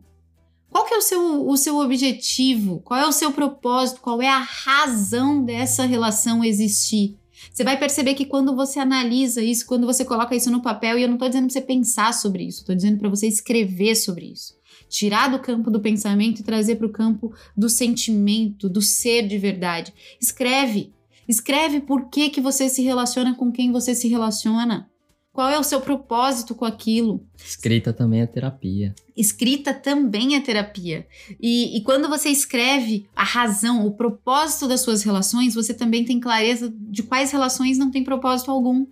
Qual 0.74 0.88
que 0.88 0.94
é 0.96 0.98
o 0.98 1.02
seu, 1.02 1.48
o 1.48 1.56
seu 1.56 1.78
objetivo? 1.78 2.80
Qual 2.80 3.00
é 3.00 3.06
o 3.06 3.12
seu 3.12 3.32
propósito? 3.32 4.02
Qual 4.02 4.20
é 4.24 4.28
a 4.28 4.40
razão 4.40 5.46
dessa 5.46 5.86
relação 5.86 6.44
existir? 6.44 7.16
Você 7.54 7.64
vai 7.64 7.78
perceber 7.78 8.16
que 8.16 8.26
quando 8.26 8.56
você 8.56 8.80
analisa 8.80 9.44
isso, 9.44 9.68
quando 9.68 9.86
você 9.86 10.04
coloca 10.04 10.36
isso 10.36 10.50
no 10.50 10.64
papel, 10.64 10.98
e 10.98 11.04
eu 11.04 11.08
não 11.08 11.14
estou 11.14 11.30
dizendo 11.30 11.46
para 11.46 11.54
você 11.54 11.62
pensar 11.62 12.12
sobre 12.12 12.46
isso, 12.46 12.62
estou 12.62 12.76
dizendo 12.76 12.98
para 12.98 13.08
você 13.08 13.28
escrever 13.28 13.96
sobre 13.96 14.32
isso. 14.32 14.56
Tirar 14.90 15.30
do 15.30 15.38
campo 15.38 15.70
do 15.70 15.80
pensamento 15.80 16.40
e 16.40 16.44
trazer 16.44 16.78
para 16.78 16.88
o 16.88 16.92
campo 16.92 17.32
do 17.56 17.70
sentimento, 17.70 18.68
do 18.68 18.82
ser 18.82 19.28
de 19.28 19.38
verdade. 19.38 19.94
Escreve. 20.20 20.92
Escreve 21.28 21.82
por 21.82 22.10
que, 22.10 22.32
que 22.32 22.42
você 22.42 22.68
se 22.68 22.82
relaciona 22.82 23.36
com 23.36 23.52
quem 23.52 23.72
você 23.72 23.94
se 23.94 24.08
relaciona. 24.08 24.90
Qual 25.34 25.50
é 25.50 25.58
o 25.58 25.64
seu 25.64 25.82
propósito 25.82 26.54
com 26.54 26.64
aquilo? 26.64 27.26
Escrita 27.44 27.92
também 27.92 28.22
é 28.22 28.28
terapia. 28.28 28.94
Escrita 29.18 29.74
também 29.74 30.36
é 30.36 30.40
terapia. 30.40 31.08
E, 31.42 31.76
e, 31.76 31.82
quando 31.82 32.08
você 32.08 32.30
escreve 32.30 33.08
a 33.16 33.24
razão, 33.24 33.84
o 33.84 33.96
propósito 33.96 34.68
das 34.68 34.82
suas 34.82 35.02
relações, 35.02 35.56
você 35.56 35.74
também 35.74 36.06
tem 36.06 36.20
clareza 36.20 36.72
de 36.72 37.02
quais 37.02 37.32
relações 37.32 37.80
não 37.80 37.90
tem 37.90 38.04
propósito 38.04 38.52
algum. 38.52 38.86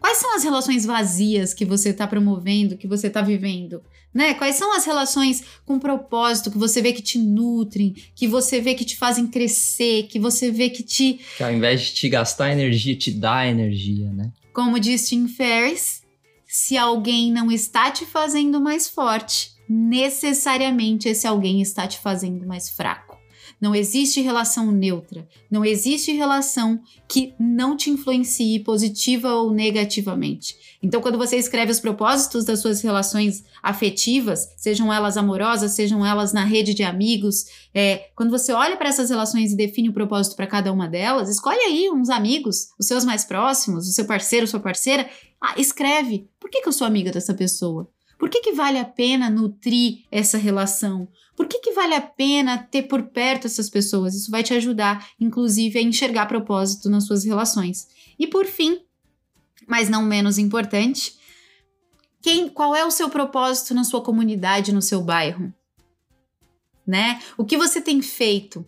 Quais 0.00 0.16
são 0.16 0.34
as 0.34 0.44
relações 0.44 0.86
vazias 0.86 1.52
que 1.52 1.66
você 1.66 1.90
está 1.90 2.06
promovendo, 2.06 2.78
que 2.78 2.86
você 2.86 3.08
está 3.08 3.20
vivendo? 3.20 3.82
Né? 4.14 4.32
Quais 4.32 4.56
são 4.56 4.74
as 4.74 4.86
relações 4.86 5.44
com 5.66 5.78
propósito 5.78 6.50
que 6.50 6.56
você 6.56 6.80
vê 6.80 6.94
que 6.94 7.02
te 7.02 7.18
nutrem, 7.18 7.94
que 8.14 8.26
você 8.26 8.62
vê 8.62 8.74
que 8.74 8.84
te 8.84 8.96
fazem 8.96 9.26
crescer, 9.26 10.04
que 10.04 10.18
você 10.18 10.50
vê 10.50 10.70
que 10.70 10.82
te. 10.82 11.20
Que 11.36 11.42
ao 11.42 11.52
invés 11.52 11.82
de 11.82 11.92
te 11.92 12.08
gastar 12.08 12.50
energia, 12.50 12.96
te 12.96 13.10
dá 13.10 13.46
energia, 13.46 14.10
né? 14.10 14.32
Como 14.56 14.80
diz 14.80 15.06
Tim 15.06 15.28
Ferriss, 15.28 16.00
se 16.46 16.78
alguém 16.78 17.30
não 17.30 17.52
está 17.52 17.90
te 17.90 18.06
fazendo 18.06 18.58
mais 18.58 18.88
forte, 18.88 19.50
necessariamente 19.68 21.10
esse 21.10 21.26
alguém 21.26 21.60
está 21.60 21.86
te 21.86 21.98
fazendo 21.98 22.46
mais 22.46 22.70
fraco. 22.70 23.05
Não 23.60 23.74
existe 23.74 24.20
relação 24.20 24.70
neutra. 24.70 25.26
Não 25.50 25.64
existe 25.64 26.12
relação 26.12 26.80
que 27.08 27.34
não 27.38 27.76
te 27.76 27.88
influencie 27.88 28.60
positiva 28.60 29.32
ou 29.32 29.50
negativamente. 29.50 30.56
Então, 30.82 31.00
quando 31.00 31.16
você 31.16 31.36
escreve 31.36 31.72
os 31.72 31.80
propósitos 31.80 32.44
das 32.44 32.60
suas 32.60 32.82
relações 32.82 33.44
afetivas, 33.62 34.46
sejam 34.58 34.92
elas 34.92 35.16
amorosas, 35.16 35.72
sejam 35.72 36.04
elas 36.04 36.32
na 36.32 36.44
rede 36.44 36.74
de 36.74 36.82
amigos, 36.82 37.46
é, 37.74 38.08
quando 38.14 38.30
você 38.30 38.52
olha 38.52 38.76
para 38.76 38.90
essas 38.90 39.08
relações 39.08 39.52
e 39.52 39.56
define 39.56 39.88
o 39.88 39.94
propósito 39.94 40.36
para 40.36 40.46
cada 40.46 40.70
uma 40.72 40.86
delas, 40.86 41.30
escolhe 41.30 41.60
aí 41.60 41.90
uns 41.90 42.10
amigos, 42.10 42.68
os 42.78 42.86
seus 42.86 43.04
mais 43.04 43.24
próximos, 43.24 43.88
o 43.88 43.92
seu 43.92 44.04
parceiro, 44.04 44.46
sua 44.46 44.60
parceira. 44.60 45.08
Ah, 45.40 45.54
escreve. 45.56 46.28
Por 46.38 46.50
que, 46.50 46.60
que 46.60 46.68
eu 46.68 46.72
sou 46.72 46.86
amiga 46.86 47.10
dessa 47.10 47.32
pessoa? 47.32 47.88
Por 48.18 48.30
que, 48.30 48.40
que 48.40 48.52
vale 48.52 48.78
a 48.78 48.84
pena 48.84 49.28
nutrir 49.28 50.04
essa 50.10 50.38
relação? 50.38 51.08
Por 51.36 51.46
que, 51.46 51.58
que 51.58 51.72
vale 51.72 51.94
a 51.94 52.00
pena 52.00 52.58
ter 52.58 52.84
por 52.84 53.02
perto 53.02 53.46
essas 53.46 53.68
pessoas? 53.70 54.14
Isso 54.14 54.30
vai 54.30 54.42
te 54.42 54.54
ajudar, 54.54 55.10
inclusive, 55.20 55.78
a 55.78 55.82
enxergar 55.82 56.26
propósito 56.26 56.88
nas 56.88 57.04
suas 57.04 57.24
relações. 57.24 57.86
E 58.18 58.26
por 58.26 58.46
fim, 58.46 58.80
mas 59.68 59.88
não 59.88 60.02
menos 60.02 60.38
importante, 60.38 61.14
quem, 62.22 62.48
qual 62.48 62.74
é 62.74 62.84
o 62.84 62.90
seu 62.90 63.10
propósito 63.10 63.74
na 63.74 63.84
sua 63.84 64.02
comunidade, 64.02 64.72
no 64.72 64.82
seu 64.82 65.02
bairro? 65.02 65.52
né? 66.86 67.20
O 67.36 67.44
que 67.44 67.56
você 67.56 67.80
tem 67.80 68.00
feito 68.00 68.64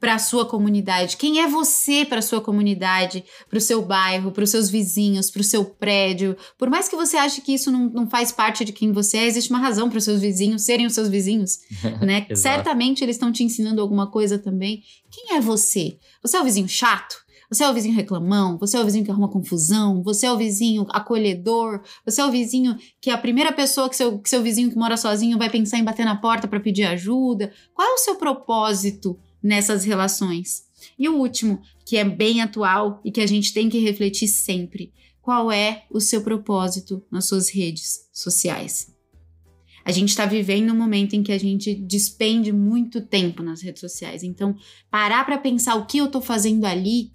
para 0.00 0.14
a 0.14 0.18
sua 0.18 0.46
comunidade? 0.46 1.16
Quem 1.16 1.40
é 1.40 1.48
você 1.48 2.04
para 2.04 2.18
a 2.18 2.22
sua 2.22 2.40
comunidade, 2.40 3.24
para 3.48 3.58
o 3.58 3.60
seu 3.60 3.82
bairro, 3.82 4.32
para 4.32 4.44
os 4.44 4.50
seus 4.50 4.68
vizinhos, 4.68 5.30
para 5.30 5.40
o 5.40 5.44
seu 5.44 5.64
prédio? 5.64 6.36
Por 6.56 6.70
mais 6.70 6.88
que 6.88 6.96
você 6.96 7.16
ache 7.16 7.40
que 7.40 7.52
isso 7.52 7.70
não, 7.70 7.88
não 7.90 8.08
faz 8.08 8.32
parte 8.32 8.64
de 8.64 8.72
quem 8.72 8.92
você 8.92 9.18
é, 9.18 9.26
existe 9.26 9.50
uma 9.50 9.58
razão 9.58 9.88
para 9.88 9.98
os 9.98 10.04
seus 10.04 10.20
vizinhos 10.20 10.62
serem 10.62 10.86
os 10.86 10.94
seus 10.94 11.08
vizinhos, 11.08 11.58
né? 12.00 12.26
Certamente 12.34 13.02
eles 13.02 13.16
estão 13.16 13.32
te 13.32 13.42
ensinando 13.42 13.80
alguma 13.80 14.06
coisa 14.06 14.38
também. 14.38 14.82
Quem 15.10 15.36
é 15.36 15.40
você? 15.40 15.98
Você 16.22 16.36
é 16.36 16.40
o 16.40 16.44
vizinho 16.44 16.68
chato? 16.68 17.28
Você 17.50 17.64
é 17.64 17.70
o 17.70 17.72
vizinho 17.72 17.94
reclamão, 17.94 18.58
você 18.58 18.76
é 18.76 18.80
o 18.80 18.84
vizinho 18.84 19.06
que 19.06 19.10
arruma 19.10 19.28
confusão, 19.28 20.02
você 20.02 20.26
é 20.26 20.32
o 20.32 20.36
vizinho 20.36 20.86
acolhedor, 20.90 21.80
você 22.04 22.20
é 22.20 22.26
o 22.26 22.30
vizinho 22.30 22.76
que 23.00 23.08
a 23.08 23.16
primeira 23.16 23.52
pessoa 23.52 23.88
que 23.88 23.96
seu, 23.96 24.18
que 24.18 24.28
seu 24.28 24.42
vizinho 24.42 24.68
que 24.68 24.76
mora 24.76 24.98
sozinho 24.98 25.38
vai 25.38 25.48
pensar 25.48 25.78
em 25.78 25.84
bater 25.84 26.04
na 26.04 26.16
porta 26.16 26.46
para 26.46 26.60
pedir 26.60 26.84
ajuda. 26.84 27.50
Qual 27.72 27.88
é 27.88 27.94
o 27.94 27.98
seu 27.98 28.16
propósito 28.16 29.18
nessas 29.42 29.84
relações? 29.84 30.64
E 30.98 31.08
o 31.08 31.16
último, 31.16 31.60
que 31.84 31.96
é 31.96 32.04
bem 32.04 32.40
atual 32.40 33.00
e 33.04 33.10
que 33.10 33.20
a 33.20 33.26
gente 33.26 33.52
tem 33.52 33.68
que 33.68 33.78
refletir 33.78 34.28
sempre: 34.28 34.92
qual 35.20 35.50
é 35.50 35.84
o 35.90 36.00
seu 36.00 36.22
propósito 36.22 37.02
nas 37.10 37.26
suas 37.26 37.50
redes 37.50 38.08
sociais? 38.12 38.94
A 39.84 39.90
gente 39.90 40.10
está 40.10 40.26
vivendo 40.26 40.70
um 40.70 40.76
momento 40.76 41.14
em 41.14 41.22
que 41.22 41.32
a 41.32 41.38
gente 41.38 41.74
despende 41.74 42.52
muito 42.52 43.00
tempo 43.00 43.42
nas 43.42 43.62
redes 43.62 43.80
sociais. 43.80 44.22
Então, 44.22 44.54
parar 44.90 45.24
para 45.24 45.38
pensar 45.38 45.76
o 45.76 45.86
que 45.86 45.96
eu 45.96 46.04
estou 46.04 46.20
fazendo 46.20 46.66
ali 46.66 47.10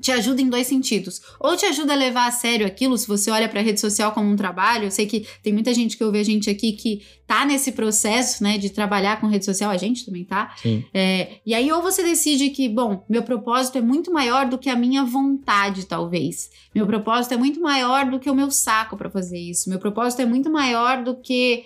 te 0.00 0.12
ajuda 0.12 0.42
em 0.42 0.48
dois 0.48 0.66
sentidos. 0.66 1.20
Ou 1.40 1.56
te 1.56 1.66
ajuda 1.66 1.92
a 1.92 1.96
levar 1.96 2.26
a 2.26 2.30
sério 2.30 2.66
aquilo, 2.66 2.96
se 2.98 3.06
você 3.06 3.30
olha 3.30 3.48
para 3.48 3.60
a 3.60 3.62
rede 3.62 3.80
social 3.80 4.12
como 4.12 4.30
um 4.30 4.36
trabalho. 4.36 4.84
Eu 4.84 4.90
sei 4.90 5.06
que 5.06 5.26
tem 5.42 5.52
muita 5.52 5.72
gente 5.72 5.96
que 5.96 6.04
ouve 6.04 6.18
a 6.18 6.22
gente 6.22 6.50
aqui 6.50 6.72
que 6.72 7.02
tá 7.26 7.44
nesse 7.44 7.72
processo, 7.72 8.42
né, 8.42 8.56
de 8.56 8.70
trabalhar 8.70 9.20
com 9.20 9.26
rede 9.26 9.44
social, 9.44 9.70
a 9.70 9.76
gente 9.76 10.06
também 10.06 10.24
tá. 10.24 10.54
É, 10.94 11.38
e 11.44 11.54
aí, 11.54 11.70
ou 11.72 11.82
você 11.82 12.02
decide 12.02 12.50
que, 12.50 12.68
bom, 12.68 13.04
meu 13.08 13.22
propósito 13.22 13.78
é 13.78 13.80
muito 13.80 14.12
maior 14.12 14.48
do 14.48 14.58
que 14.58 14.70
a 14.70 14.76
minha 14.76 15.04
vontade, 15.04 15.86
talvez. 15.86 16.50
Meu 16.74 16.86
propósito 16.86 17.34
é 17.34 17.36
muito 17.36 17.60
maior 17.60 18.08
do 18.08 18.20
que 18.20 18.30
o 18.30 18.34
meu 18.34 18.50
saco 18.50 18.96
para 18.96 19.10
fazer 19.10 19.38
isso. 19.38 19.68
Meu 19.68 19.78
propósito 19.78 20.22
é 20.22 20.26
muito 20.26 20.50
maior 20.50 21.02
do 21.02 21.16
que 21.16 21.64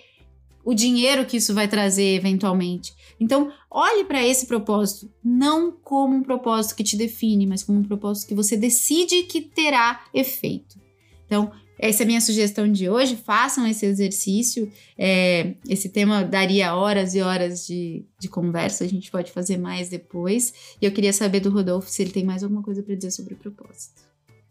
o 0.63 0.73
dinheiro 0.73 1.25
que 1.25 1.37
isso 1.37 1.53
vai 1.53 1.67
trazer 1.67 2.15
eventualmente. 2.15 2.93
Então, 3.19 3.51
olhe 3.69 4.03
para 4.05 4.25
esse 4.25 4.45
propósito 4.47 5.11
não 5.23 5.71
como 5.71 6.15
um 6.15 6.23
propósito 6.23 6.75
que 6.75 6.83
te 6.83 6.97
define, 6.97 7.45
mas 7.45 7.63
como 7.63 7.79
um 7.79 7.83
propósito 7.83 8.27
que 8.27 8.35
você 8.35 8.57
decide 8.57 9.23
que 9.23 9.41
terá 9.41 10.03
efeito. 10.13 10.79
Então, 11.25 11.51
essa 11.79 12.03
é 12.03 12.03
a 12.03 12.07
minha 12.07 12.21
sugestão 12.21 12.71
de 12.71 12.89
hoje. 12.89 13.15
Façam 13.15 13.65
esse 13.65 13.85
exercício. 13.85 14.71
É, 14.97 15.55
esse 15.67 15.89
tema 15.89 16.23
daria 16.23 16.75
horas 16.75 17.15
e 17.15 17.21
horas 17.21 17.65
de, 17.65 18.05
de 18.19 18.27
conversa. 18.27 18.83
A 18.83 18.87
gente 18.87 19.09
pode 19.09 19.31
fazer 19.31 19.57
mais 19.57 19.89
depois. 19.89 20.53
E 20.79 20.85
eu 20.85 20.91
queria 20.91 21.13
saber 21.13 21.39
do 21.39 21.49
Rodolfo 21.49 21.89
se 21.89 22.01
ele 22.03 22.11
tem 22.11 22.23
mais 22.23 22.43
alguma 22.43 22.61
coisa 22.61 22.83
para 22.83 22.93
dizer 22.93 23.11
sobre 23.11 23.33
o 23.33 23.37
propósito. 23.37 24.01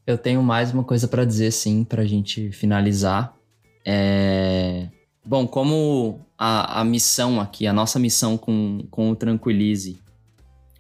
Eu 0.07 0.19
tenho 0.19 0.43
mais 0.43 0.73
uma 0.73 0.83
coisa 0.83 1.07
para 1.07 1.25
dizer, 1.25 1.53
sim, 1.53 1.85
para 1.85 2.03
a 2.03 2.07
gente 2.07 2.51
finalizar. 2.51 3.37
É 3.85 4.89
Bom, 5.25 5.47
como 5.47 6.21
a, 6.39 6.81
a 6.81 6.85
missão 6.85 7.41
aqui, 7.41 7.67
a 7.67 7.73
nossa 7.73 7.99
missão 7.99 8.39
com, 8.39 8.87
com 8.91 9.11
o 9.11 9.17
Tranquilize, 9.17 10.03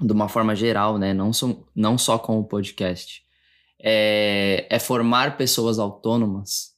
de 0.00 0.12
uma 0.12 0.28
forma 0.28 0.54
geral, 0.56 0.98
né? 0.98 1.12
Não, 1.12 1.32
so, 1.32 1.66
não 1.74 1.98
só 1.98 2.18
com 2.18 2.38
o 2.38 2.44
podcast, 2.44 3.22
é, 3.78 4.66
é 4.70 4.78
formar 4.78 5.36
pessoas 5.36 5.78
autônomas, 5.78 6.72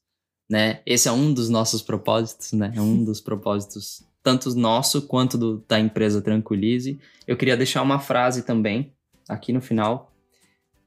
né? 0.50 0.80
Esse 0.84 1.08
é 1.08 1.12
um 1.12 1.32
dos 1.32 1.48
nossos 1.48 1.82
propósitos, 1.82 2.52
né? 2.52 2.72
É 2.74 2.80
um 2.80 3.04
dos 3.04 3.20
propósitos, 3.20 4.04
tanto 4.22 4.54
nosso 4.56 5.02
quanto 5.02 5.38
do, 5.38 5.64
da 5.68 5.78
empresa 5.78 6.20
Tranquilize. 6.20 6.98
Eu 7.26 7.36
queria 7.36 7.56
deixar 7.56 7.82
uma 7.82 7.98
frase 7.98 8.42
também, 8.42 8.92
aqui 9.28 9.52
no 9.52 9.60
final, 9.60 10.11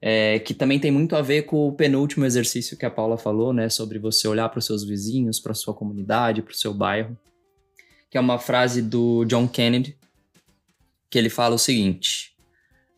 é, 0.08 0.38
que 0.38 0.54
também 0.54 0.80
tem 0.80 0.92
muito 0.92 1.16
a 1.16 1.22
ver 1.24 1.48
com 1.48 1.68
o 1.68 1.72
penúltimo 1.72 2.26
exercício 2.26 2.78
que 2.78 2.86
a 2.86 2.92
Paula 2.92 3.18
falou, 3.18 3.52
né, 3.52 3.70
sobre 3.70 3.98
você 3.98 4.28
olhar 4.28 4.48
para 4.50 4.60
os 4.60 4.66
seus 4.66 4.84
vizinhos, 4.84 5.40
para 5.40 5.56
sua 5.56 5.74
comunidade, 5.74 6.44
para 6.44 6.52
o 6.52 6.56
seu 6.56 6.72
bairro, 6.76 7.18
que 8.08 8.16
é 8.16 8.22
uma 8.22 8.38
frase 8.38 8.84
do 8.84 9.26
John 9.26 9.48
Kennedy, 9.48 9.98
que 11.10 11.18
ele 11.18 11.28
fala 11.28 11.56
o 11.56 11.58
seguinte: 11.58 12.36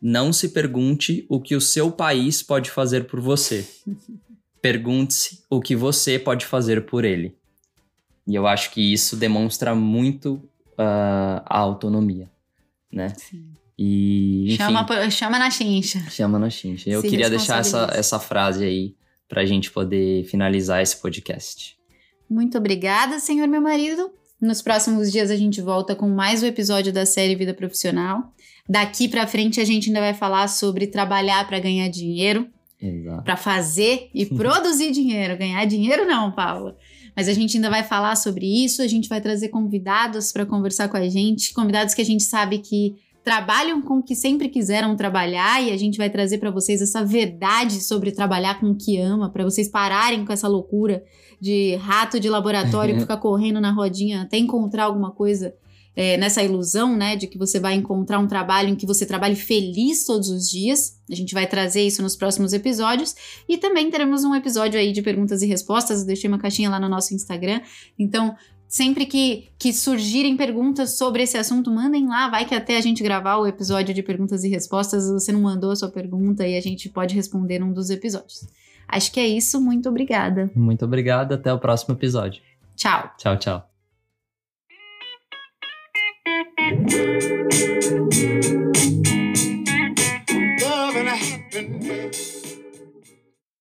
Não 0.02 0.34
se 0.34 0.50
pergunte 0.50 1.26
o 1.30 1.40
que 1.40 1.56
o 1.56 1.62
seu 1.62 1.90
país 1.90 2.44
pode 2.44 2.70
fazer 2.70 3.06
por 3.06 3.22
você. 3.22 3.66
Pergunte-se 4.62 5.46
o 5.50 5.62
que 5.62 5.78
você 5.78 6.20
pode 6.20 6.46
fazer 6.46 6.88
por 6.88 7.06
ele. 7.06 7.38
E 8.28 8.36
eu 8.36 8.46
acho 8.46 8.70
que 8.72 8.82
isso 8.82 9.16
demonstra 9.16 9.74
muito 9.74 10.34
uh, 10.74 11.40
a 11.46 11.58
autonomia, 11.58 12.30
né? 12.92 13.14
Sim. 13.18 13.52
E, 13.78 14.46
enfim, 14.48 14.58
chama, 14.58 15.10
chama 15.12 15.40
na 15.40 15.52
chincha. 15.52 16.00
Chama 16.10 16.40
na 16.40 16.50
chincha. 16.50 16.90
Eu 16.90 17.02
Se 17.02 17.10
queria 17.10 17.30
deixar 17.30 17.60
essa, 17.60 17.92
essa 17.94 18.20
frase 18.20 18.64
aí 18.64 18.96
para 19.30 19.42
a 19.42 19.46
gente 19.46 19.70
poder 19.70 20.24
finalizar 20.26 20.82
esse 20.82 20.98
podcast. 20.98 21.78
Muito 22.30 22.58
obrigada, 22.58 23.20
senhor 23.20 23.48
meu 23.48 23.62
marido. 23.62 24.12
Nos 24.42 24.62
próximos 24.62 25.12
dias 25.12 25.32
a 25.32 25.36
gente 25.36 25.62
volta 25.62 25.96
com 25.96 26.08
mais 26.08 26.44
um 26.44 26.48
episódio 26.48 26.92
da 26.92 27.06
série 27.06 27.36
Vida 27.36 27.54
Profissional. 27.54 28.34
Daqui 28.68 29.08
para 29.08 29.28
frente 29.28 29.62
a 29.62 29.66
gente 29.66 29.90
ainda 29.90 30.00
vai 30.00 30.14
falar 30.14 30.48
sobre 30.48 30.88
trabalhar 30.88 31.48
para 31.48 31.60
ganhar 31.60 31.88
dinheiro, 31.88 32.48
para 33.24 33.38
fazer 33.38 34.10
e 34.14 34.26
produzir 34.28 34.92
dinheiro. 34.92 35.38
Ganhar 35.38 35.66
dinheiro 35.66 36.06
não, 36.06 36.32
Paula. 36.32 36.78
Mas 37.18 37.28
a 37.28 37.34
gente 37.34 37.58
ainda 37.58 37.68
vai 37.68 37.84
falar 37.84 38.16
sobre 38.16 38.46
isso, 38.46 38.80
a 38.80 38.88
gente 38.88 39.10
vai 39.10 39.20
trazer 39.20 39.50
convidados 39.50 40.32
para 40.32 40.46
conversar 40.46 40.88
com 40.88 40.98
a 40.98 41.10
gente, 41.10 41.52
convidados 41.52 41.96
que 41.96 42.02
a 42.04 42.06
gente 42.06 42.22
sabe 42.22 42.60
que 42.60 42.96
trabalham 43.24 43.82
com 43.82 43.96
o 43.98 44.04
que 44.04 44.16
sempre 44.16 44.48
quiseram 44.50 44.96
trabalhar 44.96 45.62
e 45.62 45.72
a 45.72 45.78
gente 45.78 45.98
vai 45.98 46.12
trazer 46.12 46.38
para 46.38 46.52
vocês 46.52 46.80
essa 46.80 47.04
verdade 47.04 47.82
sobre 47.82 48.12
trabalhar 48.12 48.60
com 48.60 48.68
o 48.68 48.76
que 48.76 49.00
ama, 49.00 49.32
para 49.32 49.44
vocês 49.44 49.68
pararem 49.68 50.24
com 50.24 50.32
essa 50.32 50.48
loucura 50.48 51.04
de 51.42 51.76
rato 51.78 52.20
de 52.20 52.30
laboratório 52.30 52.94
que 52.94 53.02
fica 53.02 53.18
correndo 53.18 53.60
na 53.60 53.72
rodinha 53.72 54.22
até 54.22 54.38
encontrar 54.38 54.84
alguma 54.84 55.10
coisa 55.10 55.56
é, 55.98 56.16
nessa 56.16 56.44
ilusão, 56.44 56.96
né, 56.96 57.16
de 57.16 57.26
que 57.26 57.40
você 57.40 57.60
vai 57.60 57.74
encontrar 57.74 58.20
um 58.20 58.28
trabalho 58.28 58.70
em 58.70 58.76
que 58.76 58.86
você 58.86 59.04
trabalhe 59.04 59.36
feliz 59.36 60.06
todos 60.06 60.30
os 60.30 60.48
dias. 60.48 60.96
A 61.10 61.16
gente 61.16 61.34
vai 61.34 61.48
trazer 61.48 61.82
isso 61.82 62.04
nos 62.04 62.16
próximos 62.16 62.54
episódios 62.54 63.16
e 63.50 63.58
também 63.58 63.90
teremos 63.90 64.24
um 64.24 64.36
episódio 64.36 64.80
aí 64.80 64.92
de 64.92 65.02
perguntas 65.02 65.42
e 65.42 65.48
respostas. 65.48 66.02
Eu 66.02 66.06
deixei 66.06 66.28
uma 66.28 66.38
caixinha 66.38 66.70
lá 66.70 66.80
no 66.80 66.88
nosso 66.88 67.16
Instagram. 67.16 67.62
Então, 67.98 68.36
Sempre 68.70 69.06
que, 69.06 69.48
que 69.58 69.72
surgirem 69.72 70.36
perguntas 70.36 70.98
sobre 70.98 71.24
esse 71.24 71.38
assunto, 71.38 71.72
mandem 71.72 72.06
lá. 72.06 72.30
Vai 72.30 72.44
que 72.44 72.54
até 72.54 72.76
a 72.76 72.82
gente 72.82 73.02
gravar 73.02 73.38
o 73.38 73.48
episódio 73.48 73.94
de 73.94 74.04
perguntas 74.04 74.44
e 74.44 74.50
respostas, 74.50 75.10
você 75.10 75.32
não 75.32 75.40
mandou 75.40 75.72
a 75.72 75.76
sua 75.78 75.90
pergunta 75.90 76.46
e 76.46 76.58
a 76.58 76.60
gente 76.60 76.90
pode 76.90 77.16
responder 77.16 77.60
num 77.60 77.72
dos 77.72 77.90
episódios. 77.90 78.46
Acho 78.86 79.10
que 79.10 79.22
é 79.22 79.28
isso. 79.28 79.62
Muito 79.62 79.88
obrigada. 79.88 80.52
Muito 80.54 80.84
obrigada. 80.84 81.36
Até 81.36 81.54
o 81.54 81.60
próximo 81.60 81.96
episódio. 81.96 82.42
Tchau. 82.76 83.10
Tchau, 83.18 83.38
tchau. 83.38 83.77
thank 86.90 88.16
you 88.16 88.97